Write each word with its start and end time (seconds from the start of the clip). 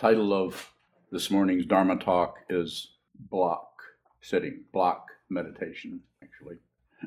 title 0.00 0.32
of 0.32 0.72
this 1.12 1.30
morning's 1.30 1.66
Dharma 1.66 1.94
talk 1.96 2.38
is 2.48 2.92
block 3.30 3.82
sitting, 4.22 4.62
block 4.72 5.08
meditation, 5.28 6.00
actually. 6.22 6.56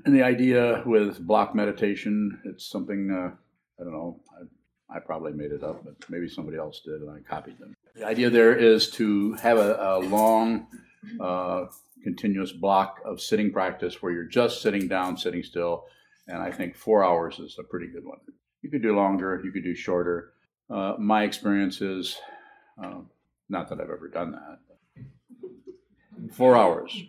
And 0.05 0.13
the 0.13 0.21
idea 0.21 0.83
with 0.85 1.25
block 1.25 1.55
meditation, 1.55 2.39
it's 2.45 2.69
something, 2.69 3.09
uh, 3.09 3.35
I 3.81 3.83
don't 3.83 3.93
know, 3.93 4.19
I, 4.39 4.97
I, 4.97 4.99
probably 4.99 5.31
made 5.33 5.51
it 5.51 5.63
up, 5.63 5.83
but 5.83 5.95
maybe 6.07 6.29
somebody 6.29 6.57
else 6.57 6.81
did 6.85 7.01
and 7.01 7.09
I 7.09 7.19
copied 7.27 7.57
them. 7.57 7.73
The 7.95 8.05
idea 8.05 8.29
there 8.29 8.55
is 8.55 8.91
to 8.91 9.33
have 9.33 9.57
a, 9.57 9.75
a 9.79 9.99
long, 9.99 10.67
uh, 11.19 11.65
continuous 12.03 12.51
block 12.51 12.99
of 13.05 13.19
sitting 13.19 13.51
practice 13.51 14.03
where 14.03 14.11
you're 14.11 14.25
just 14.25 14.61
sitting 14.61 14.87
down, 14.87 15.17
sitting 15.17 15.41
still. 15.41 15.85
And 16.27 16.37
I 16.37 16.51
think 16.51 16.75
four 16.75 17.03
hours 17.03 17.39
is 17.39 17.55
a 17.57 17.63
pretty 17.63 17.87
good 17.87 18.05
one. 18.05 18.19
You 18.61 18.69
could 18.69 18.83
do 18.83 18.95
longer, 18.95 19.41
you 19.43 19.51
could 19.51 19.63
do 19.63 19.73
shorter. 19.73 20.33
Uh, 20.69 20.93
my 20.99 21.23
experience 21.23 21.81
is, 21.81 22.19
uh, 22.81 23.01
not 23.49 23.69
that 23.69 23.81
I've 23.81 23.89
ever 23.89 24.07
done 24.07 24.31
that, 24.31 24.59
four 26.33 26.55
hours 26.55 27.03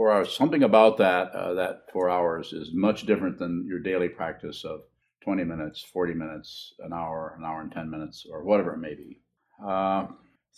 four 0.00 0.10
hours. 0.10 0.34
Something 0.34 0.62
about 0.62 0.96
that 0.96 1.30
uh, 1.32 1.52
that 1.52 1.82
four 1.92 2.08
hours 2.08 2.54
is 2.54 2.70
much 2.72 3.04
different 3.04 3.38
than 3.38 3.66
your 3.68 3.80
daily 3.80 4.08
practice 4.08 4.64
of 4.64 4.80
20 5.20 5.44
minutes, 5.44 5.82
40 5.92 6.14
minutes, 6.14 6.72
an 6.78 6.94
hour, 6.94 7.34
an 7.36 7.44
hour 7.44 7.60
and 7.60 7.70
10 7.70 7.90
minutes, 7.90 8.26
or 8.32 8.42
whatever 8.42 8.72
it 8.72 8.78
may 8.78 8.94
be. 8.94 9.20
Uh, 9.62 10.06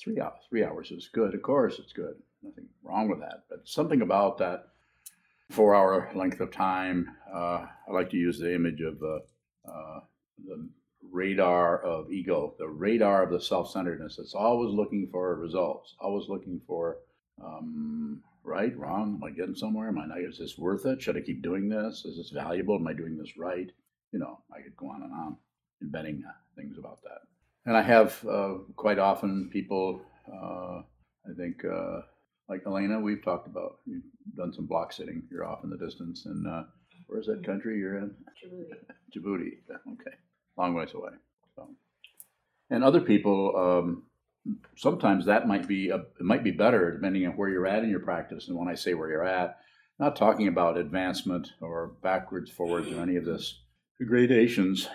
three 0.01 0.21
hours, 0.21 0.39
three 0.49 0.65
hours 0.65 0.93
is 0.93 1.11
good. 1.13 1.35
Of 1.35 1.43
course, 1.43 1.81
it's 1.81 1.93
good. 1.93 2.15
Nothing 2.41 2.69
wrong 2.85 3.09
with 3.09 3.19
that. 3.19 3.43
But 3.51 3.67
something 3.67 4.03
about 4.03 4.39
that 4.39 4.67
four-hour 5.51 6.13
length 6.15 6.39
of 6.39 6.53
time. 6.53 7.09
Uh, 7.35 7.67
I 7.89 7.93
like 7.93 8.11
to 8.11 8.17
use 8.17 8.39
the 8.39 8.55
image 8.55 8.81
of 8.81 9.03
uh, 9.03 9.69
uh, 9.69 10.01
the 10.47 10.69
radar 11.13 11.79
of 11.83 12.11
ego, 12.11 12.55
the 12.59 12.69
radar 12.69 13.23
of 13.23 13.31
the 13.31 13.41
self-centeredness. 13.41 14.19
It's 14.19 14.35
always 14.35 14.75
looking 14.75 15.09
for 15.13 15.35
results, 15.37 15.95
always 16.01 16.29
looking 16.29 16.61
for 16.67 16.99
um, 17.43 18.23
right, 18.45 18.77
wrong? 18.77 19.21
Am 19.21 19.25
I 19.25 19.31
getting 19.31 19.55
somewhere? 19.55 19.89
Am 19.89 19.99
I 19.99 20.07
not? 20.07 20.21
Is 20.21 20.39
this 20.39 20.59
worth 20.59 20.87
it? 20.87 21.03
Should 21.03 21.17
I 21.17 21.21
keep 21.21 21.43
doing 21.43 21.69
this? 21.69 22.05
Is 22.05 22.17
this 22.17 22.31
valuable? 22.31 22.77
Am 22.77 22.87
I 22.87 22.93
doing 22.93 23.17
this 23.17 23.37
right? 23.37 23.71
You 24.13 24.19
know, 24.19 24.39
I 24.55 24.61
could 24.61 24.77
go 24.77 24.89
on 24.89 25.03
and 25.03 25.13
on 25.13 25.37
inventing 25.81 26.25
uh, 26.27 26.33
things 26.57 26.77
about 26.79 27.03
that. 27.03 27.21
And 27.67 27.77
I 27.77 27.83
have 27.83 28.25
uh, 28.29 28.55
quite 28.77 28.99
often 28.99 29.49
people, 29.53 30.03
uh, 30.29 30.83
I 31.29 31.35
think, 31.37 31.65
uh, 31.65 32.01
like 32.49 32.63
Elena, 32.67 33.01
we've 33.01 33.25
talked 33.25 33.47
about, 33.47 33.79
you've 33.87 34.03
done 34.37 34.53
some 34.53 34.67
block 34.67 34.93
sitting. 34.93 35.23
You're 35.31 35.45
off 35.45 35.65
in 35.65 35.71
the 35.71 35.79
distance. 35.79 36.27
And 36.27 36.47
uh, 36.47 36.65
where's 37.07 37.27
that 37.27 37.45
country 37.45 37.79
you're 37.79 37.99
in? 37.99 38.15
Djibouti. 38.45 38.73
Djibouti. 39.17 39.53
Okay. 39.93 40.17
Long 40.57 40.75
ways 40.75 40.95
away. 40.95 41.13
So. 41.57 41.69
And 42.71 42.85
other 42.85 43.01
people, 43.01 43.55
um, 43.57 44.05
sometimes 44.77 45.27
that 45.27 45.49
might 45.49 45.67
be 45.67 45.91
a, 45.91 45.97
it 45.97 46.21
might 46.21 46.45
be 46.45 46.51
better 46.51 46.93
depending 46.93 47.27
on 47.27 47.33
where 47.33 47.49
you're 47.49 47.67
at 47.67 47.85
in 47.85 47.91
your 47.91 48.01
practice. 48.01 48.49
And 48.49 48.59
when 48.59 48.69
I 48.69 48.75
say 48.75 48.95
where 48.95 49.11
you're 49.11 49.27
at, 49.27 49.59
not 49.99 50.17
talking 50.17 50.49
about 50.49 50.77
advancement 50.77 51.53
or 51.61 51.93
backwards, 52.03 52.51
forwards, 52.51 52.91
or 52.91 53.01
any 53.01 53.17
of 53.17 53.25
this 53.25 53.61
gradations. 54.05 54.89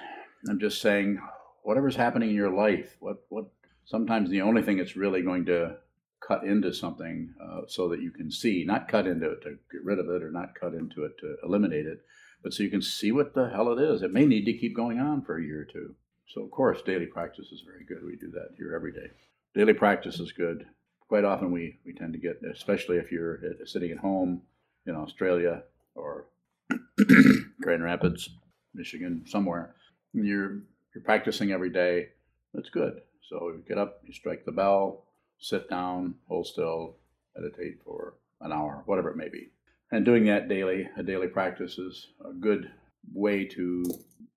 I'm 0.50 0.60
just 0.60 0.82
saying 0.82 1.20
whatever's 1.64 1.96
happening 1.96 2.30
in 2.30 2.36
your 2.36 2.52
life. 2.52 2.98
What 3.00 3.18
what 3.30 3.46
sometimes 3.86 4.30
the 4.30 4.42
only 4.42 4.62
thing 4.62 4.78
that's 4.78 4.98
really 4.98 5.22
going 5.22 5.46
to 5.46 5.78
cut 6.26 6.44
into 6.44 6.74
something 6.74 7.34
uh, 7.42 7.62
so 7.68 7.88
that 7.90 8.02
you 8.02 8.12
can 8.12 8.32
see, 8.32 8.64
not 8.66 8.88
cut 8.88 9.08
into 9.08 9.32
it 9.32 9.42
to 9.44 9.52
get 9.72 9.84
rid 9.84 10.00
of 10.00 10.10
it 10.10 10.24
or 10.24 10.32
not 10.32 10.56
cut 10.60 10.74
into 10.74 11.06
it 11.06 11.18
to 11.20 11.36
eliminate 11.44 11.86
it, 11.86 12.02
but 12.44 12.54
so 12.54 12.64
you 12.64 12.70
can 12.70 12.82
see 12.82 13.12
what 13.12 13.34
the 13.34 13.50
hell 13.50 13.72
it 13.72 13.82
is. 13.82 14.02
It 14.02 14.14
may 14.14 14.26
need 14.26 14.46
to 14.46 14.58
keep 14.58 14.76
going 14.76 15.00
on 15.00 15.22
for 15.24 15.38
a 15.38 15.44
year 15.44 15.62
or 15.62 15.66
two. 15.66 15.96
So, 16.28 16.44
of 16.44 16.52
course, 16.52 16.82
daily 16.82 17.06
practice 17.06 17.48
is 17.52 17.64
very 17.66 17.86
good. 17.86 18.06
We 18.06 18.18
do 18.18 18.32
that 18.32 18.50
here 18.58 18.74
every 18.76 18.92
day 18.92 19.12
daily 19.58 19.74
practice 19.74 20.20
is 20.20 20.32
good. 20.32 20.68
Quite 21.08 21.26
often, 21.26 21.52
we, 21.52 21.80
we 21.84 21.94
tend 21.94 22.14
to 22.14 22.20
get, 22.20 22.40
especially 22.54 22.98
if 22.98 23.12
you're 23.12 23.40
uh, 23.44 23.66
sitting 23.66 23.92
at 23.92 23.98
home 23.98 24.44
in 24.86 24.96
Australia 24.96 25.64
or 25.96 26.28
Grand 27.62 27.84
Rapids, 27.84 28.30
Michigan, 28.76 29.24
somewhere, 29.26 29.74
you're 30.14 30.60
you're 30.94 31.04
practicing 31.04 31.52
every 31.52 31.72
day. 31.72 32.10
That's 32.54 32.70
good. 32.70 33.02
So 33.30 33.50
you 33.50 33.64
get 33.68 33.78
up, 33.78 34.02
you 34.06 34.14
strike 34.14 34.46
the 34.46 34.52
bell, 34.52 35.06
sit 35.40 35.70
down, 35.70 36.16
hold 36.28 36.48
still, 36.48 36.98
meditate 37.36 37.80
for 37.84 38.16
an 38.42 38.52
hour, 38.52 38.84
whatever 38.86 39.10
it 39.10 39.18
may 39.18 39.30
be. 39.30 39.50
And 39.92 40.04
doing 40.04 40.26
that 40.26 40.50
daily, 40.50 40.90
a 40.98 41.04
daily 41.04 41.28
practice 41.28 41.78
is 41.78 42.08
a 42.24 42.34
good 42.34 42.72
way 43.14 43.46
to 43.46 43.84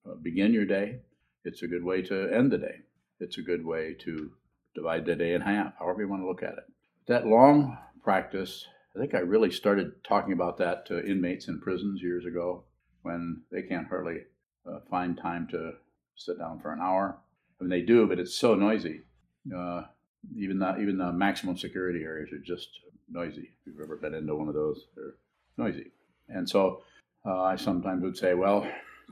uh, 0.06 0.14
begin 0.22 0.52
your 0.52 0.64
day. 0.64 1.00
It's 1.44 1.62
a 1.62 1.68
good 1.68 1.84
way 1.84 2.02
to 2.02 2.32
end 2.32 2.52
the 2.52 2.58
day. 2.58 2.80
It's 3.18 3.38
a 3.38 3.42
good 3.42 3.64
way 3.64 3.94
to 4.00 4.30
divide 4.74 5.04
the 5.06 5.16
day 5.16 5.34
in 5.34 5.40
half, 5.40 5.74
however 5.78 6.02
you 6.02 6.08
want 6.08 6.22
to 6.22 6.28
look 6.28 6.42
at 6.42 6.52
it. 6.52 6.64
That 7.08 7.26
long 7.26 7.76
practice, 8.04 8.66
I 8.94 9.00
think 9.00 9.14
I 9.14 9.18
really 9.18 9.50
started 9.50 10.04
talking 10.04 10.32
about 10.32 10.58
that 10.58 10.86
to 10.86 11.04
inmates 11.04 11.48
in 11.48 11.60
prisons 11.60 12.00
years 12.00 12.24
ago 12.24 12.64
when 13.02 13.42
they 13.50 13.62
can't 13.62 13.88
hardly 13.88 14.18
uh, 14.66 14.80
find 14.88 15.18
time 15.18 15.48
to 15.50 15.72
sit 16.14 16.38
down 16.38 16.60
for 16.60 16.72
an 16.72 16.80
hour. 16.80 17.18
I 17.60 17.64
mean, 17.64 17.70
they 17.70 17.82
do, 17.82 18.06
but 18.06 18.20
it's 18.20 18.36
so 18.36 18.54
noisy. 18.54 19.02
Uh, 19.54 19.82
even 20.36 20.58
the 20.58 20.78
even 20.78 20.98
the 20.98 21.12
maximum 21.12 21.56
security 21.56 22.02
areas 22.04 22.30
are 22.32 22.38
just 22.38 22.68
noisy. 23.10 23.50
If 23.60 23.66
you've 23.66 23.80
ever 23.82 23.96
been 23.96 24.14
into 24.14 24.36
one 24.36 24.48
of 24.48 24.54
those, 24.54 24.86
they're 24.94 25.14
noisy. 25.60 25.92
And 26.28 26.48
so 26.48 26.82
uh, 27.26 27.42
I 27.42 27.56
sometimes 27.56 28.02
would 28.02 28.16
say, 28.16 28.34
well, 28.34 28.66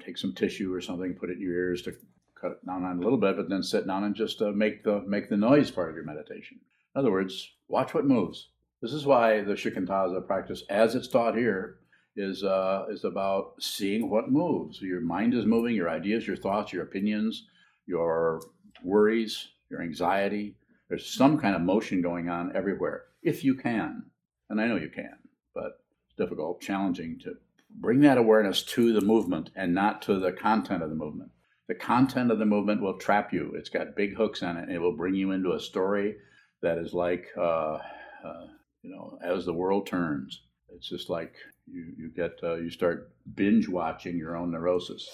take 0.04 0.18
some 0.18 0.34
tissue 0.34 0.72
or 0.72 0.80
something, 0.80 1.14
put 1.14 1.30
it 1.30 1.36
in 1.36 1.42
your 1.42 1.54
ears 1.54 1.82
to 1.82 1.92
cut 2.40 2.52
it 2.52 2.66
down 2.66 2.84
on 2.84 2.98
a 2.98 3.00
little 3.00 3.18
bit, 3.18 3.36
but 3.36 3.48
then 3.48 3.62
sit 3.62 3.86
down 3.86 4.04
and 4.04 4.14
just 4.14 4.40
uh, 4.40 4.50
make 4.52 4.84
the 4.84 5.02
make 5.06 5.28
the 5.28 5.36
noise 5.36 5.70
part 5.70 5.90
of 5.90 5.96
your 5.96 6.04
meditation. 6.04 6.58
In 6.94 6.98
other 7.00 7.10
words, 7.10 7.50
watch 7.68 7.94
what 7.94 8.06
moves. 8.06 8.48
This 8.80 8.92
is 8.92 9.06
why 9.06 9.42
the 9.42 9.54
shikantaza 9.54 10.26
practice, 10.26 10.62
as 10.70 10.94
it's 10.94 11.08
taught 11.08 11.36
here, 11.36 11.78
is 12.16 12.44
uh, 12.44 12.86
is 12.90 13.04
about 13.04 13.54
seeing 13.60 14.08
what 14.08 14.30
moves. 14.30 14.80
Your 14.80 15.00
mind 15.00 15.34
is 15.34 15.46
moving, 15.46 15.74
your 15.74 15.90
ideas, 15.90 16.26
your 16.26 16.36
thoughts, 16.36 16.72
your 16.72 16.84
opinions, 16.84 17.46
your 17.86 18.40
worries, 18.84 19.48
your 19.70 19.82
anxiety. 19.82 20.54
There's 20.88 21.12
some 21.12 21.38
kind 21.38 21.54
of 21.54 21.62
motion 21.62 22.00
going 22.00 22.28
on 22.28 22.56
everywhere, 22.56 23.04
if 23.22 23.44
you 23.44 23.54
can. 23.54 24.04
And 24.48 24.60
I 24.60 24.66
know 24.66 24.76
you 24.76 24.88
can, 24.88 25.18
but 25.54 25.80
difficult, 26.18 26.60
challenging 26.60 27.18
to 27.20 27.36
bring 27.70 28.00
that 28.00 28.18
awareness 28.18 28.62
to 28.62 28.92
the 28.92 29.00
movement 29.00 29.50
and 29.54 29.74
not 29.74 30.02
to 30.02 30.18
the 30.18 30.32
content 30.32 30.82
of 30.82 30.90
the 30.90 30.96
movement 30.96 31.30
the 31.68 31.74
content 31.74 32.32
of 32.32 32.38
the 32.38 32.46
movement 32.46 32.80
will 32.80 32.98
trap 32.98 33.32
you. 33.32 33.52
It's 33.54 33.68
got 33.68 33.94
big 33.94 34.16
hooks 34.16 34.42
on 34.42 34.56
it, 34.56 34.64
and 34.64 34.72
it 34.72 34.80
will 34.80 34.96
bring 34.96 35.14
you 35.14 35.32
into 35.32 35.52
a 35.52 35.60
story 35.60 36.16
that 36.62 36.78
is 36.78 36.94
like, 36.94 37.28
uh, 37.36 37.78
uh, 38.24 38.46
you 38.82 38.90
know, 38.90 39.18
as 39.22 39.44
the 39.44 39.52
world 39.52 39.86
turns. 39.86 40.42
It's 40.74 40.88
just 40.88 41.10
like 41.10 41.34
you 41.66 41.92
you 41.96 42.10
get 42.10 42.38
uh, 42.42 42.54
you 42.54 42.70
start 42.70 43.12
binge 43.34 43.68
watching 43.68 44.16
your 44.16 44.36
own 44.36 44.50
neurosis. 44.50 45.08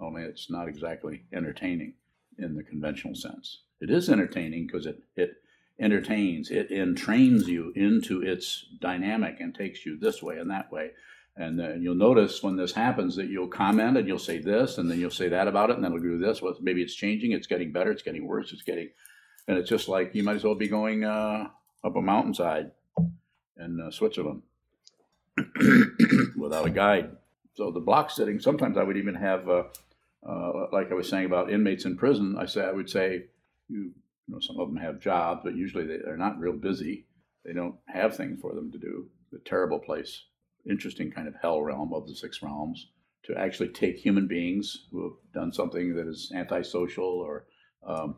Only 0.00 0.22
it's 0.22 0.50
not 0.50 0.68
exactly 0.68 1.22
entertaining 1.32 1.94
in 2.38 2.56
the 2.56 2.64
conventional 2.64 3.14
sense. 3.14 3.62
It 3.80 3.90
is 3.90 4.10
entertaining 4.10 4.66
because 4.66 4.86
it 4.86 5.02
it 5.16 5.36
entertains, 5.78 6.50
it 6.50 6.70
entrains 6.70 7.46
you 7.46 7.72
into 7.74 8.22
its 8.22 8.66
dynamic 8.80 9.40
and 9.40 9.54
takes 9.54 9.84
you 9.84 9.98
this 9.98 10.22
way 10.22 10.38
and 10.38 10.50
that 10.50 10.70
way. 10.70 10.90
And 11.36 11.58
then 11.58 11.82
you'll 11.82 11.96
notice 11.96 12.42
when 12.42 12.56
this 12.56 12.72
happens 12.72 13.16
that 13.16 13.26
you'll 13.26 13.48
comment 13.48 13.96
and 13.96 14.06
you'll 14.06 14.20
say 14.20 14.38
this 14.38 14.78
and 14.78 14.88
then 14.88 15.00
you'll 15.00 15.10
say 15.10 15.28
that 15.28 15.48
about 15.48 15.70
it 15.70 15.76
and 15.76 15.84
then 15.84 15.92
it'll 15.92 16.02
do 16.02 16.18
this. 16.18 16.40
Well, 16.40 16.54
maybe 16.60 16.82
it's 16.82 16.94
changing, 16.94 17.32
it's 17.32 17.48
getting 17.48 17.72
better, 17.72 17.90
it's 17.90 18.02
getting 18.02 18.26
worse, 18.26 18.52
it's 18.52 18.62
getting, 18.62 18.90
and 19.48 19.58
it's 19.58 19.68
just 19.68 19.88
like 19.88 20.14
you 20.14 20.22
might 20.22 20.36
as 20.36 20.44
well 20.44 20.54
be 20.54 20.68
going 20.68 21.04
uh, 21.04 21.48
up 21.82 21.96
a 21.96 22.00
mountainside 22.00 22.70
in 23.58 23.80
uh, 23.80 23.90
Switzerland 23.90 24.42
without 26.36 26.66
a 26.66 26.70
guide. 26.70 27.16
So 27.54 27.72
the 27.72 27.80
block 27.80 28.10
sitting, 28.10 28.38
sometimes 28.38 28.76
I 28.76 28.84
would 28.84 28.96
even 28.96 29.16
have, 29.16 29.48
uh, 29.48 29.64
uh, 30.24 30.66
like 30.72 30.92
I 30.92 30.94
was 30.94 31.08
saying 31.08 31.26
about 31.26 31.50
inmates 31.50 31.84
in 31.84 31.96
prison, 31.96 32.36
I 32.38 32.46
say 32.46 32.64
I 32.64 32.72
would 32.72 32.90
say, 32.90 33.24
you, 33.68 33.92
you 34.26 34.34
know, 34.34 34.40
some 34.40 34.58
of 34.58 34.68
them 34.68 34.76
have 34.76 35.00
jobs, 35.00 35.40
but 35.44 35.56
usually 35.56 35.86
they, 35.86 35.98
they're 36.04 36.16
not 36.16 36.38
real 36.38 36.54
busy. 36.54 37.06
They 37.44 37.52
don't 37.52 37.76
have 37.86 38.16
things 38.16 38.40
for 38.40 38.54
them 38.54 38.72
to 38.72 38.78
do. 38.78 39.08
The 39.32 39.38
terrible 39.44 39.78
place 39.78 40.22
interesting 40.68 41.10
kind 41.10 41.28
of 41.28 41.34
hell 41.40 41.62
realm 41.62 41.92
of 41.92 42.06
the 42.06 42.14
six 42.14 42.42
realms 42.42 42.88
to 43.24 43.36
actually 43.38 43.68
take 43.68 43.96
human 43.96 44.26
beings 44.26 44.86
who 44.90 45.02
have 45.02 45.32
done 45.32 45.52
something 45.52 45.94
that 45.94 46.06
is 46.06 46.32
antisocial 46.34 47.04
or 47.04 47.46
um, 47.86 48.16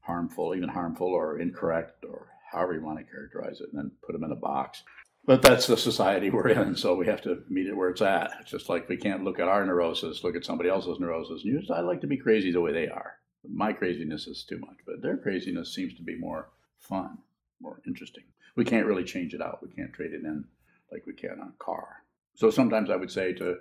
harmful, 0.00 0.54
even 0.54 0.68
harmful 0.68 1.08
or 1.08 1.38
incorrect, 1.38 2.04
or 2.08 2.28
however 2.50 2.74
you 2.74 2.84
want 2.84 2.98
to 2.98 3.04
characterize 3.04 3.60
it, 3.60 3.68
and 3.72 3.78
then 3.78 3.90
put 4.06 4.12
them 4.12 4.24
in 4.24 4.32
a 4.32 4.36
box. 4.36 4.82
But 5.24 5.42
that's 5.42 5.66
the 5.66 5.76
society 5.76 6.30
we're 6.30 6.48
in, 6.48 6.74
so 6.76 6.94
we 6.94 7.06
have 7.06 7.22
to 7.22 7.42
meet 7.48 7.66
it 7.66 7.76
where 7.76 7.90
it's 7.90 8.02
at. 8.02 8.30
It's 8.40 8.50
just 8.50 8.68
like 8.68 8.88
we 8.88 8.96
can't 8.96 9.24
look 9.24 9.38
at 9.38 9.48
our 9.48 9.64
neurosis, 9.64 10.24
look 10.24 10.36
at 10.36 10.44
somebody 10.44 10.70
else's 10.70 11.00
neurosis. 11.00 11.42
And 11.44 11.66
I 11.74 11.80
like 11.80 12.00
to 12.02 12.06
be 12.06 12.16
crazy 12.16 12.50
the 12.50 12.60
way 12.60 12.72
they 12.72 12.88
are. 12.88 13.14
My 13.50 13.72
craziness 13.72 14.26
is 14.26 14.44
too 14.44 14.58
much, 14.58 14.76
but 14.86 15.02
their 15.02 15.16
craziness 15.16 15.74
seems 15.74 15.94
to 15.94 16.02
be 16.02 16.16
more 16.16 16.50
fun, 16.78 17.18
more 17.60 17.80
interesting. 17.86 18.24
We 18.56 18.64
can't 18.64 18.86
really 18.86 19.04
change 19.04 19.34
it 19.34 19.40
out. 19.40 19.62
We 19.62 19.70
can't 19.74 19.92
trade 19.92 20.12
it 20.12 20.24
in 20.24 20.44
like 20.92 21.06
we 21.06 21.12
can 21.12 21.40
on 21.40 21.52
a 21.58 21.64
car. 21.64 22.02
So 22.34 22.50
sometimes 22.50 22.90
I 22.90 22.96
would 22.96 23.10
say 23.10 23.32
to 23.34 23.56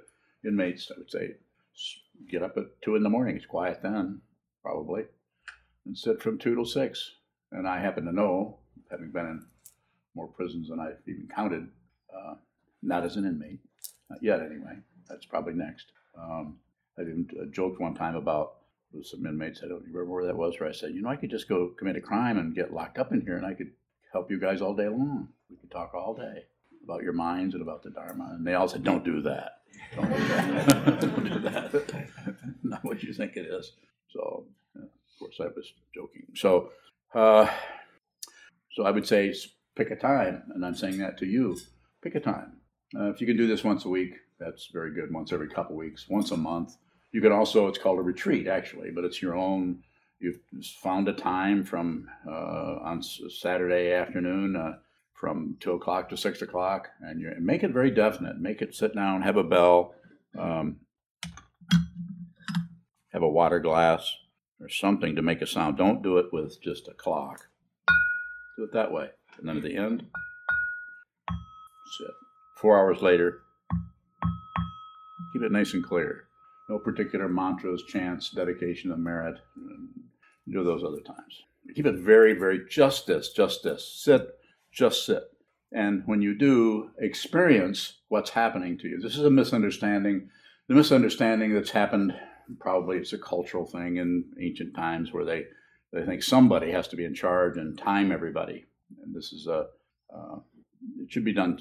inmates, 0.45 0.92
I 0.95 1.00
would 1.00 1.12
say, 1.12 1.36
get 2.30 2.44
up 2.44 2.57
at 2.57 2.81
two 2.81 2.95
in 2.95 3.04
the 3.04 3.10
morning. 3.10 3.36
It's 3.36 3.45
quiet 3.45 3.81
then, 3.81 4.22
probably, 4.62 5.04
and 5.86 5.98
sit 5.98 6.22
from 6.22 6.38
two 6.38 6.56
till 6.56 6.66
six. 6.66 7.16
And 7.51 7.68
I 7.68 7.80
happen 7.80 8.06
to 8.06 8.12
know, 8.12 8.60
having 8.92 9.12
been 9.12 9.25
in 9.25 9.45
more 10.16 10.28
prisons 10.28 10.69
than 10.69 10.80
I've 10.80 10.98
even 11.07 11.30
counted, 11.33 11.68
uh, 12.13 12.36
not 12.81 13.04
as 13.04 13.16
an 13.16 13.25
inmate, 13.25 13.60
not 14.10 14.22
yet 14.22 14.42
anyway. 14.42 14.78
That's 15.07 15.25
probably 15.25 15.54
next. 15.54 15.92
Um, 16.18 16.57
I 16.98 17.04
even 17.04 17.30
uh, 17.40 17.45
joked 17.51 17.80
one 17.80 17.95
time 17.95 18.16
about 18.16 18.56
with 18.92 19.06
some 19.06 19.25
inmates. 19.25 19.62
I 19.63 19.68
don't 19.68 19.81
remember 19.81 20.06
where 20.06 20.25
that 20.25 20.38
was. 20.38 20.60
Where 20.60 20.69
I 20.69 20.74
said, 20.74 20.94
you 20.94 21.01
know, 21.01 21.10
I 21.10 21.16
could 21.16 21.30
just 21.30 21.50
go 21.50 21.72
commit 21.78 21.95
a 21.95 22.01
crime 22.01 22.38
and 22.38 22.56
get 22.56 22.74
locked 22.74 22.98
up 22.98 23.12
in 23.12 23.22
here, 23.22 23.38
and 23.38 23.45
I 23.45 23.54
could 23.54 23.72
help 24.12 24.31
you 24.31 24.39
guys 24.39 24.62
all 24.62 24.75
day 24.75 24.88
long. 24.88 25.30
We 25.50 25.57
could 25.57 25.72
talk 25.72 25.94
all 25.94 26.13
day 26.13 26.45
about 26.84 27.04
your 27.04 27.13
minds 27.13 27.54
and 27.54 27.62
about 27.62 27.84
the 27.84 27.89
Dharma. 27.89 28.31
And 28.34 28.48
they 28.48 28.54
all 28.54 28.68
said, 28.68 28.84
don't 28.84 29.04
do 29.04 29.22
that. 29.22 29.51
Don't 29.95 30.10
do 30.10 30.28
that. 30.28 31.01
don't 31.01 31.24
do 31.24 31.39
that. 31.39 32.07
Not 32.63 32.84
what 32.84 33.04
you 33.04 33.13
think 33.13 33.36
it 33.36 33.45
is. 33.45 33.74
So, 34.12 34.45
yeah, 34.75 34.84
of 34.84 35.19
course, 35.19 35.38
I 35.42 35.48
was 35.48 35.72
joking. 35.94 36.28
So, 36.36 36.69
uh, 37.13 37.48
so 38.74 38.83
I 38.83 38.92
would 38.92 39.07
say 39.07 39.33
pick 39.75 39.92
a 39.92 39.95
time, 39.95 40.44
and 40.56 40.66
I'm 40.66 40.75
saying 40.75 41.00
that 41.00 41.18
to 41.19 41.25
you. 41.25 41.57
Pick 42.01 42.16
a 42.16 42.19
time. 42.19 42.57
Uh, 42.98 43.10
if 43.10 43.19
you 43.19 43.28
can 43.28 43.38
do 43.38 43.48
this 43.48 43.63
once 43.63 43.86
a 43.86 43.90
week, 43.90 44.13
that's 44.40 44.69
very 44.72 44.94
good. 44.94 45.13
Once 45.13 45.33
every 45.33 45.50
couple 45.50 45.75
weeks, 45.75 46.07
once 46.10 46.31
a 46.31 46.38
month. 46.38 46.75
You 47.12 47.21
can 47.21 47.31
also, 47.31 47.68
it's 47.68 47.77
called 47.77 48.00
a 48.00 48.04
retreat 48.04 48.48
actually, 48.48 48.92
but 48.92 49.04
it's 49.04 49.21
your 49.21 49.36
own. 49.36 49.83
You've 50.19 50.39
found 50.81 51.07
a 51.07 51.13
time 51.13 51.63
from 51.63 52.07
uh, 52.27 52.80
on 52.83 53.01
Saturday 53.04 53.94
afternoon 53.94 54.56
uh, 54.56 54.77
from 55.13 55.57
two 55.59 55.74
o'clock 55.74 56.09
to 56.09 56.18
six 56.18 56.42
o'clock, 56.42 56.89
and 57.01 57.21
you 57.21 57.31
make 57.39 57.63
it 57.63 57.71
very 57.71 57.92
definite. 57.92 58.39
Make 58.39 58.62
it 58.62 58.75
sit 58.75 58.95
down, 58.95 59.21
have 59.21 59.38
a 59.38 59.44
bell, 59.44 59.94
um, 60.38 60.77
have 63.13 63.21
a 63.21 63.30
water 63.30 63.59
glass 63.59 64.15
or 64.59 64.69
something 64.69 65.15
to 65.15 65.21
make 65.21 65.42
a 65.42 65.48
sound. 65.48 65.77
Don't 65.77 66.01
do 66.01 66.18
it 66.18 66.27
with 66.33 66.62
just 66.62 66.88
a 66.88 66.94
clock. 66.94 67.48
Do 68.57 68.63
it 68.63 68.74
that 68.74 68.92
way, 68.92 69.09
and 69.38 69.48
then 69.48 69.57
at 69.57 69.63
the 69.63 69.77
end, 69.77 70.04
sit. 72.00 72.07
Four 72.57 72.80
hours 72.80 73.04
later, 73.04 73.42
keep 75.31 75.44
it 75.44 75.51
nice 75.51 75.74
and 75.75 75.83
clear. 75.83 76.27
No 76.69 76.80
particular 76.80 77.30
mantras, 77.30 77.84
chants, 77.88 78.30
dedication 78.30 78.92
of 78.92 79.00
merit. 79.00 79.36
Do 80.50 80.64
those 80.64 80.84
other 80.84 81.02
times. 81.02 81.44
Keep 81.75 81.86
it 81.86 81.96
very, 81.96 82.34
very 82.34 82.62
just 82.69 83.08
this, 83.08 83.31
just 83.31 83.64
this. 83.64 83.86
Sit, 83.86 84.28
just 84.72 85.06
sit. 85.06 85.24
And 85.72 86.04
when 86.06 86.22
you 86.22 86.38
do, 86.38 86.92
experience 87.00 88.00
what's 88.08 88.30
happening 88.30 88.78
to 88.80 88.88
you. 88.88 89.00
This 89.02 89.18
is 89.18 89.24
a 89.24 89.30
misunderstanding. 89.30 90.30
The 90.68 90.75
misunderstanding 90.75 91.54
that's 91.54 91.72
happened, 91.72 92.14
probably 92.60 92.98
it's 92.98 93.14
a 93.14 93.18
cultural 93.18 93.66
thing 93.66 93.98
in 93.98 94.25
ancient 94.42 94.75
times 94.75 95.12
where 95.12 95.25
they, 95.25 95.44
they 95.92 96.06
think 96.06 96.24
somebody 96.24 96.72
has 96.72 96.88
to 96.90 96.96
be 96.96 97.06
in 97.06 97.14
charge 97.14 97.58
and 97.58 97.78
time 97.78 98.12
everybody. 98.12 98.66
And 99.04 99.14
this 99.14 99.34
is 99.34 99.48
a, 99.48 99.68
uh, 100.14 100.40
it 101.02 101.12
should 101.12 101.25
be 101.25 101.34
done, 101.34 101.58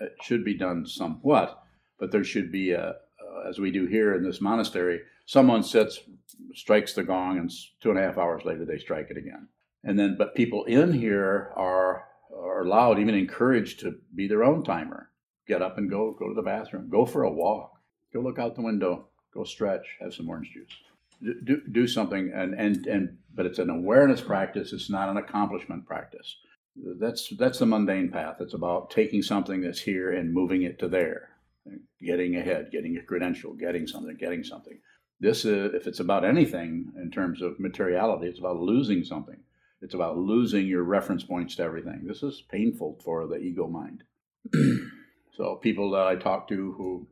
it 0.00 0.12
should 0.22 0.44
be 0.44 0.56
done 0.56 0.86
somewhat, 0.86 1.60
but 1.98 2.12
there 2.12 2.24
should 2.24 2.52
be 2.52 2.72
a, 2.72 2.94
as 3.46 3.58
we 3.58 3.70
do 3.70 3.86
here 3.86 4.14
in 4.14 4.22
this 4.22 4.40
monastery, 4.40 5.00
someone 5.26 5.62
sits, 5.62 6.00
strikes 6.54 6.94
the 6.94 7.02
gong, 7.02 7.38
and 7.38 7.50
two 7.80 7.90
and 7.90 7.98
a 7.98 8.02
half 8.02 8.18
hours 8.18 8.44
later 8.44 8.64
they 8.64 8.78
strike 8.78 9.08
it 9.10 9.16
again. 9.16 9.48
And 9.84 9.98
then, 9.98 10.16
but 10.18 10.34
people 10.34 10.64
in 10.64 10.92
here 10.92 11.52
are 11.56 12.04
are 12.34 12.62
allowed, 12.62 12.98
even 12.98 13.14
encouraged 13.14 13.80
to 13.80 13.96
be 14.14 14.28
their 14.28 14.44
own 14.44 14.62
timer. 14.62 15.10
Get 15.46 15.62
up 15.62 15.78
and 15.78 15.88
go, 15.88 16.14
go 16.18 16.28
to 16.28 16.34
the 16.34 16.42
bathroom, 16.42 16.88
go 16.90 17.06
for 17.06 17.22
a 17.22 17.32
walk, 17.32 17.72
go 18.12 18.20
look 18.20 18.38
out 18.38 18.54
the 18.54 18.62
window, 18.62 19.06
go 19.32 19.44
stretch, 19.44 19.86
have 20.00 20.12
some 20.12 20.28
orange 20.28 20.52
juice. 20.52 21.34
Do, 21.44 21.60
do 21.72 21.86
something, 21.88 22.30
and, 22.32 22.54
and, 22.54 22.86
and 22.86 23.18
but 23.34 23.46
it's 23.46 23.58
an 23.58 23.70
awareness 23.70 24.20
practice. 24.20 24.72
It's 24.72 24.90
not 24.90 25.08
an 25.08 25.16
accomplishment 25.16 25.84
practice. 25.84 26.36
That's 27.00 27.28
that's 27.36 27.58
the 27.58 27.66
mundane 27.66 28.10
path. 28.10 28.36
It's 28.40 28.54
about 28.54 28.90
taking 28.90 29.22
something 29.22 29.60
that's 29.60 29.80
here 29.80 30.12
and 30.12 30.32
moving 30.32 30.62
it 30.62 30.78
to 30.78 30.88
there 30.88 31.30
getting 32.00 32.36
ahead, 32.36 32.70
getting 32.70 32.96
a 32.96 33.02
credential, 33.02 33.54
getting 33.54 33.86
something, 33.86 34.16
getting 34.16 34.44
something. 34.44 34.78
This, 35.20 35.44
is, 35.44 35.74
if 35.74 35.86
it's 35.86 36.00
about 36.00 36.24
anything 36.24 36.92
in 36.96 37.10
terms 37.10 37.42
of 37.42 37.58
materiality, 37.58 38.28
it's 38.28 38.38
about 38.38 38.60
losing 38.60 39.02
something. 39.04 39.38
It's 39.80 39.94
about 39.94 40.16
losing 40.16 40.66
your 40.66 40.84
reference 40.84 41.24
points 41.24 41.56
to 41.56 41.62
everything. 41.62 42.04
This 42.06 42.22
is 42.22 42.42
painful 42.50 43.00
for 43.04 43.26
the 43.26 43.36
ego 43.36 43.68
mind. 43.68 44.04
so, 45.32 45.56
people 45.56 45.90
that 45.92 46.06
I 46.06 46.16
talk 46.16 46.48
to 46.48 46.72
who 46.72 47.06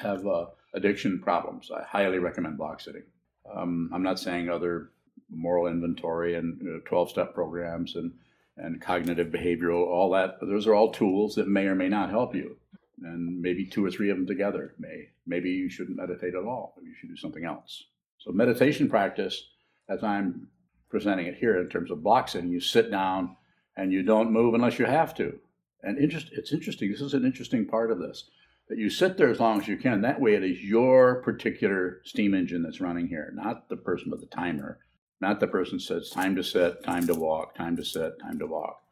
have 0.00 0.26
uh, 0.26 0.46
addiction 0.74 1.20
problems, 1.20 1.70
I 1.70 1.82
highly 1.82 2.18
recommend 2.18 2.58
block 2.58 2.80
sitting. 2.80 3.04
Um, 3.52 3.90
I'm 3.92 4.02
not 4.02 4.18
saying 4.18 4.48
other 4.48 4.90
moral 5.30 5.66
inventory 5.66 6.34
and 6.34 6.82
12 6.86 7.10
step 7.10 7.34
programs 7.34 7.96
and, 7.96 8.12
and 8.56 8.80
cognitive 8.80 9.28
behavioral, 9.28 9.86
all 9.86 10.10
that, 10.12 10.38
those 10.40 10.66
are 10.66 10.74
all 10.74 10.92
tools 10.92 11.34
that 11.36 11.48
may 11.48 11.66
or 11.66 11.74
may 11.74 11.88
not 11.88 12.10
help 12.10 12.34
you 12.34 12.56
and 13.02 13.40
maybe 13.40 13.66
two 13.66 13.84
or 13.84 13.90
three 13.90 14.10
of 14.10 14.16
them 14.16 14.26
together. 14.26 14.74
May 14.78 15.08
maybe 15.26 15.50
you 15.50 15.68
shouldn't 15.68 15.96
meditate 15.96 16.34
at 16.34 16.44
all. 16.44 16.74
Maybe 16.76 16.90
you 16.90 16.96
should 16.98 17.10
do 17.10 17.16
something 17.16 17.44
else. 17.44 17.84
So 18.18 18.32
meditation 18.32 18.88
practice, 18.88 19.48
as 19.88 20.02
I'm 20.02 20.48
presenting 20.90 21.26
it 21.26 21.36
here 21.36 21.58
in 21.58 21.68
terms 21.68 21.90
of 21.90 22.02
boxing 22.02 22.48
you 22.48 22.60
sit 22.60 22.90
down 22.90 23.36
and 23.76 23.92
you 23.92 24.02
don't 24.02 24.32
move 24.32 24.54
unless 24.54 24.78
you 24.78 24.86
have 24.86 25.14
to. 25.16 25.38
And 25.82 25.98
interest, 25.98 26.30
it's 26.32 26.52
interesting. 26.52 26.90
This 26.90 27.00
is 27.00 27.14
an 27.14 27.24
interesting 27.24 27.66
part 27.66 27.90
of 27.92 28.00
this 28.00 28.24
that 28.68 28.78
you 28.78 28.90
sit 28.90 29.16
there 29.16 29.30
as 29.30 29.40
long 29.40 29.60
as 29.60 29.68
you 29.68 29.76
can. 29.76 30.02
That 30.02 30.20
way, 30.20 30.34
it 30.34 30.44
is 30.44 30.62
your 30.62 31.22
particular 31.22 32.00
steam 32.04 32.34
engine 32.34 32.62
that's 32.62 32.80
running 32.80 33.08
here, 33.08 33.32
not 33.34 33.68
the 33.68 33.76
person 33.76 34.10
with 34.10 34.20
the 34.20 34.26
timer, 34.26 34.78
not 35.20 35.40
the 35.40 35.46
person 35.46 35.80
says 35.80 36.10
time 36.10 36.36
to 36.36 36.44
sit, 36.44 36.84
time 36.84 37.06
to 37.06 37.14
walk, 37.14 37.54
time 37.54 37.76
to 37.76 37.84
sit, 37.84 38.20
time 38.20 38.38
to 38.38 38.46
walk. 38.46 38.82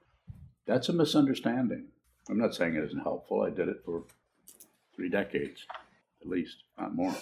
That's 0.66 0.88
a 0.88 0.92
misunderstanding. 0.92 1.88
I'm 2.28 2.38
not 2.38 2.54
saying 2.54 2.74
it 2.74 2.84
isn't 2.84 3.02
helpful. 3.02 3.42
I 3.42 3.50
did 3.50 3.68
it 3.68 3.82
for 3.84 4.04
three 4.94 5.08
decades, 5.08 5.64
at 6.20 6.28
least, 6.28 6.56
not 6.78 6.94
more. 6.94 7.14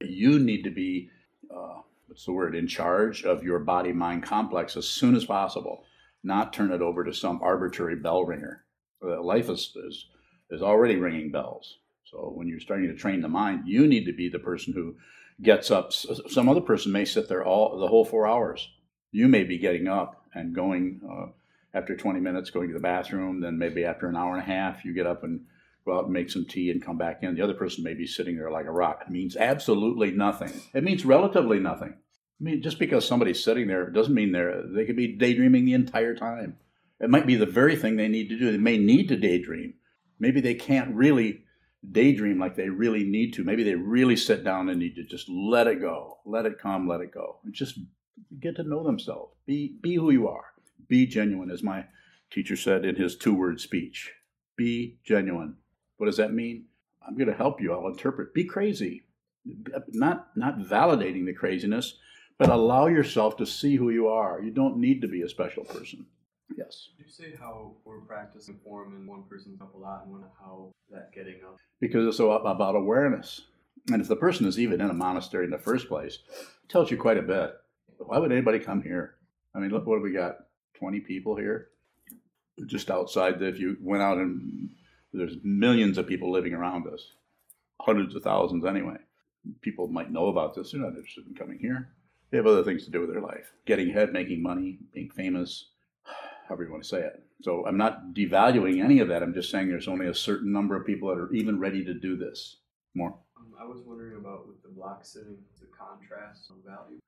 You 0.00 0.38
need 0.38 0.62
to 0.64 0.70
be, 0.70 1.10
uh, 1.54 1.80
what's 2.06 2.24
the 2.24 2.32
word, 2.32 2.54
in 2.54 2.66
charge 2.66 3.24
of 3.24 3.42
your 3.42 3.58
body 3.60 3.92
mind 3.92 4.22
complex 4.22 4.76
as 4.76 4.86
soon 4.86 5.14
as 5.14 5.24
possible, 5.24 5.84
not 6.24 6.52
turn 6.52 6.72
it 6.72 6.82
over 6.82 7.04
to 7.04 7.12
some 7.12 7.40
arbitrary 7.42 7.96
bell 7.96 8.24
ringer. 8.24 8.64
Uh, 9.02 9.22
life 9.22 9.48
is, 9.48 9.76
is, 9.86 10.06
is 10.50 10.62
already 10.62 10.96
ringing 10.96 11.30
bells. 11.30 11.78
So 12.04 12.32
when 12.34 12.48
you're 12.48 12.60
starting 12.60 12.88
to 12.88 12.96
train 12.96 13.20
the 13.20 13.28
mind, 13.28 13.62
you 13.66 13.86
need 13.86 14.06
to 14.06 14.12
be 14.12 14.28
the 14.28 14.38
person 14.38 14.72
who 14.72 14.96
gets 15.42 15.70
up. 15.70 15.92
Some 15.92 16.48
other 16.48 16.60
person 16.60 16.90
may 16.90 17.04
sit 17.04 17.28
there 17.28 17.44
all 17.44 17.78
the 17.78 17.86
whole 17.86 18.04
four 18.04 18.26
hours. 18.26 18.68
You 19.12 19.28
may 19.28 19.44
be 19.44 19.58
getting 19.58 19.88
up 19.88 20.24
and 20.34 20.54
going 20.54 21.00
uh, 21.08 21.32
after 21.78 21.96
20 21.96 22.20
minutes 22.20 22.50
going 22.50 22.68
to 22.68 22.74
the 22.74 22.80
bathroom. 22.80 23.40
Then 23.40 23.58
maybe 23.58 23.84
after 23.84 24.08
an 24.08 24.16
hour 24.16 24.34
and 24.34 24.42
a 24.42 24.52
half, 24.52 24.84
you 24.84 24.94
get 24.94 25.06
up 25.06 25.24
and 25.24 25.40
go 25.86 25.96
out 25.96 26.04
and 26.04 26.12
make 26.12 26.30
some 26.30 26.44
tea 26.44 26.70
and 26.70 26.84
come 26.84 26.98
back 26.98 27.22
in. 27.22 27.34
The 27.34 27.42
other 27.42 27.54
person 27.54 27.84
may 27.84 27.94
be 27.94 28.06
sitting 28.06 28.36
there 28.36 28.50
like 28.50 28.66
a 28.66 28.72
rock. 28.72 29.02
It 29.06 29.10
means 29.10 29.36
absolutely 29.36 30.10
nothing. 30.10 30.52
It 30.74 30.84
means 30.84 31.04
relatively 31.04 31.60
nothing. 31.60 31.94
I 32.40 32.44
mean, 32.44 32.62
just 32.62 32.78
because 32.78 33.06
somebody's 33.06 33.42
sitting 33.42 33.66
there 33.66 33.90
doesn't 33.90 34.14
mean 34.14 34.32
they're, 34.32 34.62
they 34.62 34.84
could 34.84 34.96
be 34.96 35.16
daydreaming 35.16 35.64
the 35.64 35.72
entire 35.72 36.14
time. 36.14 36.56
It 37.00 37.10
might 37.10 37.26
be 37.26 37.36
the 37.36 37.46
very 37.46 37.76
thing 37.76 37.96
they 37.96 38.08
need 38.08 38.28
to 38.28 38.38
do. 38.38 38.50
They 38.50 38.58
may 38.58 38.76
need 38.76 39.08
to 39.08 39.16
daydream. 39.16 39.74
Maybe 40.18 40.40
they 40.40 40.54
can't 40.54 40.94
really 40.94 41.44
daydream 41.90 42.38
like 42.38 42.56
they 42.56 42.68
really 42.68 43.04
need 43.04 43.34
to. 43.34 43.44
Maybe 43.44 43.62
they 43.62 43.74
really 43.74 44.16
sit 44.16 44.44
down 44.44 44.68
and 44.68 44.78
need 44.78 44.96
to 44.96 45.04
just 45.04 45.28
let 45.28 45.66
it 45.66 45.80
go, 45.80 46.18
let 46.26 46.46
it 46.46 46.60
come, 46.60 46.88
let 46.88 47.00
it 47.00 47.12
go, 47.12 47.38
and 47.44 47.54
just 47.54 47.78
get 48.40 48.56
to 48.56 48.64
know 48.64 48.84
themselves. 48.84 49.32
Be 49.46 49.76
be 49.80 49.94
who 49.94 50.10
you 50.10 50.28
are. 50.28 50.44
Be 50.88 51.06
genuine, 51.06 51.50
as 51.50 51.62
my 51.62 51.84
teacher 52.30 52.56
said 52.56 52.84
in 52.84 52.96
his 52.96 53.16
two 53.16 53.34
word 53.34 53.60
speech. 53.60 54.12
Be 54.56 54.98
genuine. 55.04 55.56
What 55.96 56.06
does 56.06 56.16
that 56.16 56.32
mean? 56.32 56.64
I'm 57.06 57.16
going 57.16 57.28
to 57.28 57.34
help 57.34 57.60
you. 57.60 57.72
I'll 57.72 57.88
interpret. 57.88 58.34
Be 58.34 58.44
crazy. 58.44 59.04
Not, 59.88 60.28
not 60.36 60.58
validating 60.58 61.24
the 61.24 61.32
craziness, 61.32 61.98
but 62.38 62.50
allow 62.50 62.86
yourself 62.86 63.36
to 63.38 63.46
see 63.46 63.76
who 63.76 63.90
you 63.90 64.08
are. 64.08 64.42
You 64.42 64.50
don't 64.50 64.78
need 64.78 65.00
to 65.02 65.08
be 65.08 65.22
a 65.22 65.28
special 65.28 65.64
person. 65.64 66.06
Yes. 66.56 66.88
Did 66.96 67.06
you 67.06 67.12
say 67.12 67.34
how 67.38 67.72
we're 67.84 68.00
practicing 68.00 68.58
form 68.64 68.94
and 68.94 69.06
one 69.06 69.24
person's 69.28 69.60
up 69.60 69.74
a 69.74 69.78
lot 69.78 70.04
and 70.04 70.12
one 70.12 70.24
how 70.40 70.70
that 70.90 71.12
getting 71.12 71.40
up? 71.46 71.56
Because 71.80 72.06
it's 72.06 72.16
so 72.16 72.32
about 72.32 72.74
awareness. 72.74 73.42
And 73.90 74.02
if 74.02 74.08
the 74.08 74.16
person 74.16 74.46
is 74.46 74.58
even 74.58 74.80
in 74.80 74.90
a 74.90 74.94
monastery 74.94 75.44
in 75.44 75.50
the 75.50 75.58
first 75.58 75.88
place, 75.88 76.18
it 76.62 76.68
tells 76.68 76.90
you 76.90 76.96
quite 76.96 77.18
a 77.18 77.22
bit. 77.22 77.54
Why 77.98 78.18
would 78.18 78.32
anybody 78.32 78.58
come 78.58 78.82
here? 78.82 79.16
I 79.54 79.60
mean, 79.60 79.70
look 79.70 79.86
what 79.86 80.02
we 80.02 80.12
got. 80.12 80.36
20 80.78 81.00
people 81.00 81.36
here, 81.36 81.68
just 82.66 82.90
outside. 82.90 83.42
If 83.42 83.58
you 83.58 83.76
went 83.80 84.02
out 84.02 84.18
and 84.18 84.70
there's 85.12 85.36
millions 85.42 85.98
of 85.98 86.06
people 86.06 86.30
living 86.30 86.54
around 86.54 86.86
us, 86.86 87.12
hundreds 87.80 88.14
of 88.14 88.22
thousands 88.22 88.64
anyway. 88.64 88.96
People 89.60 89.88
might 89.88 90.12
know 90.12 90.26
about 90.28 90.54
this. 90.54 90.72
They're 90.72 90.80
not 90.80 90.96
interested 90.96 91.26
in 91.26 91.34
coming 91.34 91.58
here. 91.58 91.88
They 92.30 92.36
have 92.36 92.46
other 92.46 92.64
things 92.64 92.84
to 92.84 92.90
do 92.90 93.00
with 93.00 93.10
their 93.10 93.22
life 93.22 93.52
getting 93.64 93.90
ahead, 93.90 94.12
making 94.12 94.42
money, 94.42 94.78
being 94.92 95.10
famous, 95.10 95.70
however 96.48 96.64
you 96.64 96.70
want 96.70 96.82
to 96.82 96.88
say 96.88 97.00
it. 97.00 97.22
So 97.42 97.64
I'm 97.66 97.78
not 97.78 98.14
devaluing 98.14 98.82
any 98.84 98.98
of 98.98 99.08
that. 99.08 99.22
I'm 99.22 99.32
just 99.32 99.50
saying 99.50 99.68
there's 99.68 99.88
only 99.88 100.08
a 100.08 100.14
certain 100.14 100.52
number 100.52 100.76
of 100.76 100.84
people 100.84 101.08
that 101.08 101.18
are 101.18 101.32
even 101.32 101.58
ready 101.58 101.84
to 101.84 101.94
do 101.94 102.16
this. 102.16 102.56
More. 102.94 103.14
Um, 103.36 103.54
I 103.60 103.64
was 103.64 103.80
wondering 103.86 104.16
about 104.16 104.48
with 104.48 104.62
the 104.62 104.68
block 104.68 105.04
sitting, 105.04 105.38
the 105.60 105.66
contrast 105.66 106.50
value. 106.66 106.98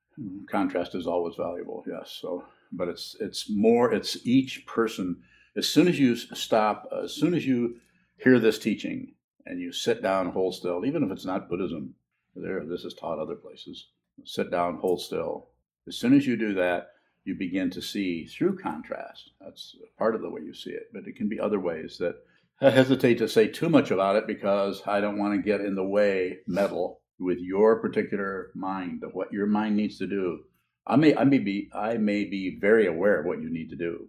Contrast 0.49 0.95
is 0.95 1.07
always 1.07 1.35
valuable, 1.35 1.83
yes. 1.87 2.17
So, 2.21 2.43
but 2.71 2.87
it's 2.87 3.15
it's 3.19 3.49
more. 3.49 3.93
It's 3.93 4.17
each 4.25 4.65
person. 4.65 5.21
As 5.55 5.67
soon 5.67 5.87
as 5.87 5.99
you 5.99 6.15
stop, 6.15 6.89
as 7.03 7.13
soon 7.13 7.33
as 7.33 7.45
you 7.45 7.77
hear 8.17 8.39
this 8.39 8.59
teaching 8.59 9.13
and 9.45 9.59
you 9.59 9.71
sit 9.71 10.01
down, 10.01 10.31
hold 10.31 10.55
still, 10.55 10.85
even 10.85 11.03
if 11.03 11.11
it's 11.11 11.25
not 11.25 11.49
Buddhism, 11.49 11.95
there 12.35 12.63
this 12.65 12.83
is 12.83 12.93
taught 12.93 13.19
other 13.19 13.35
places. 13.35 13.87
Sit 14.23 14.51
down, 14.51 14.77
hold 14.77 15.01
still. 15.01 15.49
As 15.87 15.97
soon 15.97 16.13
as 16.13 16.27
you 16.27 16.37
do 16.37 16.53
that, 16.53 16.91
you 17.23 17.35
begin 17.35 17.69
to 17.71 17.81
see 17.81 18.25
through 18.25 18.57
contrast. 18.57 19.31
That's 19.39 19.75
part 19.97 20.15
of 20.15 20.21
the 20.21 20.29
way 20.29 20.41
you 20.41 20.53
see 20.53 20.71
it, 20.71 20.89
but 20.93 21.07
it 21.07 21.15
can 21.15 21.27
be 21.27 21.39
other 21.39 21.59
ways 21.59 21.97
that 21.97 22.15
I 22.61 22.69
hesitate 22.69 23.17
to 23.17 23.27
say 23.27 23.47
too 23.47 23.69
much 23.69 23.91
about 23.91 24.15
it 24.15 24.27
because 24.27 24.83
I 24.85 25.01
don't 25.01 25.17
want 25.17 25.33
to 25.33 25.41
get 25.41 25.61
in 25.61 25.75
the 25.75 25.83
way, 25.83 26.39
meddle 26.47 27.00
with 27.21 27.37
your 27.39 27.79
particular 27.79 28.51
mind 28.55 29.03
of 29.03 29.13
what 29.13 29.31
your 29.31 29.45
mind 29.45 29.77
needs 29.77 29.97
to 29.99 30.07
do. 30.07 30.43
I 30.87 30.95
may, 30.95 31.15
I 31.15 31.23
may 31.23 31.37
be, 31.37 31.69
I 31.73 31.97
may 31.97 32.25
be 32.25 32.57
very 32.59 32.87
aware 32.87 33.19
of 33.19 33.25
what 33.25 33.41
you 33.41 33.49
need 33.49 33.69
to 33.69 33.75
do 33.75 34.07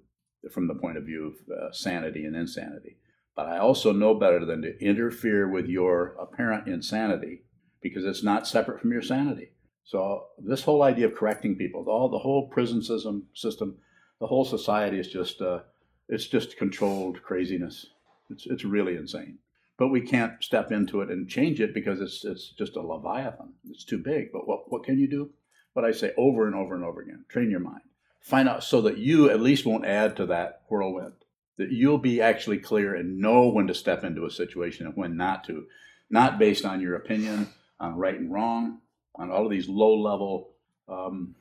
from 0.51 0.67
the 0.67 0.75
point 0.75 0.97
of 0.97 1.05
view 1.05 1.27
of 1.27 1.35
uh, 1.57 1.73
sanity 1.73 2.25
and 2.25 2.35
insanity, 2.35 2.97
but 3.37 3.47
I 3.47 3.59
also 3.59 3.93
know 3.93 4.15
better 4.15 4.45
than 4.45 4.63
to 4.63 4.79
interfere 4.85 5.49
with 5.49 5.67
your 5.67 6.17
apparent 6.19 6.67
insanity 6.67 7.43
because 7.81 8.05
it's 8.05 8.25
not 8.25 8.49
separate 8.49 8.81
from 8.81 8.93
your 8.93 9.03
sanity. 9.03 9.51
So 9.85 10.27
this 10.39 10.63
whole 10.63 10.83
idea 10.83 11.07
of 11.07 11.15
correcting 11.15 11.57
people, 11.57 11.85
all 11.89 12.09
the 12.09 12.19
whole 12.19 12.49
prison 12.49 12.83
system, 12.83 13.29
system, 13.35 13.77
the 14.21 14.27
whole 14.27 14.45
society 14.45 14.99
is 14.99 15.09
just, 15.09 15.41
uh, 15.41 15.61
it's 16.09 16.27
just 16.27 16.57
controlled 16.57 17.23
craziness. 17.23 17.87
It's 18.31 18.47
it's 18.47 18.65
really 18.65 18.97
insane. 18.97 19.39
But 19.79 19.89
we 19.89 20.01
can't 20.01 20.43
step 20.43 20.71
into 20.71 21.01
it 21.01 21.11
and 21.11 21.29
change 21.29 21.61
it 21.61 21.75
because 21.75 22.01
it's 22.01 22.25
it's 22.25 22.51
just 22.51 22.77
a 22.77 22.83
leviathan. 22.83 23.55
It's 23.71 23.85
too 23.85 23.99
big. 23.99 24.31
But 24.33 24.47
what 24.47 24.71
what 24.71 24.85
can 24.85 24.99
you 24.99 25.09
do? 25.09 25.31
What 25.73 25.85
I 25.85 25.93
say 25.93 26.13
over 26.17 26.47
and 26.47 26.55
over 26.55 26.75
and 26.75 26.85
over 26.85 27.01
again: 27.01 27.25
train 27.29 27.51
your 27.51 27.61
mind. 27.61 27.83
Find 28.21 28.49
out 28.49 28.63
so 28.63 28.81
that 28.83 28.99
you 28.99 29.29
at 29.31 29.41
least 29.41 29.67
won't 29.67 29.87
add 29.87 30.17
to 30.17 30.27
that 30.27 30.63
whirlwind. 30.69 31.15
That 31.59 31.73
you'll 31.73 31.99
be 31.99 32.21
actually 32.21 32.59
clear 32.59 32.95
and 32.95 33.19
know 33.19 33.49
when 33.49 33.67
to 33.67 33.75
step 33.75 34.05
into 34.05 34.25
a 34.25 34.31
situation 34.31 34.87
and 34.87 34.97
when 34.97 35.17
not 35.17 35.45
to, 35.45 35.67
not 36.09 36.39
based 36.39 36.65
on 36.65 36.81
your 36.81 36.95
opinion 36.95 37.49
on 37.79 37.97
right 37.97 38.19
and 38.19 38.33
wrong, 38.33 38.79
on 39.17 39.31
all 39.31 39.45
of 39.45 39.51
these 39.51 39.69
low 39.69 39.95
level 39.95 40.55
um, 40.89 41.35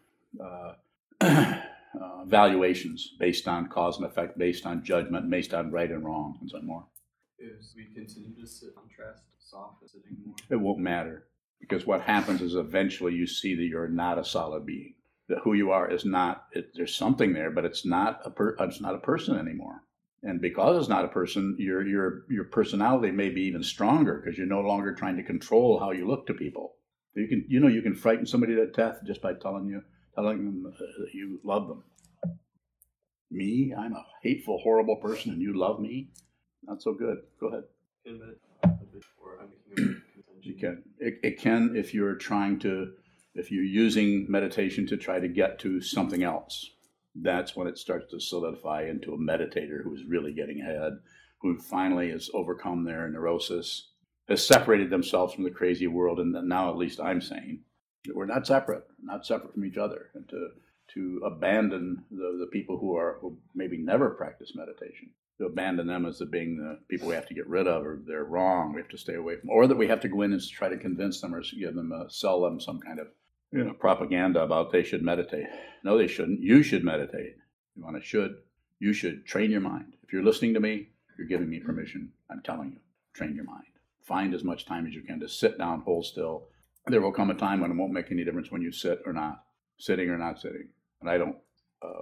uh, 0.44 0.74
uh, 1.22 2.26
valuations 2.26 3.14
based 3.20 3.48
on 3.48 3.68
cause 3.68 3.98
and 3.98 4.06
effect, 4.06 4.38
based 4.38 4.66
on 4.66 4.84
judgment, 4.84 5.30
based 5.30 5.54
on 5.54 5.72
right 5.72 5.92
and 5.92 6.04
wrong, 6.04 6.38
and 6.42 6.50
so 6.50 6.58
on 6.58 6.66
more. 6.66 6.86
If 7.42 7.76
we 7.76 7.86
continue 7.94 8.40
to 8.40 8.48
sit 8.48 8.76
contrast 8.76 9.24
soft 9.40 9.90
sitting 9.90 10.18
more, 10.24 10.36
it 10.50 10.58
won't 10.58 10.80
matter 10.80 11.26
because 11.60 11.88
what 11.88 12.02
happens 12.02 12.42
is 12.42 12.56
eventually 12.56 13.14
you 13.14 13.26
see 13.26 13.56
that 13.56 13.64
you're 13.64 13.88
not 13.88 14.20
a 14.20 14.26
solid 14.26 14.66
being. 14.66 14.96
That 15.28 15.40
who 15.44 15.54
you 15.54 15.72
are 15.72 15.90
is 15.90 16.06
not. 16.06 16.46
It, 16.52 16.72
there's 16.76 16.96
something 16.96 17.34
there, 17.34 17.50
but 17.50 17.66
it's 17.66 17.86
not 17.86 18.22
a 18.26 18.30
per, 18.30 18.56
it's 18.60 18.82
not 18.82 18.96
a 18.96 19.00
person 19.00 19.38
anymore. 19.38 19.84
And 20.24 20.40
because 20.40 20.78
it's 20.78 20.90
not 20.90 21.06
a 21.06 21.10
person, 21.10 21.56
your 21.58 21.88
your 21.88 22.26
your 22.30 22.44
personality 22.44 23.12
may 23.12 23.30
be 23.30 23.42
even 23.44 23.64
stronger 23.64 24.22
because 24.22 24.38
you're 24.38 24.48
no 24.48 24.62
longer 24.62 24.94
trying 24.94 25.18
to 25.18 25.24
control 25.24 25.80
how 25.80 25.92
you 25.92 26.08
look 26.08 26.28
to 26.28 26.34
people. 26.34 26.76
You 27.16 27.28
can 27.28 27.46
you 27.48 27.60
know 27.60 27.68
you 27.68 27.82
can 27.82 27.96
frighten 27.96 28.26
somebody 28.26 28.56
to 28.56 28.68
death 28.68 29.00
just 29.06 29.22
by 29.22 29.34
telling 29.34 29.68
you 29.68 29.82
telling 30.16 30.46
them 30.46 30.66
uh, 30.68 30.78
that 31.00 31.14
you 31.14 31.40
love 31.44 31.68
them. 31.68 31.84
Me, 33.32 33.74
I'm 33.78 33.94
a 33.94 34.06
hateful, 34.22 34.60
horrible 34.60 34.98
person, 34.98 35.32
and 35.32 35.42
you 35.42 35.58
love 35.58 35.80
me. 35.80 36.10
Not 36.64 36.82
so 36.82 36.94
good. 36.94 37.18
Go 37.40 37.48
ahead. 37.48 37.64
You 40.42 40.56
can. 40.60 40.84
It, 41.00 41.20
it 41.24 41.40
can 41.40 41.76
if 41.76 41.94
you're 41.94 42.16
trying 42.16 42.60
to, 42.60 42.94
if 43.36 43.52
you're 43.52 43.64
using 43.64 44.26
meditation 44.30 44.88
to 44.88 44.98
try 44.98 45.20
to 45.20 45.28
get 45.28 45.60
to 45.60 45.82
something 45.82 46.24
else. 46.24 46.72
That's 47.14 47.56
when 47.56 47.68
it 47.68 47.78
starts 47.78 48.10
to 48.12 48.20
solidify 48.20 48.88
into 48.88 49.14
a 49.14 49.18
meditator 49.18 49.84
who's 49.84 50.06
really 50.08 50.34
getting 50.34 50.62
ahead, 50.62 50.94
who 51.42 51.58
finally 51.58 52.10
has 52.12 52.30
overcome 52.34 52.86
their 52.86 53.10
neurosis, 53.10 53.90
has 54.30 54.46
separated 54.46 54.90
themselves 54.90 55.34
from 55.34 55.44
the 55.44 55.52
crazy 55.52 55.88
world, 55.88 56.20
and 56.20 56.32
now 56.48 56.70
at 56.70 56.78
least 56.78 57.02
I'm 57.02 57.20
saying 57.22 57.60
we're 58.14 58.26
not 58.26 58.48
separate, 58.48 58.86
not 59.04 59.26
separate 59.26 59.54
from 59.54 59.66
each 59.66 59.78
other, 59.78 60.10
and 60.14 60.28
to 60.30 60.50
to 60.94 61.22
abandon 61.26 62.04
the, 62.12 62.38
the 62.40 62.50
people 62.52 62.78
who 62.78 62.96
are 62.96 63.18
who 63.22 63.38
maybe 63.56 63.78
never 63.78 64.10
practice 64.12 64.54
meditation, 64.56 65.10
to 65.42 65.48
abandon 65.48 65.88
them 65.88 66.06
as 66.06 66.20
the 66.20 66.26
being 66.26 66.58
the 66.58 66.78
people 66.88 67.08
we 67.08 67.16
have 67.16 67.28
to 67.28 67.34
get 67.34 67.48
rid 67.48 67.68
of, 67.68 67.84
or 67.84 68.00
they're 68.06 68.24
wrong, 68.24 68.74
we 68.74 68.82
have 68.82 68.90
to 68.90 68.98
stay 68.98 69.16
away 69.16 69.38
from, 69.38 69.50
or 69.50 69.68
that 69.68 69.78
we 69.78 69.88
have 69.88 70.00
to 70.02 70.08
go 70.08 70.22
in 70.22 70.34
and 70.34 70.50
try 70.50 70.70
to 70.70 70.78
convince 70.78 71.20
them 71.20 71.34
or 71.34 71.42
give 71.42 71.76
them, 71.76 71.92
a, 71.92 72.10
sell 72.10 72.42
them 72.42 72.60
some 72.60 72.80
kind 72.80 73.00
of 73.00 73.08
you 73.52 73.64
know 73.64 73.74
propaganda 73.74 74.42
about 74.42 74.72
they 74.72 74.84
should 74.84 75.02
meditate. 75.02 75.48
No, 75.84 75.98
they 75.98 76.08
shouldn't. 76.08 76.42
You 76.42 76.62
should 76.62 76.84
meditate. 76.84 77.36
You 77.76 77.84
want 77.84 77.98
to 77.98 78.04
should. 78.04 78.36
You 78.80 78.94
should 78.94 79.26
train 79.26 79.52
your 79.52 79.62
mind. 79.62 79.94
If 80.04 80.14
you're 80.14 80.24
listening 80.24 80.54
to 80.54 80.60
me, 80.60 80.90
you're 81.18 81.28
giving 81.28 81.50
me 81.50 81.60
permission. 81.60 82.12
I'm 82.30 82.42
telling 82.44 82.72
you, 82.72 82.80
train 83.14 83.36
your 83.36 83.46
mind. 83.46 83.66
Find 84.04 84.34
as 84.34 84.44
much 84.44 84.66
time 84.66 84.86
as 84.88 84.94
you 84.94 85.02
can 85.02 85.20
to 85.20 85.28
sit 85.28 85.58
down, 85.58 85.82
hold 85.82 86.06
still, 86.06 86.48
there 86.88 87.02
will 87.02 87.12
come 87.12 87.30
a 87.30 87.36
time 87.36 87.62
when 87.62 87.72
it 87.72 87.78
won't 87.78 87.94
make 87.94 88.12
any 88.12 88.24
difference 88.24 88.52
when 88.52 88.62
you 88.62 88.72
sit 88.72 89.02
or 89.06 89.14
not, 89.14 89.44
sitting 89.78 90.10
or 90.10 90.18
not 90.18 90.40
sitting. 90.40 90.68
And 91.00 91.10
I 91.10 91.18
don't 91.18 91.38
uh, 91.84 92.02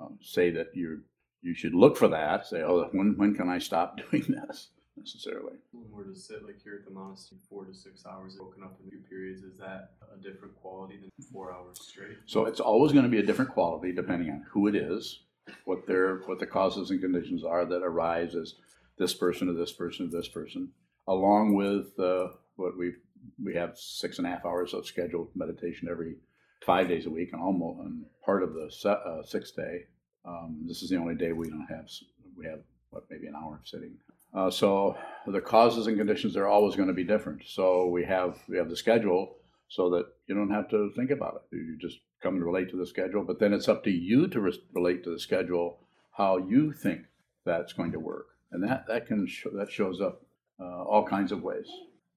um, 0.00 0.18
say 0.20 0.50
that 0.50 0.68
you 0.74 1.02
you 1.42 1.54
should 1.54 1.74
look 1.74 1.96
for 1.96 2.08
that. 2.08 2.46
Say, 2.46 2.62
oh, 2.62 2.88
when 2.92 3.16
when 3.16 3.34
can 3.34 3.48
I 3.48 3.58
stop 3.58 3.98
doing 4.10 4.24
this? 4.28 4.68
Necessarily. 4.96 5.54
When 5.72 5.90
we're 5.90 6.04
to 6.04 6.14
sit 6.14 6.44
like 6.44 6.62
here 6.62 6.74
at 6.74 6.84
the 6.84 6.90
monastery, 6.92 7.40
four 7.48 7.64
to 7.64 7.72
six 7.72 8.04
hours, 8.04 8.36
broken 8.36 8.62
up 8.62 8.78
into 8.84 8.98
periods, 9.08 9.42
is 9.42 9.56
that 9.58 9.92
a 10.12 10.22
different 10.22 10.54
quality 10.60 10.98
than 10.98 11.10
four 11.32 11.52
hours 11.54 11.80
straight? 11.80 12.18
So 12.26 12.44
it's 12.44 12.60
always 12.60 12.92
going 12.92 13.04
to 13.04 13.10
be 13.10 13.18
a 13.18 13.22
different 13.22 13.52
quality 13.52 13.92
depending 13.92 14.30
on 14.30 14.44
who 14.50 14.66
it 14.68 14.74
is, 14.74 15.20
what 15.64 15.86
their 15.86 16.18
what 16.26 16.38
the 16.38 16.46
causes 16.46 16.90
and 16.90 17.00
conditions 17.00 17.44
are 17.44 17.64
that 17.64 17.82
arise 17.82 18.34
as 18.34 18.56
this 18.98 19.14
person 19.14 19.48
or 19.48 19.54
this 19.54 19.72
person 19.72 20.06
or 20.06 20.10
this 20.10 20.28
person, 20.28 20.70
along 21.08 21.54
with 21.54 21.98
uh, 21.98 22.28
what 22.56 22.76
we've 22.76 22.98
we 23.42 23.54
have 23.54 23.78
six 23.78 24.18
and 24.18 24.26
a 24.26 24.30
half 24.30 24.44
hours 24.44 24.74
of 24.74 24.86
scheduled 24.86 25.28
meditation 25.34 25.88
every 25.90 26.16
five 26.64 26.88
days 26.88 27.06
a 27.06 27.10
week, 27.10 27.30
and 27.32 27.40
almost 27.40 27.80
and 27.80 28.04
part 28.24 28.42
of 28.42 28.52
the 28.54 28.70
uh, 28.88 29.22
sixth 29.24 29.56
day. 29.56 29.86
Um, 30.24 30.64
this 30.66 30.82
is 30.82 30.90
the 30.90 30.96
only 30.96 31.14
day 31.14 31.32
we 31.32 31.48
don't 31.48 31.66
have 31.68 31.88
we 32.36 32.46
have 32.46 32.60
what 32.90 33.04
maybe 33.10 33.26
an 33.26 33.34
hour 33.36 33.58
of 33.60 33.66
sitting. 33.66 33.96
Uh, 34.32 34.50
so 34.50 34.96
the 35.26 35.40
causes 35.40 35.86
and 35.86 35.96
conditions 35.96 36.36
are 36.36 36.46
always 36.46 36.76
going 36.76 36.88
to 36.88 36.94
be 36.94 37.04
different. 37.04 37.42
So 37.46 37.86
we 37.86 38.04
have 38.04 38.38
we 38.48 38.56
have 38.56 38.68
the 38.68 38.76
schedule 38.76 39.36
so 39.68 39.90
that 39.90 40.06
you 40.26 40.34
don't 40.34 40.50
have 40.50 40.68
to 40.70 40.90
think 40.96 41.10
about 41.10 41.42
it. 41.52 41.56
You 41.56 41.78
just 41.80 41.98
come 42.22 42.34
and 42.34 42.44
relate 42.44 42.70
to 42.70 42.76
the 42.76 42.86
schedule. 42.86 43.24
But 43.24 43.38
then 43.38 43.52
it's 43.52 43.68
up 43.68 43.84
to 43.84 43.90
you 43.90 44.28
to 44.28 44.40
re- 44.40 44.62
relate 44.74 45.04
to 45.04 45.10
the 45.10 45.20
schedule 45.20 45.78
how 46.12 46.38
you 46.38 46.72
think 46.72 47.02
that's 47.44 47.72
going 47.72 47.92
to 47.92 48.00
work, 48.00 48.26
and 48.52 48.62
that 48.62 48.86
that 48.88 49.06
can 49.06 49.26
sh- 49.26 49.46
that 49.54 49.70
shows 49.70 50.00
up 50.00 50.22
uh, 50.60 50.84
all 50.84 51.06
kinds 51.06 51.32
of 51.32 51.42
ways. 51.42 51.66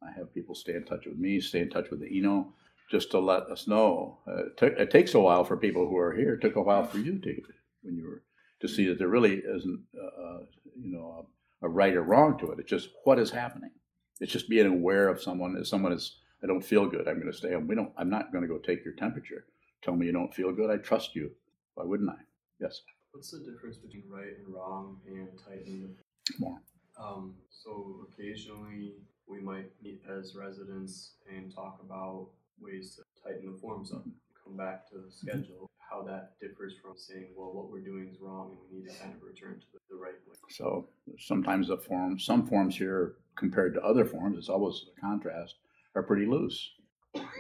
I 0.02 0.12
have 0.18 0.34
people 0.34 0.56
stay 0.56 0.76
in 0.76 0.84
touch 0.84 1.06
with 1.06 1.18
me, 1.18 1.40
stay 1.40 1.62
in 1.62 1.70
touch 1.70 1.90
with 1.90 2.02
the 2.02 2.18
Ino, 2.18 2.54
just 2.92 3.12
to 3.12 3.20
let 3.20 3.44
us 3.44 3.68
know. 3.68 4.20
Uh, 4.28 4.48
it, 4.48 4.58
t- 4.58 4.82
it, 4.82 4.92
takes 4.92 5.14
a 5.14 5.20
while 5.20 5.46
for 5.46 5.56
people 5.56 5.88
who 5.88 5.98
are 5.98 6.14
here. 6.14 6.34
It 6.34 6.42
took 6.42 6.58
a 6.58 6.62
while 6.62 6.84
for 6.84 6.98
you 6.98 7.20
to, 7.20 7.42
when 7.84 7.96
you 7.96 8.06
were, 8.06 8.24
to 8.62 8.68
see 8.68 8.88
that 8.88 8.98
there 8.98 9.08
really 9.08 9.36
isn't, 9.36 9.82
uh, 9.98 10.22
uh, 10.22 10.40
you 10.76 10.92
know, 10.92 11.28
a, 11.62 11.66
a, 11.66 11.70
right 11.70 11.94
or 11.94 12.04
wrong 12.04 12.38
to 12.40 12.52
it. 12.52 12.60
It's 12.60 12.70
just 12.70 12.90
what 13.04 13.20
is 13.20 13.32
happening. 13.32 13.72
It's 14.20 14.32
just 14.32 14.50
being 14.50 14.68
aware 14.68 15.08
of 15.08 15.22
someone. 15.22 15.56
If 15.60 15.68
someone 15.68 15.92
is, 15.92 16.18
I 16.44 16.48
don't 16.48 16.62
feel 16.62 16.88
good. 16.88 17.08
I'm 17.08 17.20
going 17.20 17.32
to 17.32 17.38
stay 17.38 17.54
home. 17.54 17.68
We 17.68 17.76
don't. 17.76 17.92
I'm 17.98 18.10
not 18.10 18.32
going 18.32 18.44
to 18.44 18.48
go 18.48 18.58
take 18.58 18.86
your 18.86 18.94
temperature. 18.94 19.46
Tell 19.84 19.96
me 19.96 20.06
you 20.06 20.14
don't 20.14 20.34
feel 20.34 20.54
good. 20.54 20.70
I 20.70 20.78
trust 20.78 21.16
you. 21.16 21.32
Why 21.76 21.84
wouldn't 21.84 22.10
I? 22.10 22.22
Yes. 22.60 22.82
What's 23.12 23.32
the 23.32 23.40
difference 23.40 23.78
between 23.78 24.06
right 24.10 24.38
and 24.38 24.54
wrong 24.54 24.98
and 25.08 25.28
tightening? 25.46 25.96
More. 26.40 26.58
Um, 27.00 27.36
so 27.50 28.08
occasionally 28.12 28.94
we 29.28 29.42
might 29.42 29.72
meet 29.82 30.02
as 30.10 30.36
residents 30.36 31.14
and 31.30 31.54
talk 31.54 31.80
about 31.84 32.28
ways 32.62 32.96
to 32.96 33.04
tighten 33.24 33.52
the 33.52 33.60
forms 33.60 33.92
up, 33.92 34.04
come 34.44 34.58
back 34.58 34.90
to 34.90 34.96
the 34.96 35.12
schedule, 35.12 35.70
how 35.94 36.02
that 36.04 36.32
differs 36.42 36.74
from 36.82 36.94
saying, 36.96 37.28
well, 37.36 37.54
what 37.54 37.70
we're 37.70 37.84
doing 37.84 38.10
is 38.12 38.20
wrong 38.20 38.52
and 38.52 38.60
we 38.70 38.80
need 38.80 38.90
to 38.90 39.00
kind 39.00 39.14
of 39.14 39.22
return 39.22 39.60
to 39.60 39.66
the, 39.90 39.96
right 39.96 40.14
way. 40.28 40.36
So 40.50 40.88
sometimes 41.20 41.68
the 41.68 41.78
form, 41.78 42.20
some 42.20 42.48
forms 42.48 42.76
here 42.76 43.16
compared 43.38 43.74
to 43.76 43.82
other 43.82 44.06
forms, 44.06 44.38
it's 44.38 44.50
always 44.50 44.86
a 44.98 45.02
contrast, 45.02 45.56
are 45.96 46.04
pretty 46.04 46.26
loose. 46.26 46.72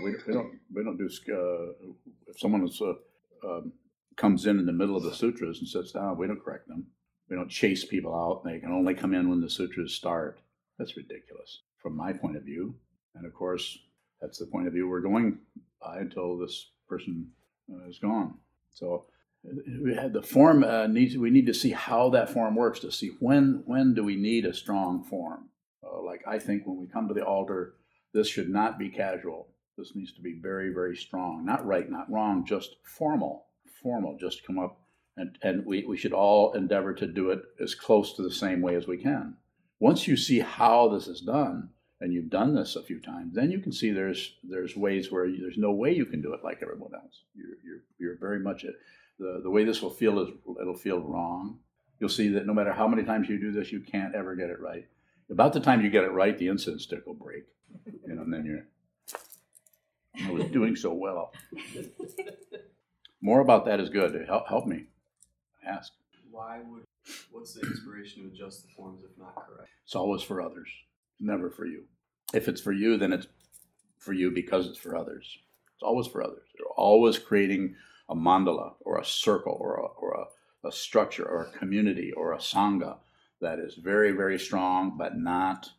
We, 0.04 0.16
we 0.28 0.34
don't 0.34 0.60
we 0.72 0.84
don't 0.84 0.98
do 0.98 1.10
uh, 1.34 1.90
if 2.28 2.40
someone 2.40 2.64
is, 2.64 2.80
uh, 2.80 2.94
um, 3.48 3.74
comes 4.18 4.46
in 4.46 4.60
in 4.60 4.68
the 4.68 4.72
middle 4.72 4.96
of 4.96 5.04
the 5.04 5.16
sutras 5.16 5.60
and 5.60 5.68
sits 5.68 5.92
down, 5.92 6.18
we 6.18 6.28
don't 6.28 6.44
correct 6.44 6.68
them. 6.68 6.86
We 7.28 7.36
don't 7.36 7.50
chase 7.50 7.84
people 7.84 8.14
out. 8.14 8.44
They 8.44 8.60
can 8.60 8.72
only 8.72 8.94
come 8.94 9.16
in 9.16 9.30
when 9.30 9.42
the 9.42 9.50
sutras 9.50 9.96
start. 9.96 10.40
That's 10.78 10.96
ridiculous 10.96 11.62
from 11.82 11.98
my 11.98 12.14
point 12.14 12.38
of 12.38 12.44
view. 12.44 12.76
And 13.16 13.26
of 13.26 13.34
course, 13.34 13.80
that's 14.22 14.38
the 14.38 14.46
point 14.46 14.68
of 14.68 14.74
view 14.74 14.88
we're 14.88 15.02
going 15.02 15.40
by 15.82 16.00
until 16.00 16.38
this 16.38 16.70
person 16.88 17.28
uh, 17.72 17.90
is 17.90 17.98
gone. 17.98 18.36
So 18.74 19.06
the 19.44 20.24
form 20.24 20.64
uh, 20.64 20.88
needs. 20.88 21.18
We 21.18 21.30
need 21.30 21.48
to 21.48 21.54
see 21.54 21.72
how 21.72 22.10
that 22.12 22.30
form 22.30 22.56
works 22.56 22.80
to 22.80 22.92
see 22.92 23.12
when 23.20 23.64
when 23.66 23.94
do 23.94 24.04
we 24.04 24.16
need 24.16 24.46
a 24.46 24.54
strong 24.54 25.04
form. 25.04 25.50
Uh, 25.84 26.02
like 26.02 26.22
I 26.28 26.40
think 26.40 26.66
when 26.66 26.80
we 26.80 26.88
come 26.88 27.08
to 27.08 27.14
the 27.14 27.26
altar, 27.26 27.76
this 28.14 28.28
should 28.28 28.50
not 28.50 28.80
be 28.80 28.90
casual. 28.90 29.48
This 29.78 29.96
needs 29.96 30.14
to 30.14 30.22
be 30.22 30.40
very, 30.42 30.72
very 30.72 30.96
strong. 30.96 31.46
Not 31.46 31.66
right, 31.66 31.90
not 31.90 32.12
wrong, 32.12 32.46
just 32.46 32.76
formal. 32.84 33.48
Formal. 33.82 34.18
Just 34.20 34.46
come 34.46 34.60
up 34.60 34.80
and, 35.18 35.38
and 35.42 35.66
we, 35.66 35.84
we 35.86 35.98
should 35.98 36.14
all 36.14 36.54
endeavor 36.54 36.94
to 36.94 37.08
do 37.08 37.32
it 37.32 37.42
as 37.62 37.76
close 37.76 38.14
to 38.14 38.24
the 38.24 38.32
same 38.32 38.62
way 38.62 38.76
as 38.76 38.88
we 38.88 38.98
can. 38.98 39.36
Once 39.80 40.08
you 40.08 40.16
see 40.16 40.40
how 40.40 40.88
this 40.88 41.08
is 41.08 41.22
done, 41.22 41.70
and 42.04 42.14
you've 42.14 42.30
done 42.30 42.54
this 42.54 42.76
a 42.76 42.84
few 42.84 43.00
times, 43.00 43.34
then 43.34 43.50
you 43.50 43.60
can 43.60 43.72
see 43.72 43.92
there's 43.92 44.36
there's 44.44 44.76
ways 44.76 45.10
where 45.10 45.26
you, 45.26 45.40
there's 45.42 45.58
no 45.58 45.72
way 45.72 45.94
you 45.96 46.06
can 46.06 46.22
do 46.22 46.34
it 46.34 46.44
like 46.44 46.60
everyone 46.62 46.94
else. 46.94 47.22
You're 47.34 47.56
you're, 47.64 47.84
you're 47.98 48.18
very 48.18 48.40
much 48.40 48.66
it. 48.66 48.76
The, 49.20 49.40
the 49.42 49.50
way 49.50 49.64
this 49.64 49.82
will 49.82 49.90
feel 49.90 50.20
is 50.20 50.30
it'll 50.60 50.76
feel 50.76 51.00
wrong. 51.00 51.60
You'll 52.00 52.10
see 52.10 52.28
that 52.30 52.46
no 52.46 52.54
matter 52.54 52.74
how 52.74 52.90
many 52.90 53.04
times 53.04 53.30
you 53.30 53.40
do 53.40 53.54
this, 53.54 53.72
you 53.72 53.80
can't 53.80 54.16
ever 54.16 54.36
get 54.36 54.50
it 54.50 54.60
right. 54.60 54.86
About 55.30 55.54
the 55.54 55.62
time 55.62 55.82
you 55.82 55.90
get 55.90 56.04
it 56.04 56.12
right, 56.12 56.38
the 56.38 56.48
incense 56.48 56.84
stick 56.84 57.06
will 57.06 57.14
break, 57.14 57.46
you 57.86 58.14
know, 58.14 58.24
and 58.24 58.34
then 58.34 58.46
you're 58.46 58.66
I 60.28 60.30
was 60.30 60.46
doing 60.52 60.76
so 60.76 60.94
well. 60.94 61.32
More 63.22 63.40
about 63.40 63.66
that 63.66 63.80
is 63.80 63.90
good. 63.90 64.14
Help 64.28 64.50
help 64.50 64.68
me. 64.68 64.88
Ask. 65.66 65.94
Why 66.30 66.60
would, 66.68 66.84
what's 67.32 67.54
the 67.54 67.62
inspiration 67.62 68.24
to 68.24 68.28
adjust 68.28 68.64
the 68.64 68.74
forms 68.76 69.04
if 69.04 69.18
not 69.18 69.36
correct? 69.36 69.70
It's 69.86 69.96
always 69.96 70.22
for 70.22 70.42
others, 70.42 70.68
never 71.20 71.50
for 71.50 71.66
you. 71.66 71.84
If 72.34 72.48
it's 72.48 72.62
for 72.62 72.72
you, 72.72 72.98
then 72.98 73.14
it's 73.14 73.28
for 73.98 74.14
you 74.14 74.32
because 74.32 74.68
it's 74.68 74.78
for 74.78 74.96
others. 74.96 75.38
It's 75.76 75.84
always 75.84 76.08
for 76.08 76.24
others. 76.24 76.48
You're 76.58 76.68
always 76.76 77.18
creating 77.20 77.76
a 78.10 78.16
mandala 78.16 78.74
or 78.82 79.00
a 79.00 79.06
circle 79.06 79.58
or 79.60 79.76
a, 79.76 79.86
or 79.86 80.14
a, 80.14 80.68
a 80.68 80.72
structure 80.72 81.26
or 81.26 81.44
a 81.44 81.58
community 81.58 82.12
or 82.12 82.34
a 82.34 82.38
sangha 82.38 82.98
that 83.42 83.60
is 83.60 83.76
very, 83.76 84.12
very 84.12 84.40
strong, 84.40 84.96
but 84.98 85.18
not 85.18 85.70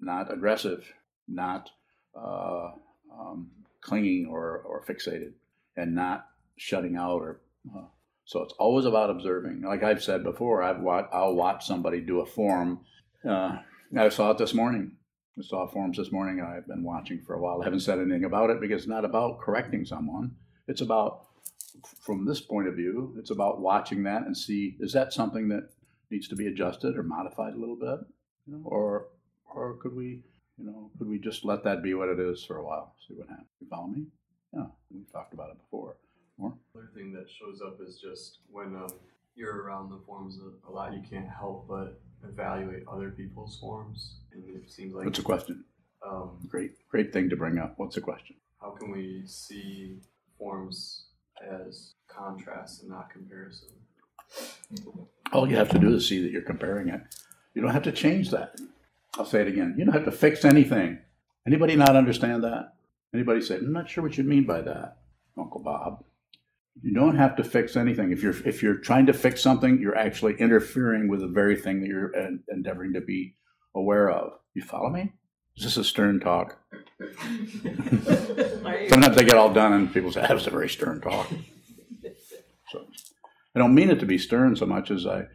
not 0.00 0.32
aggressive, 0.32 0.92
not 1.28 1.70
uh, 2.16 2.70
um, 3.18 3.50
clinging 3.80 4.26
or, 4.26 4.58
or 4.58 4.84
fixated, 4.84 5.32
and 5.76 5.94
not 5.94 6.26
shutting 6.56 6.96
out 6.96 7.22
or 7.22 7.40
uh, 7.74 7.82
so 8.26 8.42
it's 8.42 8.54
always 8.58 8.86
about 8.86 9.10
observing. 9.10 9.62
Like 9.62 9.82
I've 9.82 10.02
said 10.02 10.24
before, 10.24 10.62
I've 10.62 10.80
wa- 10.80 11.08
I'll 11.12 11.34
watch 11.34 11.66
somebody 11.66 12.00
do 12.00 12.20
a 12.20 12.26
form. 12.26 12.80
Uh, 13.26 13.58
I 13.96 14.08
saw 14.08 14.30
it 14.30 14.38
this 14.38 14.54
morning. 14.54 14.92
Saw 15.42 15.66
forms 15.66 15.98
this 15.98 16.12
morning. 16.12 16.40
I've 16.40 16.68
been 16.68 16.84
watching 16.84 17.20
for 17.20 17.34
a 17.34 17.40
while. 17.40 17.60
I 17.60 17.64
haven't 17.64 17.80
said 17.80 17.98
anything 17.98 18.24
about 18.24 18.50
it 18.50 18.60
because 18.60 18.82
it's 18.82 18.88
not 18.88 19.04
about 19.04 19.40
correcting 19.40 19.84
someone. 19.84 20.36
It's 20.68 20.80
about, 20.80 21.26
from 22.00 22.24
this 22.24 22.40
point 22.40 22.68
of 22.68 22.76
view, 22.76 23.16
it's 23.18 23.30
about 23.30 23.60
watching 23.60 24.04
that 24.04 24.22
and 24.22 24.36
see 24.36 24.76
is 24.78 24.92
that 24.92 25.12
something 25.12 25.48
that 25.48 25.70
needs 26.08 26.28
to 26.28 26.36
be 26.36 26.46
adjusted 26.46 26.96
or 26.96 27.02
modified 27.02 27.54
a 27.54 27.58
little 27.58 27.76
bit, 27.76 27.98
you 28.46 28.54
know, 28.54 28.62
or 28.64 29.08
or 29.52 29.74
could 29.74 29.94
we, 29.94 30.22
you 30.56 30.66
know, 30.66 30.90
could 30.98 31.08
we 31.08 31.18
just 31.18 31.44
let 31.44 31.64
that 31.64 31.82
be 31.82 31.94
what 31.94 32.08
it 32.08 32.20
is 32.20 32.44
for 32.44 32.58
a 32.58 32.64
while, 32.64 32.94
see 33.06 33.14
what 33.14 33.28
happens? 33.28 33.48
You 33.60 33.66
follow 33.68 33.88
me? 33.88 34.04
Yeah, 34.52 34.66
we've 34.92 35.10
talked 35.10 35.34
about 35.34 35.50
it 35.50 35.58
before. 35.58 35.96
More? 36.38 36.54
Another 36.74 36.90
thing 36.94 37.12
that 37.12 37.26
shows 37.28 37.60
up 37.60 37.78
is 37.86 37.98
just 37.98 38.38
when 38.50 38.76
um, 38.76 38.88
you're 39.34 39.62
around 39.62 39.90
the 39.90 39.98
forms 40.06 40.38
a, 40.68 40.70
lot, 40.70 40.94
you 40.94 41.02
can't 41.08 41.28
help 41.28 41.66
but 41.68 42.00
evaluate 42.26 42.84
other 42.88 43.10
people's 43.10 43.58
forms, 43.58 44.16
it 44.36 44.70
seems 44.70 44.94
like 44.94 45.04
What's 45.04 45.18
the 45.18 45.24
question? 45.24 45.64
um, 46.06 46.38
Great, 46.48 46.72
great 46.88 47.12
thing 47.12 47.28
to 47.30 47.36
bring 47.36 47.58
up. 47.58 47.74
What's 47.76 47.94
the 47.94 48.00
question? 48.00 48.36
how 48.60 48.70
can 48.70 48.90
we 48.90 49.22
see 49.26 49.98
forms 50.38 51.04
as 51.66 51.92
contrast 52.08 52.80
and 52.80 52.90
not 52.90 53.10
comparison? 53.10 53.68
All 55.32 55.48
you 55.48 55.56
have 55.56 55.68
to 55.70 55.78
do 55.78 55.94
is 55.94 56.08
see 56.08 56.22
that 56.22 56.30
you're 56.32 56.40
comparing 56.42 56.88
it. 56.88 57.02
You 57.54 57.60
don't 57.62 57.72
have 57.72 57.82
to 57.82 57.92
change 57.92 58.30
that. 58.30 58.58
I'll 59.18 59.26
say 59.26 59.42
it 59.42 59.48
again. 59.48 59.74
You 59.76 59.84
don't 59.84 59.92
have 59.94 60.06
to 60.06 60.10
fix 60.12 60.44
anything. 60.46 60.98
Anybody 61.46 61.76
not 61.76 61.94
understand 61.94 62.42
that? 62.44 62.72
Anybody 63.12 63.42
say, 63.42 63.56
I'm 63.56 63.72
not 63.72 63.88
sure 63.88 64.02
what 64.02 64.16
you 64.16 64.24
mean 64.24 64.44
by 64.44 64.62
that, 64.62 64.96
Uncle 65.38 65.60
Bob. 65.60 66.02
You 66.82 66.92
don't 66.94 67.16
have 67.16 67.36
to 67.36 67.44
fix 67.44 67.76
anything. 67.76 68.10
If 68.12 68.22
you're 68.22 68.34
if 68.46 68.62
you're 68.62 68.78
trying 68.78 69.06
to 69.06 69.12
fix 69.12 69.40
something, 69.42 69.78
you're 69.78 69.96
actually 69.96 70.34
interfering 70.40 71.06
with 71.06 71.20
the 71.20 71.28
very 71.28 71.54
thing 71.54 71.80
that 71.80 71.86
you're 71.86 72.16
en- 72.16 72.42
endeavoring 72.48 72.94
to 72.94 73.00
be 73.00 73.36
aware 73.74 74.10
of. 74.10 74.32
You 74.54 74.62
follow 74.62 74.90
me? 74.90 75.12
Is 75.56 75.64
this 75.64 75.76
a 75.76 75.84
stern 75.84 76.20
talk? 76.20 76.58
Sometimes 78.88 79.16
I 79.16 79.22
get 79.22 79.36
all 79.36 79.52
done 79.52 79.72
and 79.72 79.92
people 79.92 80.12
say, 80.12 80.22
that 80.22 80.34
was 80.34 80.46
a 80.46 80.50
very 80.50 80.68
stern 80.68 81.00
talk. 81.00 81.28
So 82.70 82.86
I 83.54 83.58
don't 83.58 83.74
mean 83.74 83.90
it 83.90 84.00
to 84.00 84.06
be 84.06 84.18
stern 84.18 84.56
so 84.56 84.66
much 84.66 84.90
as 84.90 85.06
I, 85.06 85.26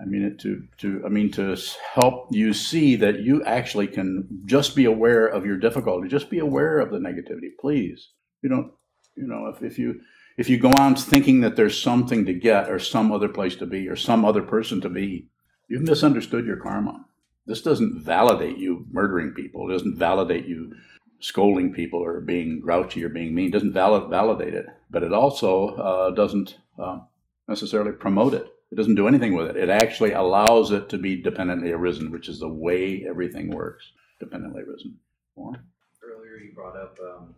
I 0.00 0.04
mean 0.06 0.22
it 0.22 0.38
to, 0.40 0.62
to, 0.78 1.02
I 1.04 1.08
mean 1.08 1.30
to 1.32 1.56
help 1.94 2.28
you 2.30 2.54
see 2.54 2.96
that 2.96 3.20
you 3.20 3.44
actually 3.44 3.88
can 3.88 4.26
just 4.46 4.74
be 4.74 4.86
aware 4.86 5.26
of 5.26 5.44
your 5.44 5.58
difficulty, 5.58 6.08
just 6.08 6.30
be 6.30 6.38
aware 6.38 6.78
of 6.78 6.90
the 6.90 6.98
negativity, 6.98 7.50
please. 7.60 8.08
You 8.42 8.48
don't, 8.48 8.72
you 9.16 9.26
know, 9.26 9.52
if, 9.54 9.62
if 9.62 9.78
you, 9.78 10.00
if 10.38 10.48
you 10.48 10.56
go 10.56 10.70
on 10.70 10.94
thinking 10.94 11.40
that 11.40 11.56
there's 11.56 11.80
something 11.80 12.24
to 12.24 12.32
get 12.32 12.70
or 12.70 12.78
some 12.78 13.12
other 13.12 13.28
place 13.28 13.56
to 13.56 13.66
be 13.66 13.88
or 13.88 13.96
some 13.96 14.24
other 14.24 14.42
person 14.42 14.80
to 14.82 14.88
be, 14.88 15.28
you've 15.68 15.82
misunderstood 15.82 16.46
your 16.46 16.56
karma. 16.56 17.04
This 17.48 17.62
doesn't 17.62 18.02
validate 18.02 18.58
you 18.58 18.84
murdering 18.92 19.30
people. 19.30 19.68
It 19.68 19.72
doesn't 19.72 19.96
validate 19.96 20.46
you 20.46 20.74
scolding 21.18 21.72
people 21.72 21.98
or 21.98 22.20
being 22.20 22.60
grouchy 22.60 23.02
or 23.02 23.08
being 23.08 23.34
mean. 23.34 23.48
It 23.48 23.52
doesn't 23.52 23.72
valid, 23.72 24.10
validate 24.10 24.52
it, 24.52 24.66
but 24.90 25.02
it 25.02 25.14
also 25.14 25.68
uh, 25.76 26.10
doesn't 26.10 26.58
uh, 26.78 27.00
necessarily 27.48 27.92
promote 27.92 28.34
it. 28.34 28.46
It 28.70 28.76
doesn't 28.76 28.96
do 28.96 29.08
anything 29.08 29.34
with 29.34 29.48
it. 29.48 29.56
It 29.56 29.70
actually 29.70 30.12
allows 30.12 30.72
it 30.72 30.90
to 30.90 30.98
be 30.98 31.22
dependently 31.22 31.72
arisen, 31.72 32.12
which 32.12 32.28
is 32.28 32.38
the 32.38 32.48
way 32.48 33.06
everything 33.08 33.48
works. 33.50 33.92
Dependently 34.20 34.62
arisen. 34.68 34.98
More? 35.34 35.54
Earlier, 36.02 36.36
you 36.36 36.52
brought 36.54 36.76
up 36.76 36.98
um, 37.00 37.34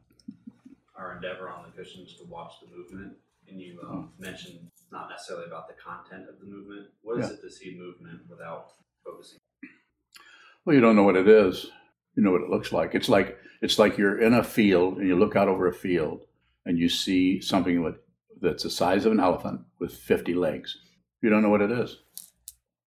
our 0.96 1.14
endeavor 1.14 1.48
on 1.48 1.64
the 1.64 1.70
cushions 1.80 2.16
to 2.16 2.24
watch 2.24 2.54
the 2.60 2.76
movement, 2.76 3.12
and 3.48 3.60
you 3.60 3.78
um, 3.88 4.10
mentioned 4.18 4.58
not 4.90 5.08
necessarily 5.08 5.46
about 5.46 5.68
the 5.68 5.74
content 5.74 6.28
of 6.28 6.40
the 6.40 6.46
movement. 6.46 6.88
What 7.02 7.20
is 7.20 7.28
Yeah. 7.28 7.34
it 7.34 7.42
to 7.42 7.50
see 7.50 7.76
movement 7.78 8.22
without 8.28 8.72
focusing? 9.04 9.38
Well, 10.64 10.74
you 10.74 10.80
don't 10.80 10.96
know 10.96 11.02
what 11.02 11.16
it 11.16 11.28
is. 11.28 11.66
You 12.16 12.22
know 12.22 12.32
what 12.32 12.42
it 12.42 12.50
looks 12.50 12.72
like. 12.72 12.94
It's 12.94 13.08
like 13.08 13.38
it's 13.60 13.78
like 13.78 13.98
you're 13.98 14.20
in 14.20 14.34
a 14.34 14.42
field 14.42 14.98
and 14.98 15.06
you 15.06 15.16
look 15.16 15.36
out 15.36 15.48
over 15.48 15.66
a 15.66 15.72
field 15.72 16.22
and 16.64 16.78
you 16.78 16.88
see 16.88 17.40
something 17.40 17.82
with, 17.82 17.96
that's 18.40 18.62
the 18.62 18.70
size 18.70 19.04
of 19.04 19.12
an 19.12 19.20
elephant 19.20 19.60
with 19.78 19.94
50 19.94 20.34
legs. 20.34 20.78
You 21.22 21.30
don't 21.30 21.42
know 21.42 21.50
what 21.50 21.62
it 21.62 21.70
is. 21.70 21.98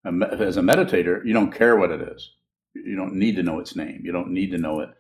As 0.04 0.56
a 0.56 0.62
meditator, 0.62 1.24
you 1.24 1.32
don't 1.32 1.52
care 1.52 1.76
what 1.76 1.90
it 1.90 2.00
is. 2.00 2.32
You 2.74 2.96
don't 2.96 3.14
need 3.14 3.36
to 3.36 3.42
know 3.42 3.60
its 3.60 3.76
name. 3.76 4.00
You 4.02 4.12
don't 4.12 4.30
need 4.30 4.50
to 4.52 4.58
know 4.58 4.80
it. 4.80 4.90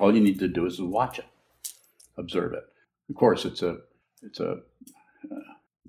All 0.00 0.14
you 0.14 0.20
need 0.20 0.38
to 0.38 0.48
do 0.48 0.66
is 0.66 0.80
watch 0.80 1.18
it, 1.18 1.26
observe 2.16 2.52
it. 2.54 2.64
Of 3.10 3.16
course, 3.16 3.44
it's 3.44 3.62
a 3.62 3.78
it's 4.22 4.40
a 4.40 4.52
uh, 5.30 5.36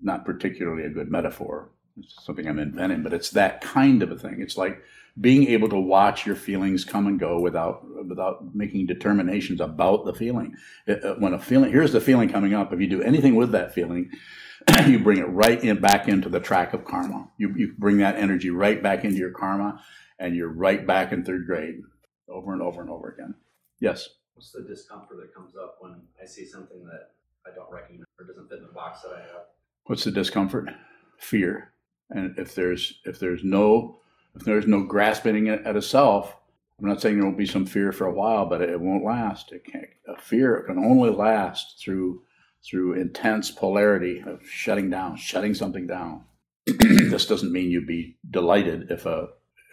not 0.01 0.25
particularly 0.25 0.83
a 0.83 0.89
good 0.89 1.09
metaphor. 1.09 1.69
It's 1.97 2.15
something 2.25 2.47
I'm 2.47 2.59
inventing, 2.59 3.03
but 3.03 3.13
it's 3.13 3.29
that 3.31 3.61
kind 3.61 4.03
of 4.03 4.11
a 4.11 4.17
thing. 4.17 4.41
It's 4.41 4.57
like 4.57 4.81
being 5.19 5.47
able 5.47 5.69
to 5.69 5.79
watch 5.79 6.25
your 6.25 6.36
feelings 6.36 6.86
come 6.86 7.08
and 7.08 7.19
go 7.19 7.39
without 7.39 7.84
without 8.08 8.55
making 8.55 8.86
determinations 8.86 9.60
about 9.60 10.05
the 10.05 10.13
feeling. 10.13 10.55
Uh, 10.88 11.15
when 11.17 11.34
a 11.34 11.39
feeling 11.39 11.71
here's 11.71 11.91
the 11.91 12.01
feeling 12.01 12.29
coming 12.29 12.53
up, 12.53 12.71
if 12.71 12.79
you 12.79 12.88
do 12.88 13.01
anything 13.01 13.36
with 13.36 13.51
that 13.51 13.73
feeling, 13.73 14.12
you 14.88 14.99
bring 14.99 15.17
it 15.17 15.29
right 15.29 15.63
in 15.63 15.82
back 15.82 16.08
into 16.08 16.29
the 16.29 16.39
track 16.39 16.73
of 16.73 16.86
karma. 16.86 17.29
You 17.38 17.53
you 17.55 17.73
bring 17.77 17.97
that 17.97 18.15
energy 18.15 18.49
right 18.49 18.82
back 18.82 19.03
into 19.03 19.17
your 19.17 19.32
karma, 19.32 19.82
and 20.19 20.36
you're 20.36 20.53
right 20.53 20.86
back 20.86 21.12
in 21.12 21.23
third 21.23 21.45
grade, 21.45 21.82
over 22.29 22.53
and 22.53 22.62
over 22.62 22.82
and 22.82 22.89
over 22.89 23.10
again. 23.10 23.36
Yes. 23.79 24.10
What's 24.34 24.51
the 24.51 24.62
discomfort 24.62 25.17
that 25.17 25.36
comes 25.36 25.55
up 25.58 25.77
when 25.79 26.01
I 26.21 26.25
see 26.25 26.45
something 26.45 26.86
that 26.86 27.12
I 27.45 27.53
don't 27.53 27.69
recognize 27.69 28.05
or 28.17 28.25
doesn't 28.25 28.47
fit 28.47 28.60
in 28.60 28.67
the 28.67 28.73
box 28.73 29.01
that 29.01 29.12
I 29.12 29.19
have? 29.19 29.47
What's 29.84 30.05
the 30.05 30.12
discomfort? 30.12 30.69
Fear. 31.17 31.73
And 32.10 32.39
if 32.39 32.55
there's 32.55 33.01
if 33.05 33.19
there's 33.19 33.43
no 33.43 33.99
if 34.35 34.43
there's 34.43 34.67
no 34.67 34.83
grasping 34.83 35.49
at 35.49 35.75
a 35.75 35.81
self, 35.81 36.35
I'm 36.79 36.87
not 36.87 37.01
saying 37.01 37.15
there 37.15 37.25
won't 37.25 37.37
be 37.37 37.45
some 37.45 37.65
fear 37.65 37.91
for 37.91 38.07
a 38.07 38.13
while, 38.13 38.45
but 38.45 38.61
it 38.61 38.79
won't 38.79 39.03
last. 39.03 39.51
It 39.51 39.65
can't. 39.65 39.85
A 40.07 40.19
fear 40.19 40.63
can 40.67 40.77
only 40.77 41.09
last 41.09 41.79
through 41.83 42.23
through 42.65 42.93
intense 42.93 43.51
polarity 43.51 44.21
of 44.25 44.41
shutting 44.45 44.89
down, 44.89 45.15
shutting 45.15 45.53
something 45.53 45.87
down. 45.87 46.23
this 46.65 47.25
doesn't 47.25 47.53
mean 47.53 47.71
you'd 47.71 47.87
be 47.87 48.17
delighted 48.29 48.91
if 48.91 49.05
a 49.05 49.27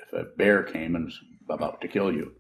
if 0.07 0.13
a 0.13 0.25
bear 0.37 0.63
came 0.63 0.97
and 0.97 1.07
was 1.07 1.19
about 1.49 1.81
to 1.81 1.89
kill 1.89 2.13
you, 2.13 2.33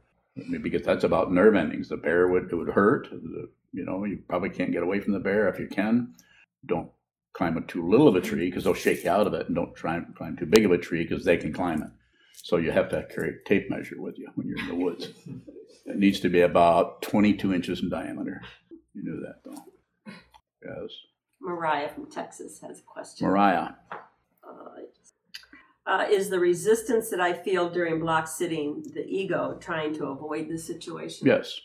because 0.62 0.82
that's 0.82 1.04
about 1.04 1.32
nerve 1.32 1.54
endings. 1.54 1.88
The 1.88 1.96
bear 1.96 2.28
would 2.28 2.50
it 2.50 2.54
would 2.54 2.68
hurt. 2.70 3.08
The- 3.10 3.50
you 3.72 3.84
know, 3.84 4.04
you 4.04 4.22
probably 4.26 4.48
can't 4.48 4.72
get 4.72 4.82
away 4.82 5.00
from 5.00 5.12
the 5.12 5.18
bear 5.18 5.48
if 5.48 5.58
you 5.58 5.68
can. 5.68 6.14
Don't 6.64 6.90
climb 7.34 7.62
too 7.68 7.86
little 7.86 8.08
of 8.08 8.16
a 8.16 8.22
tree 8.22 8.48
because 8.48 8.64
they'll 8.64 8.72
shake 8.72 9.04
you 9.04 9.10
out 9.10 9.26
of 9.26 9.34
it, 9.34 9.46
and 9.48 9.54
don't 9.54 9.74
try 9.76 9.96
and 9.96 10.14
climb 10.16 10.34
too 10.34 10.46
big 10.46 10.64
of 10.64 10.72
a 10.72 10.78
tree 10.78 11.02
because 11.06 11.24
they 11.26 11.36
can 11.36 11.52
climb 11.52 11.82
it. 11.82 11.90
So 12.42 12.58
you 12.58 12.70
have 12.70 12.88
to 12.90 13.06
carry 13.12 13.30
a 13.30 13.48
tape 13.48 13.70
measure 13.70 14.00
with 14.00 14.18
you 14.18 14.28
when 14.34 14.46
you're 14.46 14.58
in 14.58 14.68
the 14.68 14.74
woods. 14.74 15.08
It 15.86 15.96
needs 15.96 16.20
to 16.20 16.28
be 16.28 16.42
about 16.42 17.02
22 17.02 17.52
inches 17.54 17.82
in 17.82 17.88
diameter. 17.88 18.42
You 18.94 19.02
knew 19.02 19.20
that, 19.20 19.40
though. 19.44 20.12
Yes. 20.64 20.90
Mariah 21.40 21.88
from 21.88 22.10
Texas 22.10 22.60
has 22.60 22.80
a 22.80 22.82
question. 22.82 23.26
Mariah. 23.26 23.70
Uh, 23.90 24.80
uh, 25.86 26.06
is 26.10 26.28
the 26.28 26.38
resistance 26.38 27.10
that 27.10 27.20
I 27.20 27.32
feel 27.32 27.70
during 27.70 28.00
block 28.00 28.26
sitting 28.26 28.82
the 28.94 29.06
ego 29.06 29.56
trying 29.60 29.94
to 29.94 30.06
avoid 30.06 30.48
the 30.48 30.58
situation? 30.58 31.26
Yes. 31.26 31.60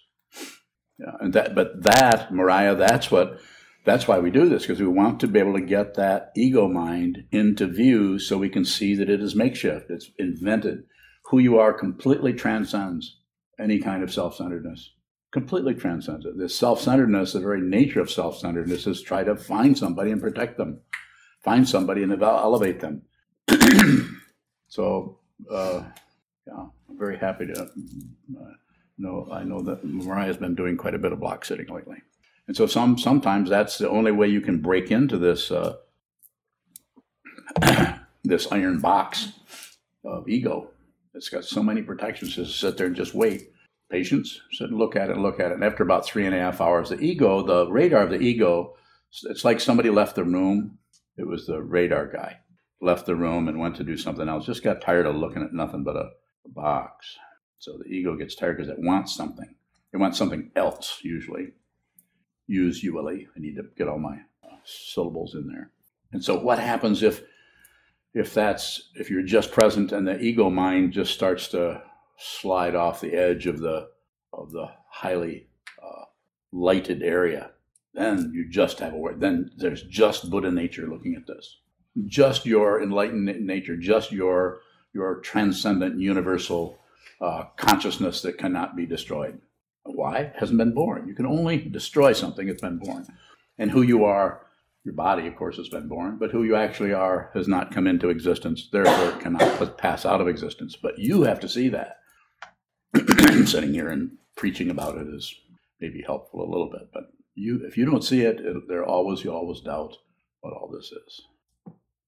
Yeah, 1.00 1.16
and 1.20 1.34
that, 1.34 1.56
but 1.56 1.82
that, 1.82 2.32
Mariah, 2.32 2.76
that's 2.76 3.10
what, 3.10 3.40
that's 3.84 4.08
why 4.08 4.20
we 4.20 4.30
do 4.30 4.48
this, 4.48 4.64
because 4.64 4.80
we 4.80 4.88
want 4.88 5.20
to 5.20 5.28
be 5.28 5.40
able 5.40 5.54
to 5.54 5.62
get 5.62 5.96
that 5.96 6.32
ego 6.36 6.68
mind 6.68 7.26
into 7.32 7.66
view 7.66 8.20
so 8.20 8.38
we 8.38 8.50
can 8.50 8.64
see 8.64 8.96
that 8.96 9.10
it 9.10 9.22
is 9.22 9.36
makeshift, 9.36 9.90
it's 9.90 10.12
invented. 10.20 10.84
Who 11.26 11.40
you 11.40 11.58
are 11.60 11.74
completely 11.74 12.34
transcends 12.34 13.18
any 13.60 13.80
kind 13.80 14.04
of 14.04 14.14
self 14.14 14.36
centeredness, 14.36 14.92
completely 15.32 15.74
transcends 15.74 16.26
it. 16.26 16.38
This 16.38 16.56
self 16.56 16.82
centeredness, 16.82 17.34
the 17.34 17.40
very 17.40 17.62
nature 17.62 18.02
of 18.02 18.12
self 18.12 18.38
centeredness, 18.38 18.86
is 18.86 19.02
try 19.02 19.24
to 19.24 19.36
find 19.36 19.78
somebody 19.78 20.12
and 20.12 20.22
protect 20.22 20.58
them, 20.58 20.82
find 21.44 21.68
somebody 21.68 22.04
and 22.04 22.22
elevate 22.22 22.82
them. 22.82 23.04
so, 24.68 25.20
uh, 25.50 25.84
yeah, 26.46 26.66
I'm 26.90 26.98
very 27.00 27.18
happy 27.18 27.48
to 27.48 27.62
uh, 27.62 28.52
know. 28.98 29.28
I 29.32 29.44
know 29.44 29.62
that 29.64 29.84
Mariah's 29.84 30.38
been 30.38 30.56
doing 30.56 30.78
quite 30.78 30.96
a 30.96 31.00
bit 31.00 31.14
of 31.14 31.20
block 31.20 31.46
sitting 31.46 31.74
lately. 31.74 31.98
And 32.52 32.58
so 32.58 32.68
some 32.68 32.98
sometimes 32.98 33.50
that's 33.50 33.78
the 33.78 33.90
only 33.90 34.12
way 34.12 34.28
you 34.28 34.42
can 34.42 34.60
break 34.60 34.92
into 34.92 35.18
this 35.18 35.52
uh, 35.52 35.78
this 38.26 38.52
iron 38.52 38.82
box 38.82 39.32
of 40.04 40.28
ego. 40.28 40.70
It's 41.14 41.30
got 41.30 41.46
so 41.46 41.64
many 41.64 41.82
protections. 41.82 42.36
Just 42.36 42.60
sit 42.60 42.76
there 42.76 42.88
and 42.88 42.96
just 42.98 43.14
wait. 43.14 43.54
Patience. 43.90 44.42
Sit 44.52 44.70
and 44.70 44.78
look 44.78 44.98
at 44.98 45.10
it. 45.10 45.18
Look 45.18 45.40
at 45.40 45.52
it. 45.52 45.54
And 45.54 45.64
after 45.64 45.82
about 45.82 46.06
three 46.06 46.26
and 46.26 46.36
a 46.36 46.40
half 46.40 46.60
hours, 46.60 46.90
the 46.90 47.00
ego, 47.00 47.42
the 47.42 47.72
radar 47.72 48.04
of 48.04 48.10
the 48.10 48.20
ego, 48.20 48.76
it's 49.24 49.46
like 49.46 49.62
somebody 49.62 49.90
left 49.90 50.18
the 50.18 50.26
room. 50.26 50.78
It 51.16 51.28
was 51.28 51.48
the 51.48 51.62
radar 51.62 52.08
guy 52.08 52.40
left 52.82 53.06
the 53.06 53.16
room 53.16 53.48
and 53.48 53.62
went 53.62 53.78
to 53.78 53.86
do 53.86 53.96
something 53.96 54.28
else. 54.28 54.46
Just 54.46 54.62
got 54.62 54.82
tired 54.82 55.06
of 55.06 55.16
looking 55.16 55.42
at 55.42 55.54
nothing 55.54 55.86
but 55.86 55.96
a, 55.96 56.10
a 56.44 56.50
box. 56.50 57.16
So 57.60 57.78
the 57.78 57.86
ego 57.90 58.18
gets 58.18 58.36
tired 58.36 58.58
because 58.58 58.70
it 58.70 58.78
wants 58.78 59.16
something. 59.16 59.56
It 59.94 59.98
wants 60.00 60.18
something 60.18 60.52
else 60.58 61.00
usually 61.02 61.54
usually. 62.48 63.28
I 63.36 63.40
need 63.40 63.56
to 63.56 63.64
get 63.78 63.88
all 63.88 64.00
my 64.00 64.20
syllables 64.64 65.36
in 65.36 65.48
there. 65.48 65.72
And 66.12 66.24
so, 66.24 66.38
what 66.38 66.60
happens 66.60 67.04
if 67.04 67.24
if 68.14 68.34
that's 68.34 68.90
if 68.96 69.10
you're 69.10 69.24
just 69.24 69.52
present 69.52 69.92
and 69.92 70.08
the 70.08 70.20
ego 70.20 70.50
mind 70.50 70.94
just 70.94 71.14
starts 71.14 71.48
to 71.50 71.82
slide 72.18 72.76
off 72.76 73.02
the 73.02 73.14
edge 73.14 73.48
of 73.48 73.60
the 73.60 73.90
of 74.34 74.52
the 74.52 74.68
highly 74.90 75.48
uh, 75.82 76.06
lighted 76.52 77.02
area? 77.02 77.52
Then 77.94 78.32
you 78.34 78.50
just 78.50 78.80
have 78.80 78.94
a 78.94 78.98
word. 78.98 79.20
Then 79.20 79.52
there's 79.58 79.84
just 79.84 80.30
Buddha 80.30 80.52
nature 80.52 80.88
looking 80.88 81.16
at 81.16 81.28
this, 81.28 81.58
just 82.06 82.46
your 82.46 82.82
enlightened 82.82 83.26
nature, 83.46 83.78
just 83.78 84.12
your 84.12 84.60
your 84.94 85.20
transcendent 85.20 86.00
universal 86.00 86.78
uh, 87.22 87.44
consciousness 87.56 88.22
that 88.22 88.38
cannot 88.38 88.76
be 88.76 88.86
destroyed. 88.86 89.40
Why? 89.84 90.32
Hasn't 90.36 90.58
been 90.58 90.74
born. 90.74 91.08
You 91.08 91.16
can 91.16 91.26
only 91.26 91.58
destroy 91.58 92.14
something 92.14 92.48
that's 92.48 92.62
been 92.62 92.78
born. 92.78 93.06
And 93.58 93.72
who 93.72 93.82
you 93.82 94.04
are, 94.06 94.46
your 94.84 94.94
body, 94.94 95.28
of 95.28 95.36
course, 95.36 95.58
has 95.58 95.70
been 95.70 95.88
born, 95.88 96.18
but 96.18 96.32
who 96.32 96.44
you 96.44 96.56
actually 96.56 96.94
are 96.94 97.30
has 97.34 97.48
not 97.48 97.72
come 97.72 97.88
into 97.88 98.10
existence, 98.10 98.70
therefore 98.72 99.10
it 99.10 99.20
cannot 99.20 99.78
pass 99.78 100.06
out 100.06 100.22
of 100.22 100.28
existence. 100.28 100.76
But 100.76 100.98
you 100.98 101.24
have 101.24 101.40
to 101.42 101.50
see 101.50 101.70
that. 101.70 101.98
Sitting 103.46 103.74
here 103.74 103.90
and 103.90 104.18
preaching 104.36 104.70
about 104.70 104.98
it 104.98 105.08
is 105.08 105.34
maybe 105.80 106.04
helpful 106.06 106.42
a 106.42 106.52
little 106.52 106.70
bit, 106.70 106.90
but 106.94 107.12
you, 107.36 107.62
if 107.66 107.78
you 107.78 107.86
don't 107.86 108.04
see 108.04 108.22
it, 108.22 108.40
it 108.40 108.68
there 108.68 108.86
always 108.86 109.24
you 109.24 109.32
always 109.32 109.62
doubt 109.62 109.98
what 110.42 110.54
all 110.54 110.68
this 110.68 110.92
is. 110.92 111.22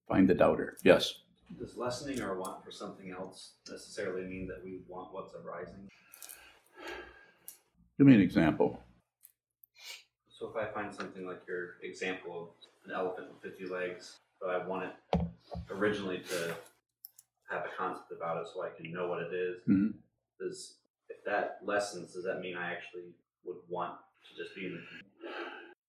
Find 0.08 0.28
the 0.28 0.34
doubter. 0.34 0.78
Yes. 0.84 1.14
Does 1.60 1.78
lessening 1.78 2.22
our 2.22 2.38
want 2.38 2.64
for 2.64 2.72
something 2.72 3.12
else 3.12 3.54
necessarily 3.70 4.24
mean 4.24 4.48
that 4.48 4.64
we 4.64 4.80
want 4.88 5.14
what's 5.14 5.34
arising? 5.36 5.90
Give 8.04 8.10
me 8.10 8.16
an 8.16 8.22
example. 8.22 8.84
So 10.28 10.50
if 10.50 10.58
I 10.58 10.70
find 10.74 10.94
something 10.94 11.26
like 11.26 11.39
your 11.48 11.76
example 11.84 12.38
of 12.42 12.50
an 12.89 12.94
elephant 12.94 13.28
with 13.32 13.54
50 13.54 13.74
legs, 13.74 14.18
but 14.42 14.50
I 14.50 14.68
want 14.68 14.92
it 15.13 15.22
originally 15.72 16.18
to 16.20 16.54
have 17.50 17.62
a 17.62 17.70
concept 17.78 18.12
about 18.12 18.42
it 18.42 18.50
so 18.54 18.62
I 18.62 18.72
can 18.76 18.92
know 18.92 19.08
what 19.08 19.22
it 19.22 19.34
is, 19.34 19.63
Mhm. 19.70 19.94
does 20.38 20.80
if 21.08 21.24
that 21.24 21.62
lessens, 21.63 22.12
does 22.13 22.26
that 22.26 22.42
mean 22.42 22.58
I 22.58 22.74
actually 22.74 23.13
would 23.46 23.66
want 23.70 23.98
to 24.28 24.36
just 24.36 24.54
be 24.54 24.66
in 24.66 24.74
the 24.74 25.32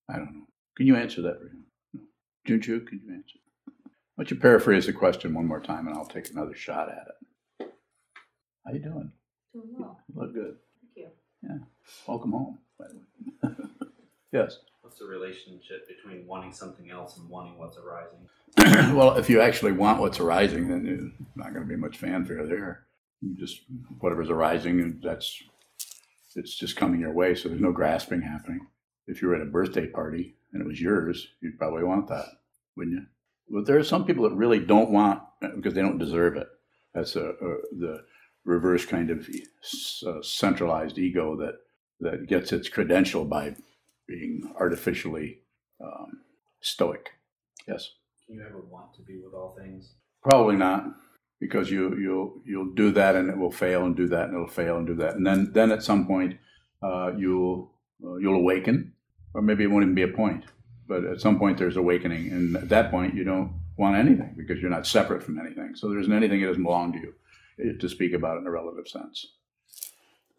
I 0.08 0.16
don't 0.18 0.36
know. 0.36 0.46
Can 0.76 0.86
you 0.86 0.94
answer 0.94 1.20
that 1.22 1.40
for 1.40 1.48
him? 1.48 1.66
No. 1.94 2.02
Junchu, 2.46 2.86
can 2.86 3.00
you 3.04 3.12
answer? 3.12 3.40
Why 3.64 4.22
don't 4.22 4.30
you 4.30 4.36
paraphrase 4.36 4.86
the 4.86 4.92
question 4.92 5.34
one 5.34 5.46
more 5.48 5.60
time 5.60 5.88
and 5.88 5.96
I'll 5.96 6.06
take 6.06 6.30
another 6.30 6.54
shot 6.54 6.88
at 6.90 7.08
it. 7.08 7.74
How 8.64 8.72
you 8.72 8.78
doing? 8.78 9.12
Doing 9.52 9.74
well, 9.76 10.00
You 10.06 10.20
look 10.20 10.32
good. 10.32 10.60
Welcome 12.06 12.32
home, 12.32 12.58
by 12.78 12.86
the 12.88 13.48
way. 13.48 13.54
yes. 14.32 14.58
What's 14.82 14.98
the 14.98 15.06
relationship 15.06 15.88
between 15.88 16.26
wanting 16.26 16.52
something 16.52 16.90
else 16.90 17.18
and 17.18 17.28
wanting 17.28 17.58
what's 17.58 17.78
arising? 17.78 18.28
well, 18.96 19.16
if 19.16 19.28
you 19.28 19.40
actually 19.40 19.72
want 19.72 20.00
what's 20.00 20.20
arising, 20.20 20.68
then 20.68 20.84
there's 20.84 21.12
not 21.34 21.52
going 21.52 21.66
to 21.66 21.68
be 21.68 21.80
much 21.80 21.98
fanfare 21.98 22.46
there. 22.46 22.86
You 23.20 23.34
just 23.34 23.62
whatever's 24.00 24.30
arising, 24.30 25.00
that's 25.02 25.42
it's 26.36 26.56
just 26.56 26.76
coming 26.76 27.00
your 27.00 27.12
way. 27.12 27.34
So 27.34 27.48
there's 27.48 27.60
no 27.60 27.72
grasping 27.72 28.22
happening. 28.22 28.66
If 29.06 29.22
you 29.22 29.28
were 29.28 29.36
at 29.36 29.42
a 29.42 29.46
birthday 29.46 29.86
party 29.86 30.36
and 30.52 30.62
it 30.62 30.66
was 30.66 30.80
yours, 30.80 31.28
you'd 31.40 31.58
probably 31.58 31.84
want 31.84 32.08
that, 32.08 32.26
wouldn't 32.76 32.96
you? 32.96 33.06
But 33.48 33.66
there 33.66 33.78
are 33.78 33.84
some 33.84 34.04
people 34.04 34.28
that 34.28 34.34
really 34.34 34.58
don't 34.58 34.90
want 34.90 35.22
because 35.54 35.74
they 35.74 35.82
don't 35.82 35.98
deserve 35.98 36.36
it. 36.36 36.48
That's 36.94 37.16
a, 37.16 37.30
a 37.30 37.56
the 37.72 38.04
reverse 38.44 38.84
kind 38.84 39.10
of 39.10 39.28
uh, 40.06 40.22
centralized 40.22 40.98
ego 40.98 41.36
that 41.36 41.54
that 42.04 42.28
gets 42.28 42.52
its 42.52 42.68
credential 42.68 43.24
by 43.24 43.56
being 44.06 44.54
artificially 44.58 45.40
um, 45.82 46.20
stoic. 46.60 47.10
Yes. 47.66 47.90
Can 48.26 48.36
you 48.36 48.44
ever 48.46 48.62
want 48.70 48.94
to 48.94 49.02
be 49.02 49.20
with 49.22 49.34
all 49.34 49.56
things? 49.58 49.94
Probably 50.22 50.56
not, 50.56 50.86
because 51.40 51.70
you 51.70 51.96
you'll 51.98 52.40
you'll 52.46 52.72
do 52.74 52.90
that 52.92 53.16
and 53.16 53.28
it 53.28 53.36
will 53.36 53.50
fail, 53.50 53.84
and 53.84 53.96
do 53.96 54.08
that 54.08 54.28
and 54.28 54.34
it'll 54.34 54.46
fail, 54.46 54.78
and 54.78 54.86
do 54.86 54.94
that, 54.94 55.16
and 55.16 55.26
then 55.26 55.50
then 55.52 55.70
at 55.70 55.82
some 55.82 56.06
point 56.06 56.38
uh, 56.82 57.12
you'll 57.16 57.72
uh, 58.02 58.16
you'll 58.16 58.36
awaken, 58.36 58.94
or 59.34 59.42
maybe 59.42 59.64
it 59.64 59.66
won't 59.66 59.82
even 59.82 59.94
be 59.94 60.02
a 60.02 60.08
point, 60.08 60.44
but 60.88 61.04
at 61.04 61.20
some 61.20 61.38
point 61.38 61.58
there's 61.58 61.76
awakening, 61.76 62.30
and 62.30 62.56
at 62.56 62.70
that 62.70 62.90
point 62.90 63.14
you 63.14 63.24
don't 63.24 63.52
want 63.76 63.96
anything 63.96 64.34
because 64.36 64.60
you're 64.60 64.70
not 64.70 64.86
separate 64.86 65.22
from 65.22 65.38
anything. 65.38 65.74
So 65.74 65.90
there 65.90 65.98
isn't 65.98 66.12
anything 66.12 66.40
that 66.40 66.46
doesn't 66.46 66.62
belong 66.62 66.92
to 66.92 66.98
you 66.98 67.14
eh, 67.60 67.78
to 67.78 67.88
speak 67.88 68.14
about 68.14 68.38
in 68.38 68.46
a 68.46 68.50
relative 68.50 68.88
sense. 68.88 69.26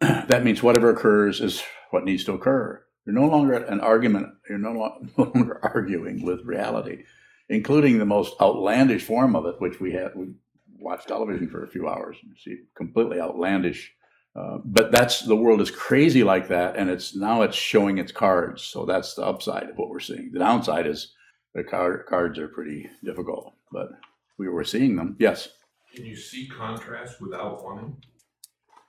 that 0.00 0.44
means 0.44 0.62
whatever 0.62 0.90
occurs 0.90 1.40
is 1.40 1.62
what 1.90 2.04
needs 2.04 2.24
to 2.24 2.32
occur. 2.32 2.82
You're 3.04 3.14
no 3.14 3.26
longer 3.28 3.54
an 3.54 3.80
argument. 3.80 4.28
You're 4.48 4.58
no, 4.58 4.72
lo- 4.72 5.06
no 5.18 5.32
longer 5.34 5.60
arguing 5.62 6.24
with 6.24 6.44
reality, 6.44 7.04
including 7.48 7.98
the 7.98 8.04
most 8.04 8.34
outlandish 8.40 9.04
form 9.04 9.36
of 9.36 9.46
it, 9.46 9.60
which 9.60 9.80
we 9.80 9.92
had. 9.92 10.14
We 10.14 10.34
watched 10.78 11.08
television 11.08 11.48
for 11.48 11.64
a 11.64 11.68
few 11.68 11.88
hours 11.88 12.16
and 12.22 12.36
see 12.36 12.58
completely 12.76 13.20
outlandish. 13.20 13.92
Uh, 14.34 14.58
but 14.66 14.92
that's 14.92 15.20
the 15.22 15.36
world 15.36 15.62
is 15.62 15.70
crazy 15.70 16.22
like 16.22 16.48
that, 16.48 16.76
and 16.76 16.90
it's 16.90 17.16
now 17.16 17.40
it's 17.40 17.56
showing 17.56 17.96
its 17.96 18.12
cards. 18.12 18.62
So 18.62 18.84
that's 18.84 19.14
the 19.14 19.24
upside 19.24 19.70
of 19.70 19.78
what 19.78 19.88
we're 19.88 20.00
seeing. 20.00 20.30
The 20.32 20.40
downside 20.40 20.86
is 20.86 21.14
the 21.54 21.64
card, 21.64 22.04
cards 22.06 22.38
are 22.38 22.48
pretty 22.48 22.86
difficult, 23.02 23.54
but 23.72 23.88
we 24.36 24.48
were 24.48 24.64
seeing 24.64 24.96
them. 24.96 25.16
Yes, 25.18 25.48
Can 25.94 26.04
you 26.04 26.16
see 26.16 26.46
contrast 26.48 27.18
without 27.22 27.64
wanting? 27.64 27.96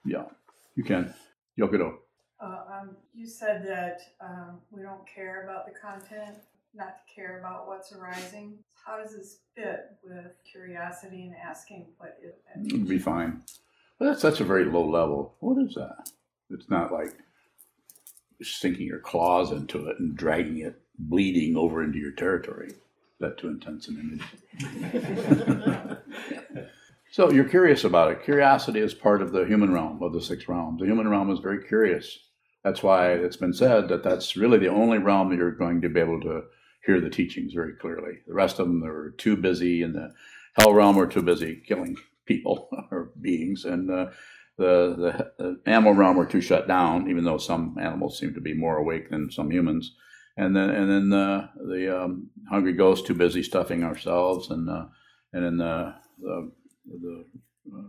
yeah, 0.06 0.26
you 0.78 0.84
can. 0.84 1.14
Yokodo. 1.60 1.96
Uh, 2.40 2.46
um, 2.72 2.96
you 3.14 3.28
said 3.28 3.66
that, 3.68 4.00
um, 4.22 4.60
we 4.72 4.84
don't 4.84 5.02
care 5.14 5.44
about 5.44 5.66
the 5.66 5.74
content, 5.80 6.38
not 6.76 6.98
to 7.00 7.14
care 7.14 7.40
about 7.40 7.68
what's 7.68 7.92
arising. 7.92 8.60
How 8.86 9.02
does 9.02 9.12
this 9.16 9.40
fit 9.56 9.98
with 10.04 10.34
curiosity 10.50 11.24
and 11.26 11.36
asking 11.36 11.88
what 11.98 12.18
is 12.24 12.36
that 12.46 12.64
It'll 12.66 12.78
means? 12.78 12.90
be 12.90 13.00
fine. 13.00 13.42
But 13.98 14.06
that's 14.06 14.22
such 14.22 14.40
a 14.40 14.44
very 14.46 14.66
low 14.66 14.88
level. 14.88 15.36
What 15.40 15.58
is 15.64 15.74
that? 15.74 16.12
It's 16.52 16.70
not 16.70 16.94
like 16.94 17.14
sinking 18.44 18.86
your 18.86 19.00
claws 19.00 19.52
into 19.52 19.88
it 19.88 19.96
and 20.00 20.16
dragging 20.16 20.60
it 20.60 20.80
bleeding 21.00 21.58
over 21.58 21.84
into 21.84 21.98
your 21.98 22.12
territory. 22.12 22.74
That 23.20 23.40
too 23.40 23.48
intense 23.48 23.88
an 23.88 23.98
image. 24.00 24.24
so 27.18 27.32
you're 27.32 27.50
curious 27.50 27.84
about 27.84 28.12
it. 28.12 28.24
Curiosity 28.24 28.80
is 28.80 28.94
part 28.94 29.24
of 29.24 29.32
the 29.32 29.44
human 29.44 29.74
realm 29.74 30.04
of 30.04 30.14
the 30.14 30.22
six 30.22 30.48
realms. 30.48 30.80
The 30.80 30.86
human 30.86 31.08
realm 31.08 31.32
is 31.32 31.40
very 31.40 31.64
curious. 31.64 32.16
That's 32.64 32.84
why 32.84 33.14
it's 33.14 33.38
been 33.38 33.54
said 33.54 33.88
that 33.88 34.04
that's 34.04 34.38
really 34.38 34.60
the 34.60 34.68
only 34.68 35.00
realm 35.00 35.36
you're 35.36 35.50
going 35.50 35.82
to 35.82 35.90
be 35.90 36.00
able 36.00 36.22
to 36.22 36.44
hear 36.86 37.02
the 37.02 37.10
teachings 37.10 37.54
very 37.54 37.74
clearly. 37.74 38.20
The 38.28 38.36
rest 38.36 38.60
of 38.60 38.68
them 38.68 38.84
are 38.84 39.16
too 39.18 39.36
busy 39.36 39.82
in 39.82 39.94
the 39.94 40.14
hell 40.60 40.76
realm 40.76 40.96
or 40.96 41.08
too 41.08 41.24
busy 41.24 41.56
killing 41.68 41.98
people 42.28 42.70
or 42.92 43.10
beings, 43.20 43.66
and 43.66 43.90
uh, 43.90 44.12
the, 44.60 45.32
the 45.40 45.56
the 45.66 45.72
animal 45.72 45.96
realm 45.96 46.20
are 46.20 46.26
too 46.28 46.42
shut 46.42 46.68
down. 46.68 47.10
Even 47.10 47.24
though 47.24 47.40
some 47.40 47.78
animals 47.82 48.20
seem 48.20 48.36
to 48.36 48.42
be 48.42 48.54
more 48.54 48.78
awake 48.78 49.10
than 49.10 49.32
some 49.32 49.50
humans, 49.50 49.96
and 50.38 50.56
then 50.56 50.70
and 50.70 50.88
then 50.88 51.10
the 51.10 51.50
the 51.68 52.00
um, 52.00 52.30
hungry 52.48 52.74
ghost 52.74 53.08
too 53.08 53.16
busy 53.16 53.42
stuffing 53.42 53.84
ourselves, 53.84 54.52
and 54.52 54.70
uh, 54.70 54.86
and 55.34 55.46
in 55.46 55.58
the, 55.58 55.96
the 56.20 56.52
the 56.88 57.26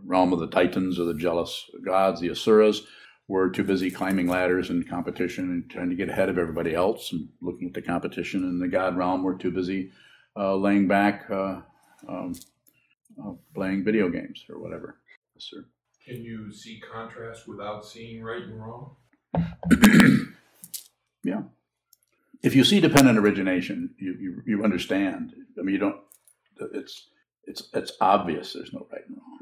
realm 0.05 0.33
of 0.33 0.39
the 0.39 0.47
titans 0.47 0.99
or 0.99 1.05
the 1.05 1.13
jealous 1.13 1.69
gods, 1.85 2.21
the 2.21 2.29
asuras, 2.29 2.85
we're 3.27 3.49
too 3.49 3.63
busy 3.63 3.91
climbing 3.91 4.27
ladders 4.27 4.69
and 4.71 4.89
competition 4.89 5.45
and 5.45 5.69
trying 5.69 5.89
to 5.89 5.95
get 5.95 6.09
ahead 6.09 6.29
of 6.29 6.37
everybody 6.39 6.73
else 6.73 7.11
and 7.11 7.29
looking 7.41 7.67
at 7.67 7.73
the 7.75 7.81
competition. 7.81 8.43
In 8.43 8.59
the 8.59 8.67
God 8.67 8.97
realm, 8.97 9.23
we're 9.23 9.37
too 9.37 9.51
busy 9.51 9.91
uh, 10.35 10.55
laying 10.55 10.87
back, 10.87 11.29
uh, 11.29 11.61
um, 12.07 12.33
uh, 13.23 13.33
playing 13.53 13.83
video 13.83 14.09
games 14.09 14.43
or 14.49 14.59
whatever. 14.59 14.97
Yes, 15.35 15.47
sir. 15.51 15.65
Can 16.05 16.23
you 16.23 16.51
see 16.51 16.81
contrast 16.91 17.47
without 17.47 17.85
seeing 17.85 18.23
right 18.23 18.41
and 18.41 18.59
wrong? 18.59 18.95
yeah. 21.23 21.43
If 22.41 22.55
you 22.55 22.63
see 22.63 22.79
dependent 22.79 23.19
origination, 23.19 23.93
you, 23.99 24.15
you, 24.19 24.41
you 24.45 24.63
understand. 24.63 25.33
I 25.57 25.61
mean, 25.61 25.75
you 25.75 25.79
don't. 25.79 25.97
It's 26.73 27.09
it's 27.45 27.69
it's 27.73 27.93
obvious. 28.01 28.53
There's 28.53 28.73
no 28.73 28.87
right 28.91 29.01
and 29.07 29.17
wrong. 29.17 29.39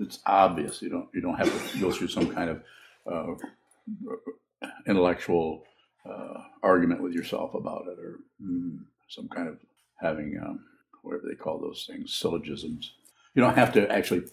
It's 0.00 0.20
obvious. 0.26 0.82
You 0.82 0.90
don't 0.90 1.08
you 1.14 1.20
don't 1.20 1.36
have 1.36 1.72
to 1.72 1.78
go 1.80 1.90
through 1.90 2.08
some 2.08 2.32
kind 2.32 2.50
of 2.50 2.62
uh, 3.10 4.68
intellectual 4.86 5.64
uh, 6.08 6.42
argument 6.62 7.02
with 7.02 7.12
yourself 7.12 7.54
about 7.54 7.86
it, 7.88 7.98
or 7.98 8.20
mm, 8.42 8.78
some 9.08 9.28
kind 9.28 9.48
of 9.48 9.58
having 10.00 10.38
um, 10.42 10.64
whatever 11.02 11.24
they 11.28 11.34
call 11.34 11.58
those 11.58 11.88
things, 11.88 12.14
syllogisms. 12.14 12.92
You 13.34 13.42
don't 13.42 13.56
have 13.56 13.72
to 13.74 13.90
actually 13.90 14.24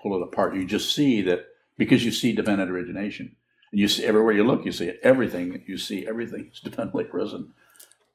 pull 0.00 0.16
it 0.16 0.22
apart. 0.22 0.54
You 0.54 0.64
just 0.64 0.94
see 0.94 1.22
that 1.22 1.46
because 1.76 2.04
you 2.04 2.12
see 2.12 2.32
dependent 2.32 2.70
origination. 2.70 3.36
And 3.72 3.80
you 3.80 3.88
see 3.88 4.04
everywhere 4.04 4.32
you 4.32 4.44
look, 4.44 4.64
you 4.64 4.72
see 4.72 4.86
it. 4.86 5.00
Everything 5.02 5.62
you 5.66 5.78
see, 5.78 6.06
everything 6.06 6.50
is 6.52 6.60
dependently 6.64 7.04
present. 7.04 7.48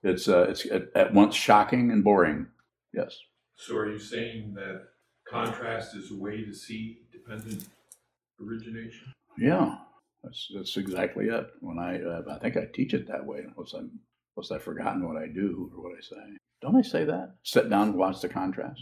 It's 0.04 0.28
uh, 0.28 0.48
it's 0.50 0.66
at, 0.66 0.84
at 0.96 1.14
once 1.14 1.36
shocking 1.36 1.92
and 1.92 2.04
boring. 2.04 2.48
Yes. 2.94 3.18
So 3.62 3.78
are 3.78 3.92
you 3.92 4.00
saying 4.00 4.56
that 4.56 4.82
contrast 5.30 5.96
is 5.96 6.10
a 6.10 6.16
way 6.16 6.44
to 6.44 6.54
see 6.54 6.98
dependent 7.12 7.68
origination? 8.44 9.14
Yeah, 9.38 9.76
that's 10.24 10.50
that's 10.56 10.78
exactly 10.78 11.28
it. 11.28 11.46
When 11.60 11.78
I 11.78 12.02
uh, 12.02 12.24
I 12.36 12.40
think 12.40 12.58
I 12.58 12.66
teach 12.74 12.96
it 12.96 13.08
that 13.08 13.24
way. 13.24 13.42
Unless 13.56 13.74
I'm 13.74 14.00
unless 14.36 14.52
I've 14.52 14.64
forgotten 14.64 15.08
what 15.08 15.22
I 15.22 15.28
do 15.28 15.72
or 15.76 15.84
what 15.84 15.94
I 15.96 16.02
say. 16.02 16.38
Don't 16.64 16.76
I 16.76 16.82
say 16.82 17.06
that? 17.06 17.36
Sit 17.44 17.70
down 17.70 17.96
watch 17.96 18.20
the 18.20 18.30
contrast. 18.30 18.82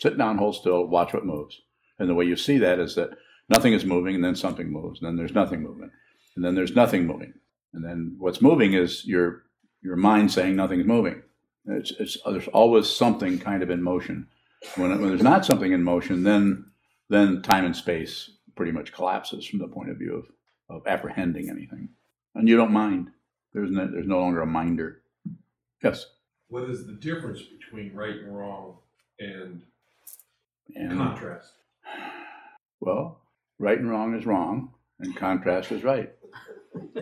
Sit 0.00 0.16
down, 0.16 0.38
hold 0.38 0.56
still, 0.56 0.86
watch 0.86 1.12
what 1.12 1.26
moves. 1.26 1.60
And 1.98 2.08
the 2.08 2.14
way 2.14 2.24
you 2.24 2.36
see 2.36 2.56
that 2.58 2.78
is 2.78 2.94
that 2.94 3.10
nothing 3.50 3.74
is 3.74 3.84
moving, 3.84 4.14
and 4.14 4.24
then 4.24 4.34
something 4.34 4.72
moves, 4.72 5.00
and 5.00 5.06
then 5.06 5.16
there's 5.16 5.34
nothing 5.34 5.62
moving, 5.62 5.90
and 6.34 6.44
then 6.44 6.54
there's 6.54 6.74
nothing 6.74 7.06
moving, 7.06 7.34
and 7.74 7.84
then 7.84 8.16
what's 8.18 8.40
moving 8.40 8.72
is 8.72 9.04
your 9.04 9.42
your 9.82 9.96
mind 9.96 10.32
saying 10.32 10.56
nothing's 10.56 10.86
moving. 10.86 11.22
It's, 11.68 11.92
it's 11.98 12.18
uh, 12.24 12.32
there's 12.32 12.48
always 12.48 12.88
something 12.88 13.38
kind 13.38 13.62
of 13.62 13.70
in 13.70 13.82
motion. 13.82 14.26
When, 14.76 14.90
when 14.90 15.08
there's 15.08 15.22
not 15.22 15.44
something 15.44 15.72
in 15.72 15.82
motion, 15.82 16.22
then 16.22 16.66
then 17.10 17.42
time 17.42 17.64
and 17.64 17.76
space 17.76 18.30
pretty 18.56 18.72
much 18.72 18.92
collapses 18.92 19.46
from 19.46 19.60
the 19.60 19.68
point 19.68 19.90
of 19.90 19.98
view 19.98 20.16
of, 20.68 20.76
of 20.76 20.86
apprehending 20.86 21.48
anything, 21.48 21.90
and 22.34 22.48
you 22.48 22.56
don't 22.56 22.72
mind. 22.72 23.10
There's 23.52 23.70
no, 23.70 23.86
there's 23.86 24.06
no 24.06 24.18
longer 24.20 24.42
a 24.42 24.46
minder. 24.46 25.02
Yes. 25.82 26.06
What 26.48 26.68
is 26.70 26.86
the 26.86 26.92
difference 26.92 27.42
between 27.42 27.94
right 27.94 28.16
and 28.16 28.36
wrong 28.36 28.78
and, 29.18 29.62
and 30.74 30.98
contrast? 30.98 31.52
Well, 32.80 33.20
right 33.58 33.78
and 33.78 33.90
wrong 33.90 34.14
is 34.14 34.26
wrong, 34.26 34.72
and 35.00 35.16
contrast 35.16 35.72
is 35.72 35.84
right. 35.84 36.12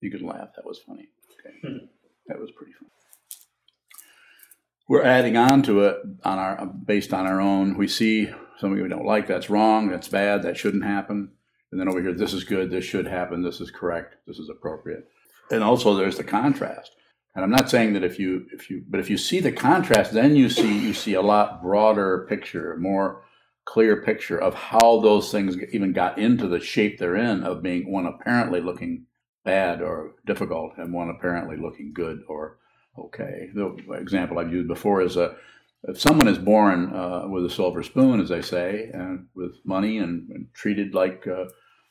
you 0.00 0.10
could 0.10 0.22
laugh. 0.22 0.48
That 0.56 0.66
was 0.66 0.78
funny. 0.78 1.08
Okay. 1.46 1.86
That 2.30 2.40
was 2.40 2.52
pretty 2.52 2.72
fun. 2.72 2.88
We're 4.88 5.02
adding 5.02 5.36
on 5.36 5.62
to 5.64 5.80
it 5.80 5.96
on 6.24 6.38
our 6.38 6.64
based 6.66 7.12
on 7.12 7.26
our 7.26 7.40
own. 7.40 7.76
We 7.76 7.88
see 7.88 8.30
something 8.58 8.80
we 8.80 8.88
don't 8.88 9.04
like. 9.04 9.26
That's 9.26 9.50
wrong. 9.50 9.88
That's 9.88 10.08
bad. 10.08 10.44
That 10.44 10.56
shouldn't 10.56 10.84
happen. 10.84 11.32
And 11.72 11.80
then 11.80 11.88
over 11.88 12.00
here, 12.00 12.14
this 12.14 12.32
is 12.32 12.44
good. 12.44 12.70
This 12.70 12.84
should 12.84 13.06
happen. 13.06 13.42
This 13.42 13.60
is 13.60 13.72
correct. 13.72 14.14
This 14.28 14.38
is 14.38 14.48
appropriate. 14.48 15.08
And 15.50 15.64
also, 15.64 15.94
there's 15.94 16.16
the 16.16 16.24
contrast. 16.24 16.92
And 17.34 17.44
I'm 17.44 17.50
not 17.50 17.68
saying 17.68 17.94
that 17.94 18.04
if 18.04 18.20
you 18.20 18.46
if 18.52 18.70
you 18.70 18.84
but 18.88 19.00
if 19.00 19.10
you 19.10 19.18
see 19.18 19.40
the 19.40 19.50
contrast, 19.50 20.12
then 20.12 20.36
you 20.36 20.48
see 20.48 20.78
you 20.78 20.94
see 20.94 21.14
a 21.14 21.22
lot 21.22 21.60
broader 21.62 22.26
picture, 22.28 22.76
more 22.76 23.24
clear 23.64 24.02
picture 24.02 24.38
of 24.38 24.54
how 24.54 25.00
those 25.00 25.32
things 25.32 25.56
even 25.72 25.92
got 25.92 26.16
into 26.16 26.46
the 26.46 26.60
shape 26.60 26.98
they're 26.98 27.16
in 27.16 27.42
of 27.42 27.62
being 27.62 27.90
one 27.90 28.06
apparently 28.06 28.60
looking 28.60 29.06
bad 29.44 29.82
or 29.82 30.14
difficult 30.26 30.72
and 30.76 30.92
one 30.92 31.10
apparently 31.10 31.56
looking 31.56 31.92
good 31.92 32.20
or 32.28 32.58
okay. 32.98 33.48
The 33.54 33.76
example 33.94 34.38
I've 34.38 34.52
used 34.52 34.68
before 34.68 35.02
is 35.02 35.16
a 35.16 35.36
if 35.84 35.98
someone 35.98 36.28
is 36.28 36.38
born 36.38 36.94
uh, 36.94 37.26
with 37.26 37.44
a 37.46 37.50
silver 37.50 37.82
spoon, 37.82 38.20
as 38.20 38.28
they 38.28 38.42
say, 38.42 38.90
and 38.92 39.26
with 39.34 39.52
money 39.64 39.98
and, 39.98 40.28
and 40.30 40.48
treated 40.52 40.94
like 40.94 41.26
uh, 41.26 41.46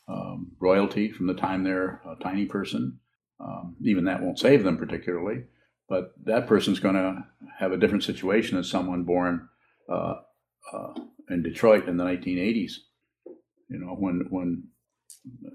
um, 0.08 0.52
royalty 0.60 1.12
from 1.12 1.28
the 1.28 1.34
time 1.34 1.64
they're 1.64 2.02
a 2.06 2.22
tiny 2.22 2.46
person, 2.46 3.00
um, 3.40 3.76
even 3.82 4.06
that 4.06 4.22
won't 4.22 4.40
save 4.40 4.64
them 4.64 4.78
particularly. 4.78 5.44
But 5.88 6.14
that 6.26 6.46
person's 6.46 6.80
going 6.80 6.96
to 6.96 7.26
have 7.58 7.72
a 7.72 7.78
different 7.78 8.04
situation 8.04 8.56
than 8.56 8.64
someone 8.64 9.04
born 9.04 9.50
uh, 9.92 10.16
uh 10.72 10.94
in 11.30 11.42
Detroit 11.42 11.88
in 11.88 11.98
the 11.98 12.04
1980s. 12.04 12.74
You 13.70 13.80
know, 13.80 13.96
when 13.96 14.28
when 14.30 14.68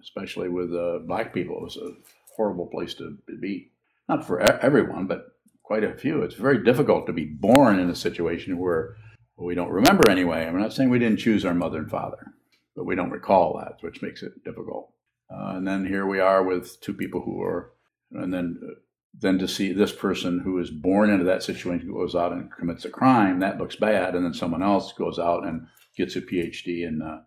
especially 0.03 0.49
with 0.49 0.75
uh, 0.75 0.99
black 1.07 1.33
people, 1.33 1.57
it 1.57 1.63
was 1.63 1.77
a 1.77 1.93
horrible 2.37 2.67
place 2.67 2.95
to 2.95 3.19
be. 3.41 3.71
Not 4.09 4.27
for 4.27 4.41
everyone, 4.41 5.07
but 5.07 5.29
quite 5.63 5.85
a 5.85 5.97
few. 5.97 6.23
It's 6.23 6.35
very 6.35 6.63
difficult 6.63 7.07
to 7.07 7.13
be 7.13 7.25
born 7.25 7.79
in 7.79 7.89
a 7.89 7.95
situation 7.95 8.59
where 8.59 8.97
we 9.37 9.55
don't 9.55 9.71
remember 9.71 10.09
anyway. 10.09 10.47
I'm 10.47 10.59
not 10.59 10.73
saying 10.73 10.91
we 10.91 10.99
didn't 10.99 11.19
choose 11.19 11.45
our 11.45 11.55
mother 11.55 11.79
and 11.79 11.91
father, 11.91 12.33
but 12.77 12.85
we 12.85 12.95
don't 12.95 13.11
recall 13.11 13.59
that, 13.59 13.79
which 13.81 14.03
makes 14.03 14.23
it 14.23 14.45
difficult. 14.45 14.93
Uh, 15.31 15.57
and 15.57 15.67
then 15.67 15.87
here 15.87 16.07
we 16.07 16.21
are 16.21 16.43
with 16.43 16.81
two 16.81 16.93
people 16.93 17.23
who 17.23 17.41
are, 17.43 17.73
and 18.13 18.33
then 18.33 18.61
uh, 18.63 18.75
then 19.21 19.39
to 19.39 19.49
see 19.49 19.73
this 19.73 19.93
person 19.93 20.41
who 20.41 20.59
is 20.59 20.71
born 20.71 21.09
into 21.09 21.25
that 21.25 21.43
situation 21.43 21.93
goes 21.93 22.15
out 22.15 22.33
and 22.33 22.53
commits 22.53 22.85
a 22.85 22.91
crime, 22.91 23.39
that 23.41 23.59
looks 23.59 23.77
bad, 23.77 24.15
and 24.15 24.25
then 24.25 24.35
someone 24.35 24.63
else 24.63 24.93
goes 24.93 25.19
out 25.19 25.47
and 25.47 25.67
gets 25.97 26.17
a 26.17 26.21
PhD 26.21 26.87
in 26.87 27.01
uh, 27.01 27.21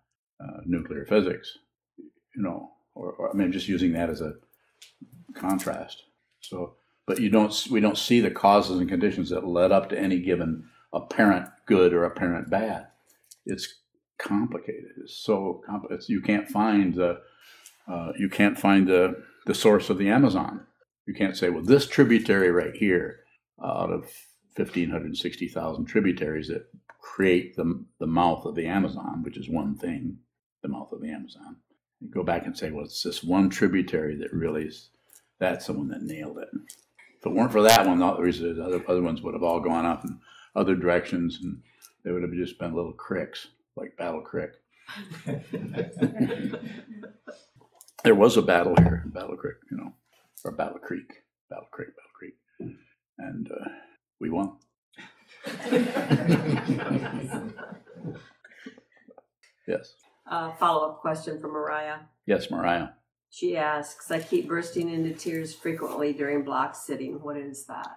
uh, 0.44 0.62
nuclear 0.66 1.06
physics, 1.06 1.58
you 2.38 2.44
know, 2.44 2.72
or, 2.96 3.12
or, 3.14 3.30
I 3.32 3.34
mean, 3.34 3.52
just 3.52 3.68
using 3.68 3.92
that 3.94 4.10
as 4.10 4.22
a 4.22 4.36
contrast. 5.34 6.04
So, 6.40 6.76
but 7.06 7.20
you 7.20 7.30
don't, 7.30 7.68
we 7.70 7.82
don't 7.82 7.98
see 7.98 8.22
the 8.22 8.32
causes 8.32 8.80
and 8.80 8.88
conditions 8.88 9.30
that 9.30 9.46
led 9.46 9.72
up 9.72 9.90
to 9.90 10.00
any 10.00 10.20
given 10.20 10.70
apparent 10.94 11.50
good 11.66 11.94
or 11.94 12.06
apparent 12.06 12.50
bad. 12.50 12.88
It's 13.46 13.82
complicated. 14.18 14.92
It's 15.04 15.18
so 15.18 15.62
complicated. 15.66 16.08
You 16.08 16.22
can't 16.22 16.48
find 16.48 16.94
the, 16.94 17.20
uh, 17.92 18.14
you 18.18 18.30
can't 18.30 18.58
find 18.58 18.88
the 18.88 19.24
the 19.46 19.56
source 19.56 19.90
of 19.90 19.98
the 19.98 20.10
Amazon 20.10 20.68
you 21.08 21.14
can't 21.14 21.38
say, 21.38 21.50
well, 21.50 21.64
this 21.64 21.88
tributary 21.88 22.52
right 22.52 22.76
here, 22.76 23.22
out 23.64 23.92
of 23.92 24.12
1,560,000 24.58 25.88
tributaries 25.88 26.50
that 26.50 26.68
create 27.00 27.56
the, 27.56 27.84
the 28.00 28.06
mouth 28.06 28.46
of 28.46 28.56
the 28.56 28.68
Amazon, 28.68 29.24
which 29.24 29.38
is 29.38 29.50
one 29.50 29.76
thing, 29.76 30.18
the 30.62 30.68
mouth 30.68 30.92
of 30.92 31.02
the 31.02 31.10
Amazon. 31.10 31.56
You 32.00 32.10
go 32.10 32.24
back 32.24 32.46
and 32.46 32.58
say, 32.58 32.72
well, 32.72 32.86
it's 32.86 33.04
this 33.04 33.24
one 33.24 33.50
tributary 33.50 34.16
that 34.18 34.34
really 34.34 34.66
is, 34.66 34.90
that's 35.40 35.68
the 35.68 35.74
one 35.74 35.90
that 35.90 36.04
nailed 36.04 36.40
it. 36.40 36.50
If 37.20 37.26
it 37.26 37.34
weren't 37.34 37.52
for 37.52 37.64
that 37.64 37.88
one, 37.88 38.00
the 38.00 38.06
other, 38.06 38.84
other 38.88 39.02
ones 39.02 39.22
would 39.22 39.34
have 39.34 39.44
all 39.44 39.60
gone 39.60 39.86
off 39.86 40.06
in 40.06 40.20
other 40.56 40.76
directions 40.76 41.40
and 41.42 41.62
they 42.04 42.12
would 42.12 42.22
have 42.22 42.34
just 42.34 42.60
been 42.60 42.76
little 42.76 42.94
cricks, 42.94 43.48
like 43.76 43.98
Battle 43.98 44.22
Creek. 44.22 44.52
there 48.04 48.16
was 48.16 48.38
a 48.38 48.42
battle 48.42 48.76
here, 48.78 49.04
Battle 49.08 49.36
Creek, 49.36 49.58
you 49.72 49.78
know 49.78 49.94
or 50.48 50.52
Battle 50.52 50.80
Creek, 50.80 51.24
Battle 51.50 51.68
Creek, 51.72 51.90
Battle 51.90 52.12
Creek, 52.14 52.36
and 53.20 53.52
uh, 53.52 53.70
we 54.20 54.30
won. 54.30 54.54
yes. 59.68 59.94
Uh, 60.30 60.52
follow 60.54 60.90
up 60.90 61.02
question 61.02 61.40
from 61.40 61.52
Mariah. 61.52 62.00
Yes, 62.26 62.52
Mariah. 62.52 62.90
She 63.30 63.58
asks, 63.58 64.10
I 64.12 64.20
keep 64.20 64.48
bursting 64.48 64.90
into 64.90 65.14
tears 65.14 65.54
frequently 65.54 66.14
during 66.14 66.44
block 66.44 66.76
sitting. 66.76 67.22
What 67.22 67.38
is 67.38 67.66
that? 67.68 67.90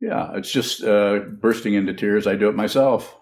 Yeah, 0.00 0.32
it's 0.34 0.50
just 0.50 0.82
uh, 0.82 1.18
bursting 1.18 1.74
into 1.74 1.94
tears. 1.94 2.26
I 2.26 2.36
do 2.36 2.48
it 2.48 2.54
myself. 2.54 3.16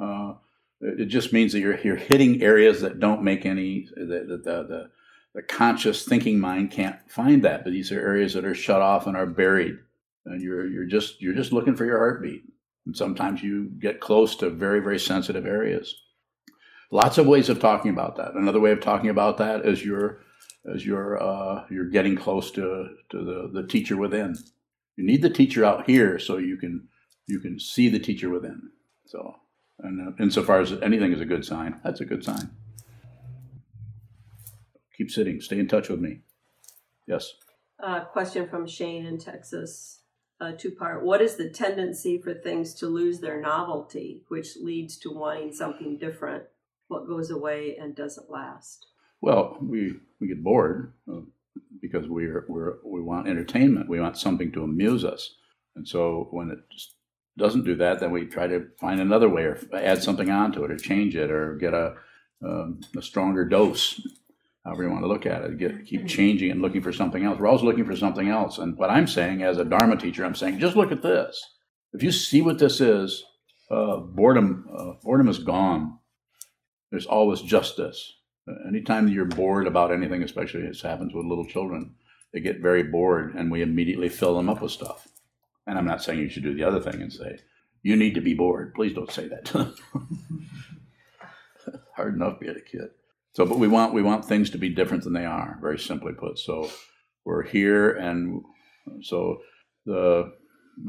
Uh, 0.00 0.34
it 0.80 1.06
just 1.06 1.32
means 1.32 1.52
that 1.52 1.60
you're, 1.60 1.78
you're 1.80 1.96
hitting 1.96 2.42
areas 2.42 2.80
that 2.80 3.00
don't 3.00 3.22
make 3.22 3.46
any, 3.46 3.88
the, 3.96 4.40
the, 4.44 4.64
the 4.68 4.90
the 5.34 5.42
conscious 5.42 6.04
thinking 6.04 6.38
mind 6.38 6.70
can't 6.70 6.96
find 7.10 7.42
that. 7.44 7.64
But 7.64 7.72
these 7.72 7.92
are 7.92 8.00
areas 8.00 8.34
that 8.34 8.44
are 8.44 8.54
shut 8.54 8.82
off 8.82 9.06
and 9.06 9.16
are 9.16 9.26
buried, 9.26 9.78
and 10.26 10.40
you're 10.40 10.66
you're 10.66 10.86
just 10.86 11.20
you're 11.20 11.34
just 11.34 11.52
looking 11.52 11.76
for 11.76 11.84
your 11.84 11.98
heartbeat. 11.98 12.42
And 12.86 12.96
sometimes 12.96 13.42
you 13.42 13.70
get 13.78 14.00
close 14.00 14.36
to 14.36 14.50
very 14.50 14.80
very 14.80 14.98
sensitive 14.98 15.46
areas. 15.46 15.94
Lots 16.92 17.16
of 17.16 17.26
ways 17.26 17.48
of 17.48 17.58
talking 17.58 17.90
about 17.90 18.16
that. 18.16 18.34
Another 18.34 18.60
way 18.60 18.70
of 18.70 18.80
talking 18.82 19.08
about 19.08 19.38
that 19.38 19.64
is 19.64 19.82
you're 19.82 20.20
as 20.72 20.84
you're 20.84 21.20
uh, 21.20 21.64
you're 21.70 21.88
getting 21.88 22.14
close 22.16 22.50
to 22.50 22.96
to 23.08 23.24
the, 23.24 23.50
the 23.50 23.66
teacher 23.66 23.96
within. 23.96 24.36
You 24.96 25.04
need 25.06 25.22
the 25.22 25.30
teacher 25.30 25.64
out 25.64 25.88
here 25.88 26.18
so 26.18 26.36
you 26.36 26.58
can 26.58 26.88
you 27.26 27.40
can 27.40 27.58
see 27.58 27.88
the 27.88 27.98
teacher 27.98 28.28
within. 28.28 28.72
So, 29.06 29.36
and 29.78 30.06
uh, 30.06 30.22
insofar 30.22 30.60
as 30.60 30.72
anything 30.82 31.14
is 31.14 31.20
a 31.22 31.24
good 31.24 31.46
sign, 31.46 31.80
that's 31.82 32.02
a 32.02 32.04
good 32.04 32.22
sign. 32.22 32.50
keep 34.94 35.10
sitting, 35.10 35.40
stay 35.40 35.58
in 35.58 35.68
touch 35.68 35.88
with 35.88 35.98
me. 35.98 36.20
Yes, 37.06 37.32
Uh, 37.82 38.04
question 38.04 38.46
from 38.46 38.66
Shane 38.66 39.06
in 39.06 39.16
Texas. 39.18 40.00
Uh, 40.38 40.52
two 40.52 40.72
part. 40.72 41.02
What 41.02 41.22
is 41.22 41.36
the 41.36 41.48
tendency 41.48 42.18
for 42.18 42.34
things 42.34 42.74
to 42.74 42.86
lose 42.86 43.20
their 43.20 43.40
novelty, 43.40 44.24
which 44.28 44.56
leads 44.60 44.98
to 44.98 45.10
wanting 45.10 45.54
something 45.54 45.96
different? 45.96 46.44
What 46.92 47.08
goes 47.08 47.30
away 47.30 47.76
and 47.80 47.96
doesn't 47.96 48.30
last? 48.30 48.86
well, 49.22 49.56
we, 49.62 49.94
we 50.20 50.26
get 50.26 50.42
bored 50.42 50.92
uh, 51.10 51.20
because 51.80 52.06
we're, 52.08 52.44
we're, 52.48 52.74
we 52.84 53.00
want 53.00 53.28
entertainment, 53.28 53.88
we 53.88 54.00
want 54.00 54.18
something 54.18 54.52
to 54.52 54.64
amuse 54.64 55.04
us. 55.04 55.36
And 55.76 55.88
so 55.88 56.28
when 56.32 56.50
it 56.50 56.58
just 56.70 56.96
doesn't 57.38 57.64
do 57.64 57.76
that, 57.76 58.00
then 58.00 58.10
we 58.10 58.26
try 58.26 58.46
to 58.48 58.66
find 58.78 59.00
another 59.00 59.28
way 59.28 59.44
or 59.44 59.58
add 59.72 60.02
something 60.02 60.28
onto 60.28 60.64
it 60.64 60.70
or 60.70 60.76
change 60.76 61.16
it 61.16 61.30
or 61.30 61.56
get 61.56 61.72
a, 61.72 61.94
um, 62.44 62.80
a 62.96 63.00
stronger 63.00 63.44
dose, 63.44 64.04
however 64.64 64.82
you 64.82 64.90
want 64.90 65.04
to 65.04 65.08
look 65.08 65.24
at 65.24 65.42
it, 65.44 65.56
get, 65.56 65.86
keep 65.86 66.06
changing 66.06 66.50
and 66.50 66.60
looking 66.60 66.82
for 66.82 66.92
something 66.92 67.24
else. 67.24 67.38
We're 67.38 67.46
always 67.46 67.62
looking 67.62 67.86
for 67.86 67.96
something 67.96 68.28
else. 68.28 68.58
And 68.58 68.76
what 68.76 68.90
I'm 68.90 69.06
saying 69.06 69.42
as 69.42 69.56
a 69.56 69.64
Dharma 69.64 69.96
teacher, 69.96 70.24
I'm 70.24 70.34
saying, 70.34 70.58
just 70.58 70.76
look 70.76 70.92
at 70.92 71.02
this. 71.02 71.40
If 71.92 72.02
you 72.02 72.10
see 72.10 72.42
what 72.42 72.58
this 72.58 72.80
is, 72.80 73.24
uh, 73.70 73.98
boredom, 73.98 74.66
uh, 74.76 74.92
boredom 75.02 75.28
is 75.28 75.38
gone. 75.38 75.98
There's 76.92 77.06
always 77.06 77.42
justice. 77.42 78.12
Uh, 78.46 78.68
Anytime 78.68 79.08
you're 79.08 79.24
bored 79.24 79.66
about 79.66 79.90
anything, 79.92 80.22
especially 80.22 80.62
this 80.62 80.82
happens 80.82 81.12
with 81.12 81.26
little 81.26 81.46
children, 81.46 81.96
they 82.32 82.40
get 82.40 82.60
very 82.60 82.84
bored 82.84 83.34
and 83.34 83.50
we 83.50 83.62
immediately 83.62 84.08
fill 84.08 84.36
them 84.36 84.48
up 84.48 84.62
with 84.62 84.70
stuff. 84.70 85.08
And 85.66 85.78
I'm 85.78 85.86
not 85.86 86.02
saying 86.02 86.20
you 86.20 86.28
should 86.28 86.44
do 86.44 86.54
the 86.54 86.64
other 86.64 86.80
thing 86.80 87.00
and 87.00 87.12
say, 87.12 87.38
you 87.82 87.96
need 87.96 88.14
to 88.14 88.20
be 88.20 88.34
bored. 88.34 88.74
Please 88.74 88.94
don't 88.94 89.10
say 89.10 89.26
that 89.28 89.46
to 89.46 89.58
them. 89.58 89.74
Hard 91.96 92.14
enough 92.14 92.38
being 92.38 92.56
a 92.56 92.60
kid. 92.60 92.90
So, 93.34 93.46
but 93.46 93.58
we 93.58 93.68
want 93.68 93.94
we 93.94 94.02
want 94.02 94.24
things 94.24 94.50
to 94.50 94.58
be 94.58 94.68
different 94.68 95.04
than 95.04 95.14
they 95.14 95.24
are. 95.24 95.58
Very 95.60 95.78
simply 95.78 96.12
put. 96.12 96.38
So, 96.38 96.70
we're 97.24 97.42
here, 97.42 97.92
and 97.92 98.42
so 99.02 99.40
the 99.86 100.32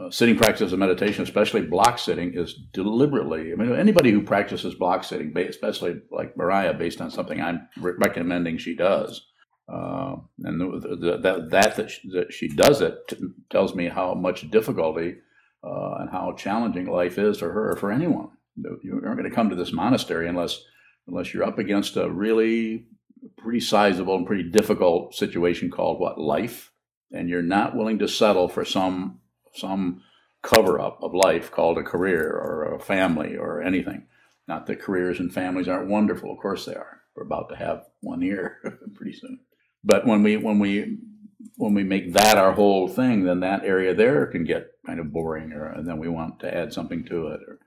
sitting 0.10 0.38
practice 0.38 0.72
of 0.72 0.80
meditation, 0.80 1.24
especially 1.24 1.62
block 1.62 2.00
sitting, 2.00 2.34
is 2.36 2.54
deliberately. 2.74 3.52
I 3.52 3.56
mean, 3.56 3.76
anybody 3.76 4.12
who 4.12 4.24
practices 4.24 4.76
block 4.76 5.04
sitting, 5.04 5.36
especially 5.38 6.02
like 6.12 6.38
Mariah, 6.38 6.74
based 6.74 7.02
on 7.02 7.12
something 7.12 7.42
I'm 7.42 7.68
recommending 7.78 8.58
she 8.58 8.76
does, 8.76 9.26
uh, 9.72 10.16
and 10.40 10.60
the, 10.60 10.98
the, 10.98 11.18
that 11.20 11.50
that 11.52 11.76
that 11.76 11.90
she, 11.90 12.10
that 12.10 12.34
she 12.34 12.48
does 12.50 12.82
it 12.82 12.98
t- 13.08 13.18
tells 13.50 13.74
me 13.76 13.88
how 13.88 14.14
much 14.14 14.52
difficulty 14.52 15.16
uh, 15.64 15.96
and 16.00 16.10
how 16.10 16.34
challenging 16.38 16.88
life 16.88 17.18
is 17.18 17.40
for 17.40 17.52
her 17.52 17.72
or 17.72 17.76
for 17.76 17.92
anyone. 17.92 18.30
You 18.56 19.02
aren't 19.04 19.18
going 19.18 19.30
to 19.30 19.36
come 19.36 19.50
to 19.50 19.56
this 19.56 19.74
monastery 19.74 20.28
unless 20.28 20.62
unless 21.08 21.34
you're 21.34 21.46
up 21.46 21.60
against 21.60 21.98
a 21.98 22.10
really 22.10 22.88
pretty 23.38 23.60
sizable 23.60 24.16
and 24.16 24.28
pretty 24.28 24.50
difficult 24.50 25.16
situation 25.16 25.72
called 25.72 26.00
what 26.00 26.20
life, 26.20 26.72
and 27.12 27.30
you're 27.30 27.42
not 27.42 27.76
willing 27.76 28.00
to 28.00 28.08
settle 28.08 28.48
for 28.50 28.66
some 28.66 29.20
some 29.56 30.02
cover 30.42 30.80
up 30.80 31.00
of 31.02 31.14
life 31.14 31.52
called 31.52 31.78
a 31.78 31.84
career 31.84 32.30
or 32.30 32.74
a 32.74 32.80
family 32.80 33.36
or 33.36 33.62
anything. 33.62 34.08
Not 34.48 34.66
that 34.68 34.82
careers 34.82 35.20
and 35.20 35.34
families 35.34 35.68
aren't 35.68 35.90
wonderful, 35.90 36.32
of 36.32 36.40
course 36.40 36.66
they 36.66 36.76
are. 36.76 37.02
We're 37.16 37.24
about 37.24 37.50
to 37.50 37.56
have 37.56 37.86
one 38.02 38.22
here 38.22 38.60
pretty 38.96 39.14
soon. 39.14 39.40
But 39.84 40.06
when 40.06 40.24
we 40.24 40.38
when 40.38 40.60
we 40.60 40.98
when 41.58 41.74
we 41.74 41.84
make 41.84 42.14
that 42.14 42.38
our 42.38 42.54
whole 42.54 42.88
thing, 42.88 43.26
then 43.26 43.42
that 43.42 43.64
area 43.64 43.94
there 43.94 44.26
can 44.28 44.44
get 44.44 44.72
kind 44.86 45.00
of 45.00 45.14
boring, 45.14 45.52
or 45.54 45.66
and 45.66 45.88
then 45.88 46.00
we 46.00 46.08
want 46.10 46.40
to 46.40 46.54
add 46.54 46.74
something 46.74 47.06
to 47.06 47.28
it, 47.28 47.42
or 47.48 47.60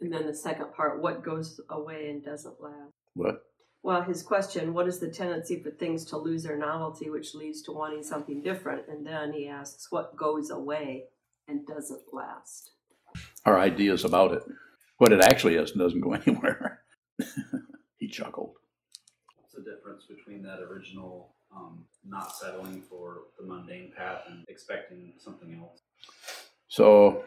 And 0.00 0.12
then 0.12 0.26
the 0.26 0.34
second 0.34 0.72
part, 0.74 1.00
what 1.00 1.22
goes 1.24 1.60
away 1.70 2.10
and 2.10 2.24
doesn't 2.24 2.60
last? 2.60 2.92
what? 3.14 3.42
Well, 3.82 4.02
his 4.02 4.22
question, 4.22 4.74
what 4.74 4.88
is 4.88 4.98
the 4.98 5.08
tendency 5.08 5.62
for 5.62 5.70
things 5.70 6.04
to 6.06 6.16
lose 6.16 6.42
their 6.42 6.58
novelty, 6.58 7.10
which 7.10 7.34
leads 7.34 7.62
to 7.62 7.72
wanting 7.72 8.02
something 8.02 8.42
different? 8.42 8.88
And 8.88 9.06
then 9.06 9.32
he 9.32 9.48
asks, 9.48 9.86
what 9.90 10.16
goes 10.16 10.50
away 10.50 11.04
and 11.46 11.66
doesn't 11.66 12.02
last? 12.12 12.72
Our 13.46 13.58
ideas 13.58 14.04
about 14.04 14.32
it. 14.32 14.42
What 14.98 15.12
it 15.12 15.20
actually 15.22 15.54
is 15.54 15.72
doesn't 15.72 16.00
go 16.00 16.12
anywhere. 16.26 16.80
he 17.96 18.08
chuckled. 18.08 18.54
What's 19.40 19.54
the 19.54 19.62
difference 19.62 20.04
between 20.06 20.42
that 20.42 20.60
original 20.60 21.34
um, 21.54 21.84
not 22.06 22.36
settling 22.36 22.82
for 22.82 23.22
the 23.38 23.46
mundane 23.46 23.92
path 23.96 24.22
and 24.28 24.44
expecting 24.48 25.14
something 25.18 25.58
else? 25.62 25.80
So 26.66 27.24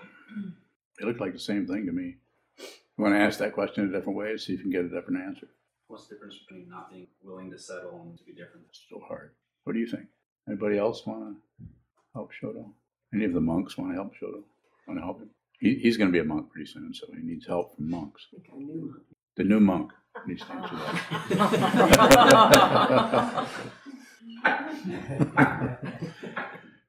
it 0.99 1.05
looked 1.05 1.21
like 1.21 1.33
the 1.33 1.39
same 1.39 1.65
thing 1.65 1.85
to 1.85 1.91
me. 1.91 2.17
You 2.59 3.03
want 3.03 3.15
to 3.15 3.19
ask 3.19 3.39
that 3.39 3.53
question 3.53 3.85
in 3.85 3.89
a 3.89 3.97
different 3.97 4.17
way, 4.17 4.37
see 4.37 4.53
if 4.53 4.59
you 4.59 4.63
can 4.65 4.71
get 4.71 4.85
a 4.85 4.89
different 4.89 5.23
answer. 5.23 5.47
What's 5.91 6.07
the 6.07 6.15
difference 6.15 6.37
between 6.47 6.69
not 6.69 6.89
being 6.89 7.07
willing 7.21 7.51
to 7.51 7.59
settle 7.59 8.01
and 8.01 8.17
to 8.17 8.23
be 8.23 8.31
different? 8.31 8.65
It's 8.69 8.81
so 8.89 9.03
hard. 9.05 9.31
What 9.65 9.73
do 9.73 9.79
you 9.79 9.85
think? 9.85 10.05
Anybody 10.47 10.77
else 10.77 11.05
want 11.05 11.35
to 11.35 11.35
help 12.13 12.31
Shoto? 12.31 12.71
Any 13.13 13.25
of 13.25 13.33
the 13.33 13.41
monks 13.41 13.77
want 13.77 13.91
to 13.91 13.95
help 13.95 14.13
Shoto? 14.15 14.43
Want 14.87 14.97
to 14.97 15.03
help 15.03 15.19
him? 15.19 15.31
He, 15.59 15.75
he's 15.75 15.97
going 15.97 16.07
to 16.07 16.13
be 16.13 16.19
a 16.19 16.23
monk 16.23 16.49
pretty 16.49 16.71
soon, 16.71 16.93
so 16.93 17.07
he 17.13 17.21
needs 17.21 17.45
help 17.45 17.75
from 17.75 17.89
monks. 17.89 18.25
I 18.31 18.37
think 18.37 18.47
I 18.53 18.57
knew. 18.59 19.01
The 19.35 19.43
new 19.43 19.59
monk 19.59 19.91
needs 20.25 20.43
to 20.45 20.53
answer 20.53 20.75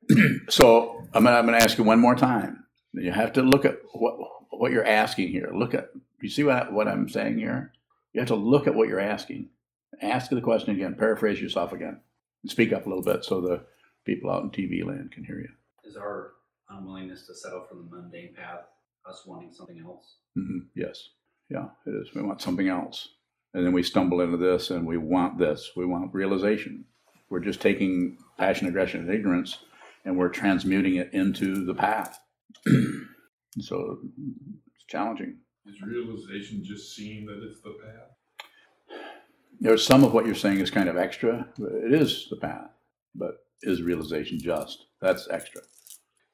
that. 0.07 0.45
so 0.49 1.09
I'm 1.13 1.25
gonna, 1.25 1.39
I'm 1.39 1.45
gonna 1.45 1.57
ask 1.57 1.77
you 1.77 1.83
one 1.83 1.99
more 1.99 2.15
time. 2.15 2.67
You 2.93 3.11
have 3.11 3.33
to 3.33 3.43
look 3.43 3.65
at 3.65 3.79
what 3.95 4.15
what 4.51 4.71
you're 4.71 4.87
asking 4.87 5.29
here. 5.29 5.51
Look 5.53 5.75
at 5.75 5.91
you 6.21 6.29
see 6.29 6.45
what 6.45 6.73
what 6.73 6.87
I'm 6.87 7.09
saying 7.09 7.39
here. 7.39 7.73
You 8.13 8.21
have 8.21 8.29
to 8.29 8.35
look 8.35 8.67
at 8.67 8.75
what 8.75 8.89
you're 8.89 9.01
asking. 9.01 9.51
Ask 10.01 10.31
the 10.31 10.41
question 10.41 10.75
again. 10.75 10.97
Paraphrase 10.99 11.41
yourself 11.41 11.73
again. 11.73 12.01
And 12.43 12.51
speak 12.51 12.73
up 12.73 12.87
a 12.87 12.89
little 12.89 13.05
bit 13.05 13.25
so 13.25 13.41
the 13.41 13.65
people 14.05 14.31
out 14.31 14.43
in 14.43 14.51
TV 14.51 14.85
land 14.85 15.13
can 15.13 15.25
hear 15.25 15.39
you. 15.39 15.49
Is 15.85 15.97
our 15.97 16.33
unwillingness 16.71 17.27
to 17.27 17.35
settle 17.35 17.65
for 17.69 17.75
the 17.75 17.83
mundane 17.91 18.35
path 18.35 18.65
us 19.09 19.25
wanting 19.27 19.53
something 19.53 19.81
else? 19.85 20.17
hmm 20.35 20.61
Yes. 20.75 21.11
Yeah, 21.49 21.67
it 21.87 21.91
is. 21.91 22.15
We 22.15 22.23
want 22.23 22.41
something 22.41 22.69
else. 22.69 23.09
And 23.55 23.67
then 23.67 23.73
we 23.73 23.83
stumble 23.83 24.21
into 24.21 24.39
this 24.39 24.71
and 24.71 24.87
we 24.87 24.97
want 24.97 25.39
this. 25.39 25.73
We 25.77 25.85
want 25.85 26.15
realization. 26.15 26.87
We're 27.29 27.41
just 27.41 27.61
taking 27.61 28.19
passion, 28.39 28.67
aggression, 28.69 29.03
and 29.03 29.11
ignorance 29.15 29.59
and 30.05 30.17
we're 30.17 30.29
transmuting 30.29 30.97
it 30.97 31.11
into 31.13 31.65
the 31.65 31.75
path. 31.75 32.19
so 33.61 33.99
it's 34.75 34.85
challenging. 34.89 35.39
Is 35.67 35.81
realization 35.81 36.65
just 36.65 36.95
seeing 36.97 37.27
that 37.27 37.43
it's 37.43 37.61
the 37.61 37.77
path? 37.85 38.99
There's 39.61 39.87
some 39.87 40.03
of 40.03 40.13
what 40.13 40.27
you're 40.27 40.35
saying 40.35 40.59
is 40.59 40.71
kind 40.71 40.89
of 40.89 40.97
extra. 40.97 41.47
It 41.59 41.93
is 41.93 42.27
the 42.31 42.37
path, 42.37 42.71
but 43.15 43.45
is 43.63 43.81
realization 43.81 44.41
just? 44.41 44.87
That's 45.01 45.29
extra. 45.31 45.63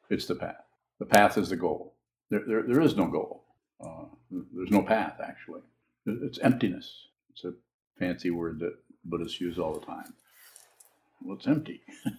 It's 0.08 0.26
the 0.26 0.34
path. 0.34 0.64
The 0.98 1.04
path 1.04 1.36
is 1.36 1.50
the 1.50 1.56
goal. 1.56 1.94
There, 2.30 2.42
there, 2.46 2.62
there 2.62 2.80
is 2.80 2.96
no 2.96 3.06
goal. 3.06 3.44
Uh, 3.80 4.04
there's 4.30 4.70
no 4.70 4.82
path, 4.82 5.18
actually. 5.22 5.60
It's 6.06 6.38
emptiness. 6.38 7.08
It's 7.30 7.44
a 7.44 7.52
fancy 7.98 8.30
word 8.30 8.58
that 8.60 8.76
Buddhists 9.04 9.40
use 9.40 9.58
all 9.58 9.74
the 9.74 9.84
time. 9.84 10.14
Well, 11.22 11.36
it's 11.36 11.46
empty. 11.46 11.82
Whew, 12.04 12.14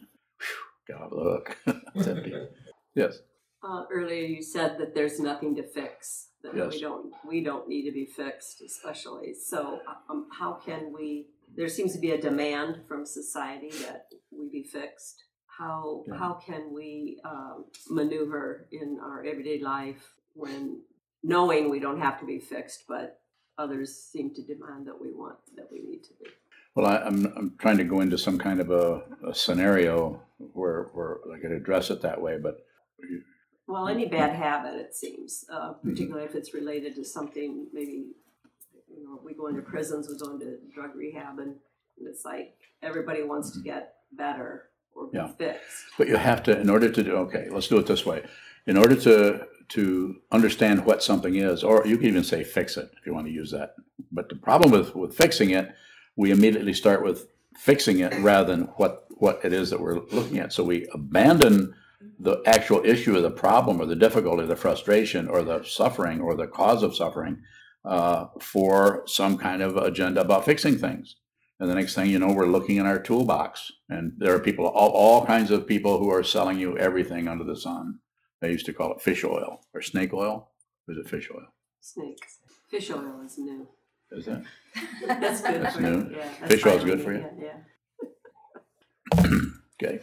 got 0.88 1.12
off 1.12 1.44
it's 1.96 2.08
empty. 2.08 2.34
Yes. 2.96 3.20
Uh, 3.64 3.84
earlier, 3.94 4.26
you 4.26 4.42
said 4.42 4.78
that 4.80 4.96
there's 4.96 5.20
nothing 5.20 5.56
to 5.56 5.64
fix. 5.64 6.29
That 6.44 6.56
Yes. 6.56 6.74
we 6.74 6.80
don't 6.80 7.14
we 7.26 7.44
don't 7.44 7.68
need 7.68 7.84
to 7.90 7.92
be 7.92 8.06
fixed, 8.06 8.62
especially. 8.62 9.34
So, 9.34 9.82
um, 10.10 10.28
how 10.32 10.54
can 10.54 10.94
we? 10.94 11.28
There 11.56 11.68
seems 11.68 11.94
to 11.94 12.00
be 12.00 12.12
a 12.12 12.22
demand 12.22 12.86
from 12.88 13.06
society 13.06 13.72
that 13.86 14.08
we 14.32 14.48
be 14.50 14.64
fixed. 14.64 15.24
How 15.48 16.06
Yeah. 16.08 16.16
how 16.16 16.34
can 16.36 16.74
we 16.74 17.20
um, 17.26 17.66
maneuver 17.90 18.68
in 18.72 19.00
our 19.02 19.24
everyday 19.26 19.60
life 19.60 20.14
when 20.34 20.82
knowing 21.24 21.70
we 21.70 21.80
don't 21.80 22.00
have 22.00 22.18
to 22.22 22.26
be 22.26 22.40
fixed, 22.40 22.86
but 22.88 23.20
others 23.58 23.94
seem 23.94 24.34
to 24.36 24.42
demand 24.42 24.88
that 24.88 25.00
we 25.02 25.12
want 25.12 25.38
that 25.58 25.70
we 25.70 25.80
need 25.82 26.02
to 26.06 26.14
be. 26.24 26.30
Well, 26.76 26.86
I, 26.86 26.98
I'm, 27.00 27.26
I'm 27.36 27.56
trying 27.60 27.78
to 27.80 27.84
go 27.84 28.00
into 28.00 28.18
some 28.18 28.38
kind 28.38 28.62
of 28.62 28.70
a, 28.72 29.02
a 29.28 29.36
scenario 29.36 30.22
where, 30.54 30.84
where 30.94 31.18
I 31.36 31.40
could 31.40 31.52
address 31.52 31.90
it 31.90 32.02
that 32.04 32.22
way, 32.22 32.38
but 32.42 32.66
Well, 33.70 33.88
any 33.88 34.08
bad 34.08 34.36
habit, 34.36 34.74
it 34.74 34.96
seems, 34.96 35.46
uh, 35.54 35.74
particularly 35.74 36.26
if 36.26 36.34
it's 36.34 36.56
related 36.56 36.96
to 36.96 37.06
something, 37.06 37.68
maybe, 37.72 38.08
you 38.92 39.04
know, 39.04 39.20
we 39.24 39.36
go 39.36 39.46
into 39.46 39.62
prisons, 39.62 40.10
we 40.10 40.18
go 40.18 40.34
into 40.34 40.58
drug 40.74 40.96
rehab, 40.96 41.38
and 41.38 41.54
it's 42.02 42.26
like 42.26 42.56
everybody 42.82 43.22
wants 43.22 43.52
to 43.52 43.60
get 43.62 43.94
better 44.12 44.70
or 44.96 45.06
be 45.12 45.18
Yeah. 45.18 45.28
fixed. 45.28 45.86
But 46.00 46.08
you 46.08 46.16
have 46.18 46.42
to, 46.44 46.60
in 46.60 46.68
order 46.68 46.90
to 46.90 47.04
do, 47.04 47.12
okay, 47.18 47.48
let's 47.52 47.68
do 47.68 47.78
it 47.78 47.86
this 47.86 48.08
way. 48.08 48.26
In 48.66 48.76
order 48.76 48.96
to, 48.96 49.46
to 49.70 50.16
understand 50.32 50.84
what 50.84 51.04
something 51.04 51.36
is, 51.36 51.64
or 51.64 51.86
you 51.86 51.98
can 52.00 52.08
even 52.08 52.24
say 52.24 52.44
fix 52.44 52.76
it 52.76 52.90
if 53.00 53.06
you 53.06 53.14
want 53.14 53.28
to 53.28 53.32
use 53.32 53.52
that. 53.52 53.76
But 54.12 54.30
the 54.30 54.36
problem 54.36 54.72
with, 54.72 54.96
with 54.96 55.14
fixing 55.16 55.52
it, 55.52 55.70
we 56.16 56.32
immediately 56.32 56.74
start 56.74 57.04
with 57.04 57.28
fixing 57.56 58.00
it 58.00 58.14
rather 58.22 58.56
than 58.56 58.64
what, 58.78 59.06
what 59.12 59.42
it 59.46 59.54
is 59.54 59.70
that 59.70 59.80
we're 59.80 60.00
looking 60.12 60.40
at. 60.40 60.54
So 60.54 60.64
we 60.64 60.88
abandon 60.92 61.76
the 62.20 62.42
actual 62.46 62.82
issue 62.86 63.16
of 63.16 63.24
the 63.24 63.32
problem 63.32 63.82
or 63.82 63.86
the 63.86 63.96
difficulty, 63.96 64.46
the 64.46 64.56
frustration 64.56 65.28
or 65.28 65.44
the 65.44 65.64
suffering 65.64 66.22
or 66.22 66.36
the 66.36 66.48
cause 66.48 66.84
of 66.84 66.96
suffering 66.96 67.42
uh, 67.86 68.26
for 68.40 69.04
some 69.06 69.38
kind 69.38 69.62
of 69.62 69.76
agenda 69.78 70.22
about 70.22 70.46
fixing 70.46 70.78
things. 70.78 71.16
And 71.60 71.70
the 71.70 71.76
next 71.76 71.96
thing 71.96 72.10
you 72.10 72.20
know, 72.20 72.32
we're 72.32 72.46
looking 72.46 72.78
in 72.78 72.86
our 72.86 73.00
toolbox 73.00 73.72
and 73.90 74.14
there 74.18 74.34
are 74.34 74.40
people, 74.40 74.66
all, 74.68 74.92
all 74.92 75.26
kinds 75.26 75.52
of 75.52 75.68
people 75.68 76.00
who 76.00 76.10
are 76.10 76.24
selling 76.24 76.58
you 76.58 76.78
everything 76.78 77.28
under 77.28 77.44
the 77.44 77.56
sun. 77.58 78.00
They 78.42 78.52
used 78.52 78.66
to 78.68 78.74
call 78.74 78.94
it 78.94 79.02
fish 79.02 79.26
oil 79.26 79.60
or 79.74 79.82
snake 79.82 80.14
oil. 80.14 80.52
Or 80.88 80.94
is 80.94 80.98
it 80.98 81.10
fish 81.10 81.30
oil? 81.34 81.48
Snakes. 81.82 82.38
Fish 82.70 82.90
oil 82.92 83.22
is 83.26 83.38
new. 83.38 83.68
Is 84.12 84.28
it? 84.28 84.42
That's 85.06 85.42
good 85.42 85.62
That's 85.62 85.76
for 85.76 85.82
new. 85.82 85.98
you. 85.98 86.16
Yeah. 86.16 86.30
that's 86.40 86.54
Fish 86.54 86.66
oil 86.66 86.78
is 86.78 86.84
good 86.86 87.02
for 87.02 87.14
you? 87.14 87.26
Yeah. 87.42 87.58
Okay. 89.82 90.02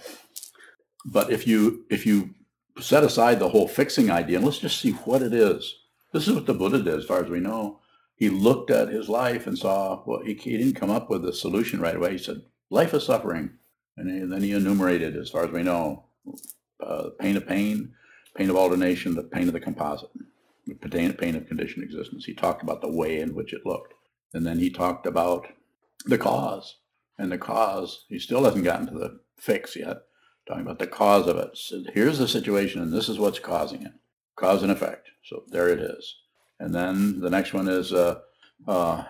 But 1.07 1.31
if 1.31 1.47
you, 1.47 1.85
if 1.89 2.05
you 2.05 2.35
set 2.81 3.05
aside 3.05 3.39
the 3.39 3.49
whole 3.49 3.69
fixing 3.69 4.11
idea, 4.11 4.37
and 4.37 4.45
let's 4.45 4.59
just 4.59 4.81
see 4.81 4.91
what 4.93 5.23
it 5.23 5.33
is. 5.33 5.77
This 6.13 6.29
is 6.29 6.35
what 6.35 6.47
the 6.47 6.55
Buddha 6.55 6.83
did, 6.83 6.99
as 6.99 7.05
far 7.05 7.23
as 7.23 7.31
we 7.31 7.41
know. 7.41 7.81
He 8.17 8.29
looked 8.31 8.71
at 8.71 8.89
his 8.89 9.09
life 9.09 9.47
and 9.47 9.59
saw, 9.59 10.03
well, 10.07 10.23
he, 10.25 10.35
he 10.35 10.57
didn't 10.57 10.75
come 10.75 10.91
up 10.91 11.11
with 11.11 11.25
a 11.27 11.33
solution 11.33 11.81
right 11.81 11.97
away. 11.97 12.13
He 12.13 12.19
said, 12.19 12.43
life 12.71 12.95
is 12.95 13.05
suffering. 13.05 13.51
And, 13.97 14.11
he- 14.11 14.27
then 14.27 14.43
he 14.43 14.53
enumerated, 14.53 15.17
as 15.17 15.31
far 15.31 15.45
as 15.45 15.51
we 15.51 15.63
know, 15.63 16.05
uh, 16.85 17.11
pain 17.21 17.37
of 17.37 17.47
pain, 17.47 17.93
pain 18.35 18.51
of 18.51 18.57
alternation, 18.57 19.15
the 19.15 19.23
pain 19.23 19.49
of 19.49 19.55
the 19.55 19.61
composite, 19.61 20.11
the 20.67 20.75
pain 21.19 21.37
of 21.37 21.47
conditioned 21.47 21.85
existence. 21.85 22.25
He 22.25 22.35
talked 22.35 22.63
about 22.63 22.81
the 22.81 22.91
way 22.93 23.21
in 23.21 23.35
which 23.35 23.53
it 23.53 23.67
looked. 23.67 23.95
And 24.35 24.47
then 24.47 24.59
he 24.59 24.71
talked 24.71 25.07
about 25.07 25.47
the 26.05 26.19
cause. 26.19 26.77
And 27.19 27.33
the 27.33 27.39
cause, 27.39 28.05
he 28.09 28.19
still 28.19 28.45
hasn't 28.45 28.65
gotten 28.65 28.87
to 28.89 28.99
the 28.99 29.21
fix 29.39 29.77
yet, 29.77 29.99
talking 30.47 30.63
about 30.63 30.79
the 30.79 30.87
cause 30.87 31.27
of 31.27 31.37
it. 31.37 31.51
So 31.55 31.83
here's 31.93 32.19
the 32.19 32.29
situation, 32.29 32.83
and 32.83 32.93
this 32.93 33.09
is 33.09 33.19
what's 33.19 33.39
causing 33.39 33.83
it. 33.83 33.93
Cause 34.37 34.63
and 34.63 34.71
effect. 34.71 35.09
So 35.25 35.45
there 35.49 35.69
it 35.69 35.81
is. 35.81 36.15
And 36.61 36.75
then 36.75 37.21
the 37.21 37.31
next 37.31 37.53
one 37.53 37.69
is, 37.69 37.93
uh, 37.93 38.21
uh, 38.67 39.05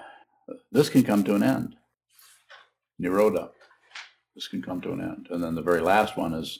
this 0.73 0.89
can 0.89 1.03
come 1.03 1.25
to 1.25 1.35
an 1.35 1.43
end. 1.43 1.77
Nirodha. 3.01 3.51
This 4.35 4.49
can 4.49 4.63
come 4.63 4.81
to 4.83 4.93
an 4.93 5.01
end. 5.01 5.29
And 5.31 5.43
then 5.43 5.55
the 5.55 5.63
very 5.63 5.81
last 5.81 6.17
one 6.17 6.33
is, 6.33 6.59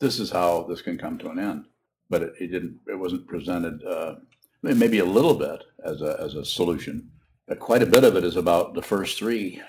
this 0.00 0.18
is 0.18 0.30
how 0.30 0.64
this 0.68 0.82
can 0.82 0.98
come 0.98 1.18
to 1.18 1.30
an 1.30 1.38
end. 1.38 1.66
But 2.10 2.22
it, 2.22 2.32
it 2.40 2.46
didn't, 2.48 2.80
it 2.86 2.98
wasn't 2.98 3.26
presented, 3.26 3.82
uh, 3.84 4.16
maybe 4.62 4.98
a 4.98 5.04
little 5.04 5.34
bit 5.34 5.64
as 5.84 6.02
a, 6.02 6.16
as 6.20 6.34
a 6.34 6.44
solution. 6.44 7.10
But 7.46 7.60
quite 7.60 7.82
a 7.82 7.86
bit 7.86 8.04
of 8.04 8.16
it 8.16 8.24
is 8.24 8.36
about 8.36 8.74
the 8.74 8.82
first 8.82 9.18
three 9.18 9.62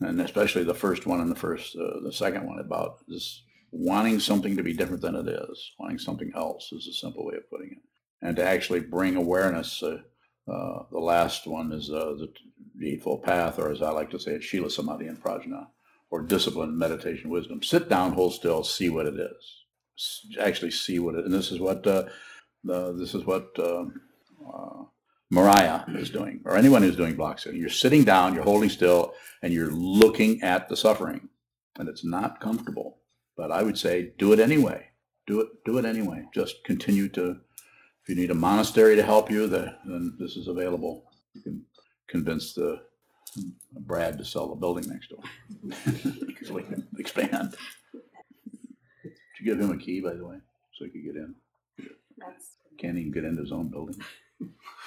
and 0.00 0.20
especially 0.20 0.64
the 0.64 0.74
first 0.74 1.06
one 1.06 1.20
and 1.20 1.30
the 1.30 1.36
first, 1.36 1.76
uh, 1.76 2.00
the 2.02 2.12
second 2.12 2.46
one 2.46 2.58
about 2.58 3.06
this 3.06 3.42
wanting 3.72 4.20
something 4.20 4.56
to 4.56 4.62
be 4.64 4.74
different 4.74 5.02
than 5.02 5.16
it 5.16 5.28
is, 5.28 5.72
wanting 5.78 5.98
something 5.98 6.32
else 6.36 6.72
is 6.72 6.88
a 6.88 6.94
simple 6.94 7.26
way 7.26 7.36
of 7.36 7.50
putting 7.50 7.72
it, 7.72 7.78
and 8.26 8.36
to 8.36 8.44
actually 8.44 8.80
bring 8.80 9.16
awareness. 9.16 9.82
Uh, 9.82 9.98
uh, 10.52 10.84
the 10.92 10.98
last 11.00 11.46
one 11.46 11.72
is 11.72 11.90
uh, 11.90 12.14
the, 12.18 12.32
the 12.78 12.92
Eightfold 12.92 13.24
Path, 13.24 13.58
or 13.58 13.70
as 13.72 13.82
I 13.82 13.90
like 13.90 14.10
to 14.10 14.20
say 14.20 14.32
it, 14.32 14.44
Shila 14.44 14.70
Samadhi 14.70 15.06
and 15.08 15.22
Prajna, 15.22 15.68
or 16.10 16.22
discipline, 16.22 16.78
meditation, 16.78 17.30
wisdom. 17.30 17.62
Sit 17.62 17.88
down, 17.88 18.12
hold 18.14 18.34
still, 18.34 18.64
see 18.64 18.90
what 18.90 19.06
it 19.06 19.14
is. 19.16 19.64
S- 19.98 20.26
Actually, 20.40 20.72
see 20.72 20.98
what 21.00 21.16
it. 21.16 21.24
And 21.26 21.34
this 21.34 21.52
is 21.52 21.60
what 21.60 21.86
uh, 21.86 22.04
this 22.64 23.14
is 23.14 23.24
what. 23.26 23.48
um 23.60 24.00
uh, 24.54 24.84
Mariah 25.30 25.82
is 25.90 26.10
doing, 26.10 26.40
or 26.46 26.56
anyone 26.56 26.82
who's 26.82 26.96
doing 26.96 27.16
block 27.16 27.38
sitting. 27.40 27.60
You're 27.60 27.70
sitting 27.70 28.04
down, 28.04 28.34
you're 28.34 28.44
holding 28.44 28.70
still, 28.70 29.14
and 29.42 29.52
you're 29.52 29.72
looking 29.72 30.42
at 30.42 30.70
the 30.70 30.78
suffering. 30.78 31.28
And 31.78 31.88
it's 31.90 32.04
not 32.04 32.40
comfortable. 32.40 32.98
But 33.36 33.50
I 33.52 33.62
would 33.62 33.78
say 33.78 34.12
do 34.18 34.32
it 34.32 34.40
anyway. 34.40 34.86
Do 35.26 35.40
it, 35.40 35.48
do 35.64 35.78
it 35.78 35.84
anyway. 35.84 36.24
Just 36.34 36.64
continue 36.64 37.08
to, 37.10 37.36
if 38.02 38.08
you 38.08 38.14
need 38.16 38.30
a 38.30 38.34
monastery 38.34 38.96
to 38.96 39.02
help 39.02 39.30
you, 39.30 39.46
the- 39.46 39.76
then 39.84 40.16
this 40.18 40.36
is 40.36 40.48
available. 40.48 41.04
You 41.34 41.42
can 41.42 41.64
convince 42.08 42.52
the 42.54 42.80
Brad 43.72 44.18
to 44.18 44.24
sell 44.24 44.48
the 44.48 44.56
building 44.56 44.88
next 44.88 45.08
door. 45.10 45.22
So 46.44 46.54
we 46.54 46.62
can 46.62 46.88
expand. 46.98 47.54
Did 47.92 49.12
you 49.38 49.44
give 49.44 49.60
him 49.60 49.70
a 49.70 49.76
key, 49.76 50.00
by 50.00 50.14
the 50.14 50.24
way, 50.26 50.38
so 50.76 50.86
he 50.86 50.90
could 50.90 51.04
get 51.04 51.16
in? 51.16 51.34
Can't 52.78 52.96
even 52.96 53.12
get 53.12 53.24
into 53.24 53.42
his 53.42 53.52
own 53.52 53.68
building. 53.68 54.00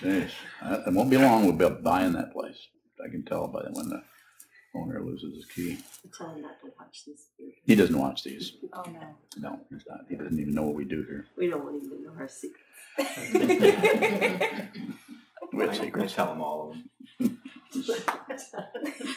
Jeez, 0.00 0.30
it 0.86 0.92
won't 0.94 1.10
be 1.10 1.16
long, 1.18 1.44
we'll 1.44 1.52
be 1.70 1.82
buying 1.82 2.12
that 2.12 2.32
place. 2.32 2.56
I 3.04 3.08
can 3.10 3.24
tell 3.24 3.48
by 3.48 3.62
when 3.72 3.88
the 3.88 4.02
owner 4.74 5.00
loses 5.02 5.34
his 5.36 5.46
key. 5.46 5.78
Tell 6.16 6.30
him 6.34 6.42
not 6.42 6.60
to 6.62 6.70
watch 6.78 7.04
this. 7.06 7.28
He 7.64 7.74
doesn't 7.74 7.98
watch 7.98 8.24
these. 8.24 8.56
Oh, 8.72 8.82
no. 8.90 9.00
No, 9.38 9.60
he's 9.70 9.84
not. 9.88 10.00
He 10.08 10.16
doesn't 10.16 10.38
even 10.38 10.54
know 10.54 10.62
what 10.62 10.74
we 10.74 10.84
do 10.84 11.02
here. 11.04 11.26
We 11.36 11.48
don't 11.48 11.64
want 11.64 11.82
him 11.82 11.90
to 11.90 12.02
know 12.02 12.12
our 12.18 12.28
secrets. 12.28 12.68
We 15.52 15.60
have 15.60 15.70
I 15.70 15.76
secrets. 15.76 16.14
tell 16.14 16.32
him 16.32 16.40
all 16.40 16.70
of 16.70 16.76
them. 17.20 17.38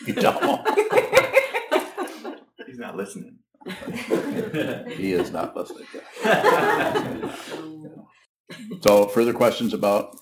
You 0.05 0.13
tell 0.13 0.39
him. 0.39 0.59
He's 2.67 2.77
not 2.79 2.95
listening. 2.97 3.37
He 4.97 5.13
is 5.13 5.31
not 5.31 5.55
listening. 5.55 5.87
So 8.81 9.07
further 9.07 9.33
questions 9.33 9.73
about, 9.73 10.17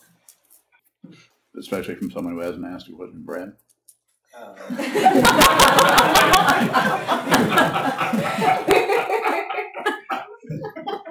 especially 1.60 1.96
from 1.96 2.10
someone 2.10 2.34
who 2.36 2.40
hasn't 2.40 2.66
asked 2.66 2.88
a 2.88 2.94
question, 2.94 3.24
Brad? 3.26 3.52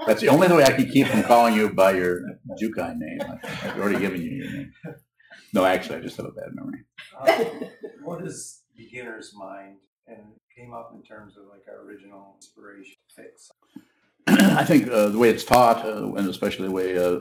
That's 0.06 0.20
the 0.20 0.28
only 0.28 0.48
way 0.48 0.64
I 0.64 0.72
can 0.72 0.88
keep 0.90 1.06
from 1.06 1.22
calling 1.22 1.54
you 1.54 1.70
by 1.70 1.92
your 1.92 2.20
Jukai 2.60 2.96
name. 2.98 3.20
I- 3.22 3.38
I've 3.68 3.78
already 3.78 4.00
given 4.00 4.20
you 4.20 4.30
your 4.30 4.50
name. 4.52 4.72
No, 5.54 5.64
actually, 5.64 5.96
I 5.96 6.00
just 6.00 6.16
have 6.16 6.26
a 6.26 6.32
bad 6.32 6.54
memory. 6.54 6.84
Uh, 7.16 7.44
What 8.02 8.24
is 8.26 8.62
beginner's 8.76 9.32
mind 9.34 9.78
and 10.08 10.18
came 10.56 10.74
up 10.74 10.92
in 10.94 11.02
terms 11.02 11.36
of 11.36 11.44
like 11.48 11.62
our 11.68 11.84
original 11.86 12.34
inspiration 12.36 12.96
fix? 13.14 13.50
I 14.26 14.64
think 14.64 14.88
uh, 14.88 15.08
the 15.08 15.18
way 15.18 15.28
it's 15.30 15.44
taught, 15.44 15.84
uh, 15.86 16.12
and 16.14 16.28
especially 16.28 16.66
the 16.66 16.72
way 16.72 16.98
uh, 16.98 17.20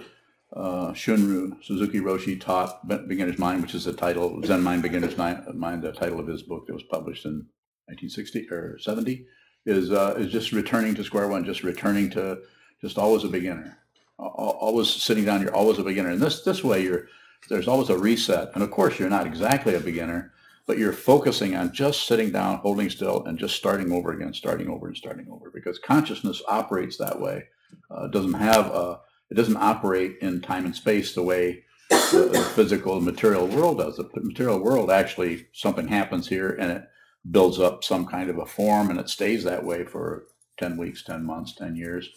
uh, 0.53 0.91
Shunryu 0.91 1.63
Suzuki 1.63 1.99
Roshi 1.99 2.39
taught 2.39 2.87
Beginner's 3.07 3.39
Mind, 3.39 3.61
which 3.61 3.75
is 3.75 3.85
the 3.85 3.93
title, 3.93 4.41
Zen 4.43 4.63
Mind, 4.63 4.81
Beginner's 4.81 5.17
Mind, 5.17 5.81
the 5.81 5.93
title 5.93 6.19
of 6.19 6.27
his 6.27 6.43
book 6.43 6.67
that 6.67 6.73
was 6.73 6.83
published 6.83 7.25
in 7.25 7.45
1960 7.87 8.49
or 8.51 8.77
70, 8.79 9.25
is 9.65 9.91
uh, 9.91 10.15
is 10.17 10.31
just 10.31 10.51
returning 10.51 10.95
to 10.95 11.03
square 11.03 11.27
one, 11.27 11.45
just 11.45 11.63
returning 11.63 12.09
to 12.11 12.39
just 12.81 12.97
always 12.97 13.23
a 13.23 13.29
beginner, 13.29 13.77
Al- 14.19 14.35
al- 14.37 14.57
always 14.59 14.89
sitting 14.89 15.23
down. 15.23 15.41
You're 15.41 15.55
always 15.55 15.79
a 15.79 15.83
beginner, 15.83 16.09
and 16.09 16.19
this 16.19 16.41
this 16.41 16.63
way 16.63 16.83
you're 16.83 17.07
there's 17.47 17.67
always 17.67 17.89
a 17.89 17.97
reset. 17.97 18.51
And 18.53 18.63
of 18.63 18.71
course, 18.71 18.99
you're 18.99 19.09
not 19.09 19.27
exactly 19.27 19.75
a 19.75 19.79
beginner, 19.79 20.33
but 20.67 20.77
you're 20.77 20.93
focusing 20.93 21.55
on 21.55 21.73
just 21.73 22.07
sitting 22.07 22.31
down, 22.31 22.57
holding 22.57 22.89
still, 22.89 23.23
and 23.25 23.37
just 23.37 23.55
starting 23.55 23.91
over 23.91 24.11
again, 24.11 24.33
starting 24.33 24.69
over 24.69 24.87
and 24.87 24.97
starting 24.97 25.27
over, 25.31 25.49
because 25.51 25.79
consciousness 25.79 26.41
operates 26.47 26.97
that 26.97 27.19
way. 27.19 27.45
Uh, 27.89 28.07
doesn't 28.07 28.33
have 28.33 28.67
a, 28.67 28.99
it 29.32 29.36
doesn't 29.36 29.57
operate 29.57 30.17
in 30.21 30.41
time 30.41 30.65
and 30.65 30.75
space 30.75 31.15
the 31.15 31.23
way 31.23 31.63
the, 31.89 32.29
the 32.32 32.41
physical 32.53 32.99
material 32.99 33.47
world 33.47 33.77
does. 33.77 33.95
The 33.95 34.09
material 34.15 34.59
world 34.59 34.91
actually 34.91 35.47
something 35.53 35.88
happens 35.88 36.27
here 36.27 36.57
and 36.59 36.71
it 36.71 36.84
builds 37.29 37.57
up 37.57 37.84
some 37.84 38.05
kind 38.05 38.29
of 38.29 38.38
a 38.38 38.45
form 38.45 38.89
and 38.89 38.99
it 38.99 39.09
stays 39.09 39.45
that 39.45 39.63
way 39.63 39.86
for 39.86 40.25
10 40.57 40.77
weeks, 40.77 41.03
10 41.03 41.25
months, 41.25 41.55
10 41.55 41.77
years. 41.77 42.09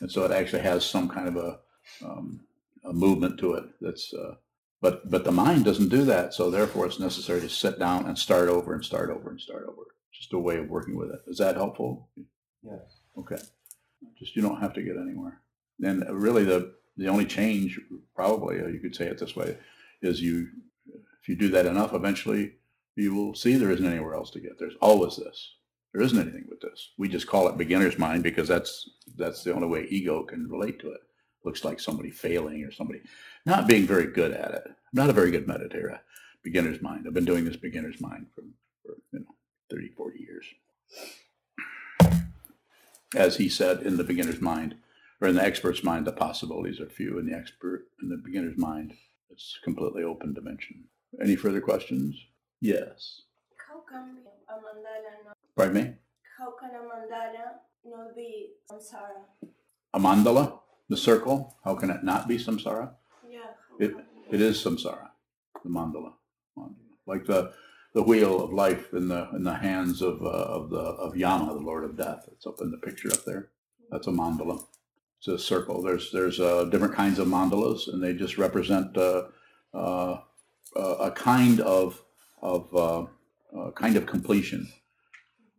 And 0.00 0.10
so 0.10 0.24
it 0.24 0.30
actually 0.30 0.62
has 0.62 0.86
some 0.86 1.08
kind 1.08 1.28
of 1.28 1.36
a, 1.36 1.58
um, 2.02 2.40
a 2.84 2.92
movement 2.94 3.38
to 3.40 3.54
it 3.54 3.64
that's, 3.82 4.14
uh, 4.14 4.36
but, 4.80 5.10
but 5.10 5.24
the 5.24 5.32
mind 5.32 5.66
doesn't 5.66 5.90
do 5.90 6.04
that. 6.04 6.32
So 6.32 6.50
therefore 6.50 6.86
it's 6.86 6.98
necessary 6.98 7.42
to 7.42 7.48
sit 7.48 7.78
down 7.78 8.06
and 8.06 8.18
start 8.18 8.48
over 8.48 8.72
and 8.72 8.82
start 8.82 9.10
over 9.10 9.30
and 9.30 9.40
start 9.40 9.64
over. 9.68 9.82
Just 10.12 10.32
a 10.32 10.38
way 10.38 10.56
of 10.56 10.70
working 10.70 10.96
with 10.96 11.10
it. 11.10 11.20
Is 11.26 11.38
that 11.38 11.56
helpful? 11.56 12.08
Yes. 12.62 12.80
Okay. 13.18 13.42
Just 14.18 14.34
you 14.34 14.40
don't 14.40 14.60
have 14.60 14.72
to 14.74 14.82
get 14.82 14.96
anywhere. 14.96 15.42
And 15.82 16.04
really 16.10 16.44
the, 16.44 16.74
the 16.96 17.08
only 17.08 17.24
change, 17.24 17.80
probably, 18.14 18.56
you 18.56 18.80
could 18.80 18.94
say 18.94 19.06
it 19.06 19.18
this 19.18 19.36
way, 19.36 19.56
is 20.02 20.20
you, 20.20 20.48
if 21.20 21.28
you 21.28 21.36
do 21.36 21.48
that 21.50 21.66
enough, 21.66 21.94
eventually 21.94 22.54
you 22.96 23.14
will 23.14 23.34
see 23.34 23.56
there 23.56 23.70
isn't 23.70 23.86
anywhere 23.86 24.14
else 24.14 24.30
to 24.30 24.40
get. 24.40 24.58
There's 24.58 24.76
always 24.80 25.16
this. 25.16 25.54
There 25.92 26.02
isn't 26.02 26.18
anything 26.18 26.46
with 26.48 26.60
this. 26.60 26.90
We 26.98 27.08
just 27.08 27.26
call 27.26 27.48
it 27.48 27.56
beginner's 27.56 27.98
mind 27.98 28.22
because 28.22 28.48
that's, 28.48 28.90
that's 29.16 29.42
the 29.42 29.54
only 29.54 29.68
way 29.68 29.86
ego 29.88 30.22
can 30.24 30.48
relate 30.48 30.80
to 30.80 30.90
it. 30.90 31.00
Looks 31.44 31.64
like 31.64 31.78
somebody 31.78 32.10
failing 32.10 32.64
or 32.64 32.72
somebody 32.72 33.00
not 33.44 33.68
being 33.68 33.86
very 33.86 34.06
good 34.06 34.32
at 34.32 34.52
it. 34.52 34.62
I'm 34.66 34.74
not 34.92 35.10
a 35.10 35.14
very 35.14 35.30
good 35.30 35.46
meditator. 35.46 35.98
Beginner's 36.42 36.82
mind. 36.82 37.04
I've 37.06 37.14
been 37.14 37.24
doing 37.24 37.44
this 37.44 37.56
beginner's 37.56 38.00
mind 38.00 38.26
for, 38.34 38.42
for 38.82 38.94
you 39.12 39.20
know, 39.20 39.34
30, 39.70 39.90
40 39.90 40.20
years 40.20 40.44
as 43.14 43.36
he 43.36 43.48
said 43.48 43.82
in 43.82 43.96
the 43.96 44.04
beginner's 44.04 44.40
mind, 44.40 44.76
or 45.24 45.28
in 45.28 45.36
the 45.36 45.42
expert's 45.42 45.82
mind, 45.82 46.06
the 46.06 46.12
possibilities 46.12 46.80
are 46.80 46.88
few. 46.90 47.18
In 47.18 47.26
the 47.26 47.34
expert, 47.34 47.86
in 48.02 48.10
the 48.10 48.18
beginner's 48.22 48.58
mind, 48.58 48.92
it's 49.30 49.58
completely 49.64 50.02
open 50.02 50.34
dimension. 50.34 50.84
Any 51.22 51.34
further 51.34 51.62
questions? 51.62 52.14
Yes. 52.60 53.22
How 53.56 53.80
come 53.90 54.18
a 54.48 54.52
mandala 54.52 55.24
not? 55.24 55.36
Pardon 55.56 55.74
me? 55.74 55.94
How 56.38 56.52
can 56.60 56.70
a 56.74 56.82
mandala 56.90 57.46
not 57.86 58.14
be 58.14 58.50
samsara? 58.70 59.48
A 59.94 59.98
mandala, 59.98 60.58
the 60.90 60.96
circle. 60.98 61.56
How 61.64 61.74
can 61.74 61.88
it 61.88 62.04
not 62.04 62.28
be 62.28 62.36
samsara? 62.36 62.90
Yeah. 63.30 63.38
It- 63.78 63.96
It 64.30 64.40
is 64.42 64.62
samsara. 64.62 65.08
The 65.64 65.70
mandala. 65.70 66.12
mandala. 66.58 66.96
like 67.06 67.24
the, 67.26 67.52
the 67.94 68.02
wheel 68.02 68.42
of 68.44 68.52
life 68.52 68.92
in 68.92 69.08
the, 69.08 69.28
in 69.36 69.44
the 69.44 69.54
hands 69.54 70.02
of, 70.02 70.22
uh, 70.22 70.26
of 70.58 70.70
the, 70.70 70.84
of 71.06 71.16
Yama, 71.16 71.54
the 71.54 71.60
Lord 71.70 71.84
of 71.84 71.96
Death. 71.96 72.28
It's 72.32 72.46
up 72.46 72.60
in 72.60 72.70
the 72.70 72.78
picture 72.78 73.10
up 73.12 73.24
there. 73.24 73.48
That's 73.90 74.06
a 74.06 74.10
mandala. 74.10 74.64
It's 75.26 75.42
a 75.42 75.46
circle. 75.46 75.80
There's, 75.82 76.10
there's, 76.12 76.38
uh, 76.38 76.64
different 76.64 76.94
kinds 76.94 77.18
of 77.18 77.28
mandalas 77.28 77.88
and 77.90 78.02
they 78.02 78.12
just 78.12 78.36
represent, 78.36 78.94
uh, 78.96 79.28
uh, 79.72 80.18
a 80.76 81.10
kind 81.12 81.60
of, 81.60 82.02
of, 82.42 82.76
uh, 82.76 83.06
kind 83.74 83.96
of 83.96 84.04
completion. 84.04 84.68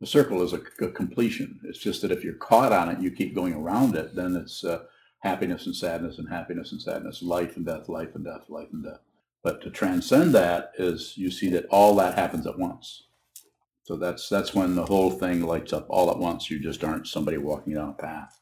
The 0.02 0.06
circle 0.06 0.44
is 0.44 0.54
a, 0.54 0.62
a 0.82 0.92
completion. 0.92 1.60
It's 1.64 1.80
just 1.80 2.04
that 2.04 2.12
if 2.12 2.24
you're 2.24 2.36
caught 2.36 2.74
on 2.74 2.90
it, 2.90 3.00
you 3.00 3.10
keep 3.10 3.34
going 3.34 3.56
around 3.56 3.96
it, 3.96 4.14
then 4.16 4.36
it's, 4.36 4.64
uh, 4.64 4.84
happiness 5.22 5.66
and 5.66 5.76
sadness 5.76 6.20
and 6.20 6.30
happiness 6.30 6.72
and 6.72 6.80
sadness, 6.80 7.24
life 7.24 7.58
and 7.58 7.66
death, 7.66 7.90
life 7.90 8.14
and 8.14 8.24
death, 8.24 8.48
life 8.50 8.68
and 8.72 8.84
death. 8.84 9.00
But 9.42 9.62
to 9.64 9.72
transcend 9.72 10.36
that 10.36 10.74
is 10.78 11.18
you 11.18 11.32
see 11.32 11.50
that 11.50 11.66
all 11.72 11.96
that 11.96 12.14
happens 12.14 12.46
at 12.46 12.60
once. 12.60 13.08
So 13.82 13.96
that's 13.98 14.30
that's 14.30 14.54
when 14.54 14.76
the 14.76 14.86
whole 14.86 15.10
thing 15.10 15.42
lights 15.42 15.74
up 15.74 15.88
all 15.90 16.12
at 16.12 16.20
once. 16.20 16.52
You 16.52 16.60
just 16.60 16.84
aren't 16.84 17.08
somebody 17.08 17.38
walking 17.38 17.74
down 17.74 17.90
a 17.90 17.94
path. 17.94 18.40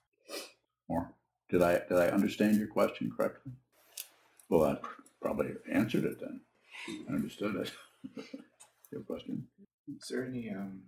Or 0.87 1.13
did 1.49 1.61
I 1.61 1.73
did 1.89 1.97
I 1.97 2.07
understand 2.07 2.57
your 2.57 2.67
question 2.67 3.11
correctly? 3.15 3.53
Well, 4.49 4.63
I 4.65 4.77
probably 5.21 5.51
answered 5.71 6.03
it 6.05 6.19
then. 6.19 6.41
I 7.09 7.13
understood 7.13 7.55
it. 7.55 7.71
Your 8.91 9.01
question? 9.01 9.47
Is 9.87 10.07
there 10.09 10.25
any 10.25 10.49
um, 10.51 10.81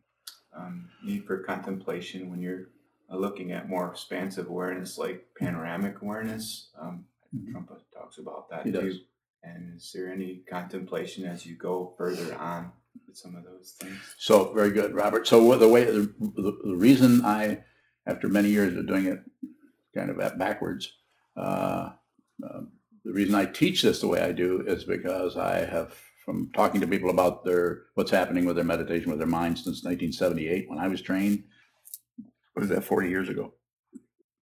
um, 0.55 0.89
need 1.03 1.25
for 1.25 1.39
contemplation 1.39 2.29
when 2.29 2.41
you're 2.41 2.67
uh, 3.11 3.15
looking 3.17 3.51
at 3.51 3.69
more 3.69 3.89
expansive 3.89 4.47
awareness, 4.47 4.97
like 4.97 5.25
panoramic 5.39 6.01
awareness? 6.01 6.69
Um, 6.79 7.05
Mhm. 7.35 7.51
Trungpa 7.53 7.77
talks 7.93 8.17
about 8.17 8.49
that 8.49 8.65
He 8.65 8.71
too. 8.71 8.81
does. 8.81 8.99
And 9.43 9.75
is 9.77 9.91
there 9.93 10.09
any 10.11 10.43
contemplation 10.49 11.25
as 11.25 11.45
you 11.45 11.55
go 11.55 11.93
further 11.97 12.33
on 12.35 12.71
with 13.07 13.17
some 13.17 13.35
of 13.35 13.43
those 13.43 13.71
things? 13.79 13.97
So 14.17 14.53
very 14.53 14.71
good, 14.71 14.93
Robert. 14.95 15.27
So 15.27 15.57
the 15.57 15.67
way 15.67 15.83
the, 15.85 16.13
the 16.19 16.75
reason 16.77 17.25
I, 17.25 17.63
after 18.07 18.27
many 18.29 18.49
years 18.49 18.75
of 18.77 18.87
doing 18.87 19.05
it, 19.05 19.19
kind 19.95 20.09
of 20.09 20.37
backwards, 20.37 20.91
uh, 21.37 21.89
um, 22.43 22.71
the 23.03 23.13
reason 23.13 23.35
I 23.35 23.45
teach 23.45 23.81
this 23.81 24.01
the 24.01 24.07
way 24.07 24.21
I 24.21 24.31
do 24.31 24.63
is 24.67 24.83
because 24.83 25.37
I 25.37 25.65
have 25.65 25.95
from 26.25 26.51
talking 26.55 26.81
to 26.81 26.87
people 26.87 27.11
about 27.11 27.45
their 27.45 27.83
what's 27.93 28.09
happening 28.09 28.45
with 28.45 28.55
their 28.55 28.65
meditation 28.65 29.11
with 29.11 29.19
their 29.19 29.27
mind 29.27 29.57
since 29.57 29.83
1978 29.83 30.69
when 30.69 30.79
I 30.79 30.87
was 30.87 31.01
trained. 31.01 31.43
What 32.53 32.61
was 32.61 32.69
that? 32.69 32.83
40 32.83 33.09
years 33.09 33.29
ago, 33.29 33.53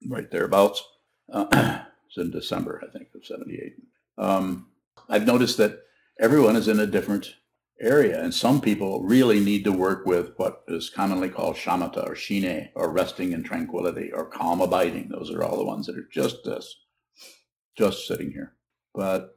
right 0.07 0.29
thereabouts. 0.31 0.83
Uh, 1.31 1.45
it's 2.07 2.17
in 2.17 2.31
December, 2.31 2.81
I 2.87 2.91
think, 2.97 3.09
of 3.13 3.25
78. 3.25 3.73
Um, 4.17 4.67
I've 5.09 5.25
noticed 5.25 5.57
that 5.57 5.79
everyone 6.19 6.55
is 6.55 6.67
in 6.67 6.79
a 6.79 6.87
different 6.87 7.35
area. 7.79 8.21
And 8.21 8.33
some 8.33 8.61
people 8.61 9.03
really 9.03 9.39
need 9.39 9.63
to 9.65 9.71
work 9.71 10.05
with 10.05 10.33
what 10.37 10.63
is 10.67 10.89
commonly 10.89 11.29
called 11.29 11.55
shamatha 11.55 12.07
or 12.07 12.15
shine 12.15 12.69
or 12.75 12.91
resting 12.91 13.31
in 13.31 13.43
tranquility 13.43 14.11
or 14.11 14.25
calm 14.25 14.61
abiding. 14.61 15.09
Those 15.09 15.31
are 15.31 15.43
all 15.43 15.57
the 15.57 15.65
ones 15.65 15.87
that 15.87 15.97
are 15.97 16.07
just 16.11 16.43
this, 16.43 16.75
just 17.77 18.07
sitting 18.07 18.31
here. 18.31 18.53
But 18.93 19.35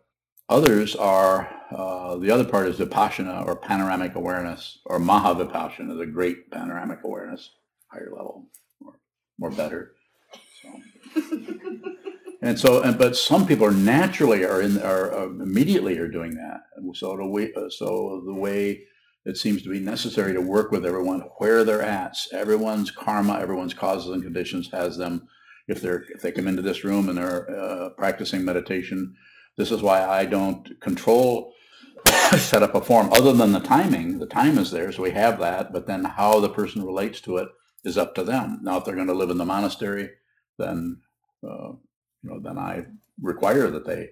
others 0.49 0.95
are, 0.95 1.51
uh, 1.75 2.17
the 2.17 2.31
other 2.31 2.45
part 2.45 2.69
is 2.69 2.79
vipassana 2.79 3.47
or 3.47 3.57
panoramic 3.57 4.15
awareness 4.15 4.79
or 4.85 4.99
mahavipassana, 4.99 5.99
the 5.99 6.07
great 6.07 6.51
panoramic 6.51 7.01
awareness, 7.05 7.51
higher 7.89 8.11
level 8.15 8.47
or 8.85 9.01
more 9.39 9.51
better. 9.51 9.93
So. 10.63 11.21
And 12.43 12.59
so, 12.59 12.83
and, 12.83 12.99
but 12.99 13.17
some 13.17 13.47
people 13.47 13.67
are 13.67 13.73
naturally 13.73 14.45
are 14.45 14.61
in, 14.61 14.81
are 14.83 15.13
uh, 15.13 15.25
immediately 15.25 15.99
are 15.99 16.09
doing 16.09 16.35
that. 16.35 16.63
So 16.95 17.17
the 17.17 17.27
way, 17.27 17.53
uh, 17.57 17.69
so 17.69 18.23
the 18.27 18.35
way 18.35 18.85
it 19.25 19.37
seems 19.37 19.63
to 19.63 19.69
be 19.69 19.81
necessary 19.81 20.33
to 20.33 20.41
work 20.41 20.71
with 20.71 20.87
everyone 20.87 21.21
where 21.39 21.65
they're 21.65 21.83
at. 21.83 22.17
Everyone's 22.33 22.91
karma, 22.91 23.39
everyone's 23.41 23.75
causes 23.75 24.11
and 24.11 24.23
conditions 24.23 24.71
has 24.71 24.97
them. 24.97 25.27
If 25.67 25.83
they're, 25.83 26.05
if 26.11 26.23
they 26.23 26.31
come 26.31 26.47
into 26.47 26.63
this 26.63 26.85
room 26.85 27.09
and 27.09 27.19
they're 27.19 27.51
uh, 27.51 27.89
practicing 27.91 28.45
meditation, 28.45 29.17
this 29.57 29.73
is 29.73 29.83
why 29.83 30.05
I 30.07 30.27
don't 30.27 30.81
control, 30.81 31.53
set 32.39 32.63
up 32.63 32.77
a 32.77 32.81
form 32.81 33.13
other 33.13 33.33
than 33.33 33.51
the 33.51 33.61
timing. 33.61 34.21
The 34.21 34.27
time 34.27 34.59
is 34.59 34.71
there, 34.71 34.93
so 34.93 35.03
we 35.03 35.11
have 35.11 35.41
that. 35.41 35.73
But 35.73 35.89
then 35.89 36.05
how 36.05 36.39
the 36.39 36.49
person 36.49 36.85
relates 36.85 37.21
to 37.23 37.39
it 37.39 37.49
is 37.85 37.99
up 37.99 38.15
to 38.15 38.23
them. 38.23 38.61
Now, 38.63 38.77
if 38.77 38.85
they're 38.85 38.95
going 38.95 39.09
to 39.09 39.13
live 39.13 39.31
in 39.31 39.39
the 39.39 39.45
monastery, 39.45 40.11
then 40.57 41.01
uh, 41.43 41.73
you 42.23 42.31
know, 42.31 42.41
then 42.41 42.59
I 42.59 42.85
require 43.21 43.71
that 43.71 43.87
they 43.87 44.11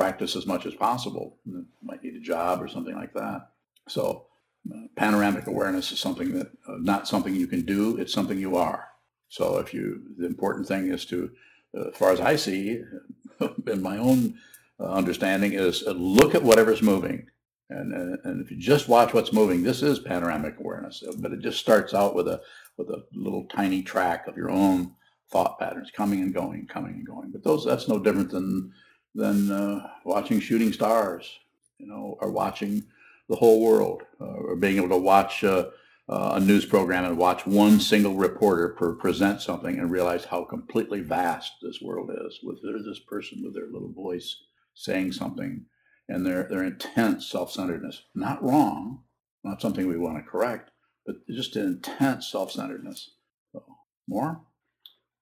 practice 0.00 0.34
as 0.34 0.46
much 0.46 0.64
as 0.64 0.74
possible. 0.74 1.36
They 1.44 1.60
might 1.82 2.02
need 2.02 2.14
a 2.14 2.20
job 2.20 2.62
or 2.62 2.68
something 2.68 2.94
like 2.94 3.12
that. 3.12 3.50
So 3.86 4.24
uh, 4.72 4.86
panoramic 4.96 5.46
awareness 5.46 5.92
is 5.92 6.00
something 6.00 6.32
that, 6.38 6.46
uh, 6.66 6.76
not 6.80 7.06
something 7.06 7.34
you 7.34 7.46
can 7.46 7.66
do, 7.66 7.98
it's 7.98 8.14
something 8.14 8.38
you 8.38 8.56
are. 8.56 8.88
So 9.28 9.58
if 9.58 9.74
you, 9.74 10.00
the 10.16 10.24
important 10.24 10.66
thing 10.66 10.88
is 10.88 11.04
to, 11.06 11.30
uh, 11.76 11.88
as 11.88 11.96
far 11.98 12.12
as 12.12 12.20
I 12.20 12.36
see, 12.36 12.82
in 13.66 13.82
my 13.82 13.98
own 13.98 14.38
uh, 14.80 14.84
understanding, 14.84 15.52
is 15.52 15.86
uh, 15.86 15.90
look 15.90 16.34
at 16.34 16.42
whatever's 16.42 16.80
moving. 16.80 17.26
And, 17.68 17.92
and, 17.92 18.18
and 18.24 18.42
if 18.42 18.50
you 18.50 18.56
just 18.56 18.88
watch 18.88 19.12
what's 19.12 19.34
moving, 19.34 19.62
this 19.62 19.82
is 19.82 19.98
panoramic 19.98 20.58
awareness, 20.58 21.04
but 21.18 21.32
it 21.32 21.40
just 21.40 21.60
starts 21.60 21.92
out 21.92 22.14
with 22.14 22.26
a, 22.26 22.40
with 22.78 22.88
a 22.88 23.04
little 23.12 23.44
tiny 23.54 23.82
track 23.82 24.26
of 24.26 24.38
your 24.38 24.50
own 24.50 24.94
thought 25.30 25.58
patterns 25.58 25.90
coming 25.90 26.22
and 26.22 26.32
going, 26.32 26.66
coming 26.66 26.94
and 26.94 27.06
going. 27.06 27.30
But 27.30 27.44
those 27.44 27.66
that's 27.66 27.86
no 27.86 27.98
different 27.98 28.30
than 28.30 28.72
than 29.14 29.50
uh, 29.50 29.88
watching 30.04 30.40
shooting 30.40 30.72
stars, 30.72 31.38
you 31.78 31.86
know, 31.86 32.16
or 32.20 32.30
watching 32.30 32.84
the 33.28 33.36
whole 33.36 33.62
world, 33.62 34.02
uh, 34.20 34.24
or 34.24 34.56
being 34.56 34.76
able 34.76 34.88
to 34.88 34.96
watch 34.96 35.44
uh, 35.44 35.66
uh, 36.08 36.32
a 36.34 36.40
news 36.40 36.64
program 36.64 37.04
and 37.04 37.16
watch 37.16 37.46
one 37.46 37.78
single 37.78 38.14
reporter 38.14 38.70
present 38.98 39.40
something 39.40 39.78
and 39.78 39.90
realize 39.90 40.24
how 40.24 40.44
completely 40.44 41.00
vast 41.00 41.52
this 41.62 41.80
world 41.80 42.10
is. 42.26 42.40
With 42.42 42.58
this 42.84 42.98
person 42.98 43.42
with 43.44 43.54
their 43.54 43.68
little 43.70 43.92
voice 43.92 44.36
saying 44.74 45.12
something, 45.12 45.66
and 46.08 46.26
their 46.26 46.44
their 46.44 46.64
intense 46.64 47.28
self-centeredness, 47.28 48.02
not 48.14 48.42
wrong, 48.42 49.02
not 49.44 49.62
something 49.62 49.86
we 49.86 49.96
want 49.96 50.18
to 50.18 50.28
correct, 50.28 50.70
but 51.06 51.16
just 51.28 51.56
an 51.56 51.66
intense 51.66 52.28
self-centeredness. 52.28 53.10
So, 53.52 53.62
more. 54.08 54.40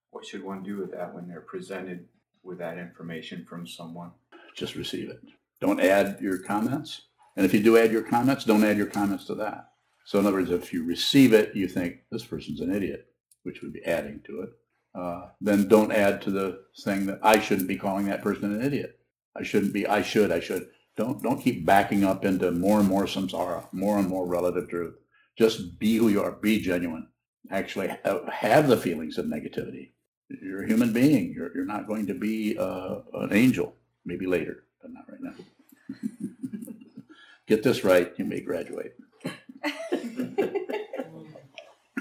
What 0.09 0.25
should 0.25 0.43
one 0.43 0.63
do 0.63 0.77
with 0.77 0.91
that 0.91 1.13
when 1.13 1.27
they're 1.27 1.41
presented 1.41 2.07
with 2.43 2.59
that 2.59 2.77
information 2.77 3.45
from 3.49 3.67
someone? 3.67 4.11
just 4.59 4.75
receive 4.75 5.09
it. 5.09 5.21
Don't 5.61 5.79
add 5.79 6.19
your 6.21 6.37
comments. 6.39 7.03
And 7.35 7.45
if 7.45 7.53
you 7.53 7.63
do 7.63 7.77
add 7.77 7.91
your 7.91 8.01
comments, 8.01 8.43
don't 8.43 8.63
add 8.63 8.77
your 8.77 8.87
comments 8.87 9.25
to 9.25 9.35
that. 9.35 9.69
So 10.05 10.19
in 10.19 10.25
other 10.25 10.37
words, 10.37 10.51
if 10.51 10.73
you 10.73 10.83
receive 10.83 11.33
it, 11.33 11.55
you 11.55 11.67
think 11.67 11.99
this 12.11 12.25
person's 12.25 12.59
an 12.59 12.73
idiot, 12.73 13.07
which 13.43 13.61
would 13.61 13.73
be 13.73 13.85
adding 13.85 14.21
to 14.25 14.41
it. 14.41 14.49
Uh, 14.95 15.27
then 15.39 15.67
don't 15.67 15.91
add 15.91 16.21
to 16.23 16.31
the 16.31 16.63
thing 16.83 17.05
that 17.05 17.19
I 17.23 17.39
shouldn't 17.39 17.67
be 17.67 17.77
calling 17.77 18.07
that 18.07 18.23
person 18.23 18.53
an 18.53 18.63
idiot. 18.63 18.99
I 19.37 19.43
shouldn't 19.43 19.73
be. 19.73 19.87
I 19.87 20.01
should. 20.01 20.31
I 20.31 20.39
should. 20.39 20.67
Don't 20.97 21.21
don't 21.21 21.41
keep 21.41 21.65
backing 21.65 22.03
up 22.03 22.25
into 22.25 22.51
more 22.51 22.79
and 22.79 22.89
more 22.89 23.03
samsara, 23.03 23.71
more 23.71 23.99
and 23.99 24.09
more 24.09 24.27
relative 24.27 24.67
truth. 24.67 24.95
Just 25.37 25.79
be 25.79 25.97
who 25.97 26.09
you 26.09 26.23
are. 26.23 26.31
Be 26.31 26.59
genuine. 26.59 27.07
Actually, 27.51 27.95
have, 28.03 28.27
have 28.27 28.67
the 28.67 28.77
feelings 28.77 29.17
of 29.17 29.27
negativity. 29.27 29.91
You're 30.29 30.63
a 30.63 30.67
human 30.67 30.93
being. 30.93 31.33
You're 31.33 31.53
you're 31.55 31.65
not 31.65 31.87
going 31.87 32.05
to 32.07 32.13
be 32.13 32.57
uh, 32.57 32.99
an 33.13 33.33
angel 33.33 33.75
maybe 34.05 34.25
later, 34.25 34.63
but 34.81 34.91
not 34.91 35.05
right 35.09 35.21
now. 35.21 35.33
Get 37.47 37.63
this 37.63 37.83
right, 37.83 38.13
you 38.17 38.25
may 38.25 38.41
graduate. 38.41 38.93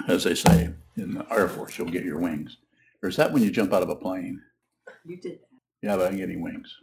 As 0.09 0.25
they 0.25 0.35
say 0.35 0.71
in 0.97 1.15
the 1.15 1.27
Air 1.31 1.49
Force, 1.49 1.79
you'll 1.79 1.91
get 1.91 2.05
your 2.05 2.19
wings. 2.19 2.57
Or 3.03 3.09
is 3.09 3.17
that 3.17 3.33
when 3.33 3.43
you 3.43 3.51
jump 3.51 3.73
out 3.73 3.83
of 3.83 3.89
a 3.91 3.97
plane? 3.97 4.43
You 5.05 5.17
did 5.17 5.41
that. 5.41 5.49
Yeah, 5.83 5.97
but 5.97 6.11
I'm 6.11 6.17
getting 6.17 6.41
wings. 6.43 6.75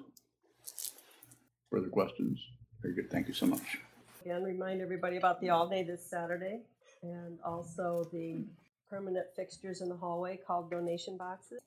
Further 1.71 1.89
questions? 1.89 2.39
Very 2.81 2.93
good. 2.95 3.11
Thank 3.11 3.27
you 3.27 3.33
so 3.33 3.45
much. 3.47 3.79
Again, 4.23 4.43
remind 4.43 4.81
everybody 4.81 5.17
about 5.17 5.41
the 5.41 5.49
all 5.49 5.67
day 5.67 5.83
this 5.83 6.05
Saturday 6.07 6.61
and 7.03 7.39
also 7.43 8.07
the 8.11 8.45
permanent 8.95 9.27
fixtures 9.35 9.81
in 9.81 9.89
the 9.89 9.95
hallway 9.95 10.39
called 10.47 10.71
donation 10.71 11.17
boxes. 11.17 11.59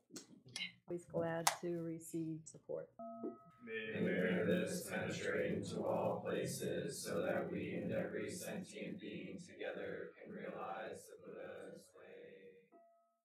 Always 0.88 1.04
glad 1.12 1.50
to 1.60 1.82
receive 1.84 2.38
support. 2.46 2.88
May 3.66 4.44
this 4.46 4.88
penetrate 4.88 5.58
into 5.58 5.84
all 5.84 6.24
places 6.24 6.98
so 7.04 7.20
that 7.20 7.52
we 7.52 7.74
and 7.82 7.92
every 7.92 8.30
sentient 8.30 8.98
being 8.98 9.38
together 9.46 10.12
can 10.16 10.32
realize 10.32 11.04
the 11.26 11.77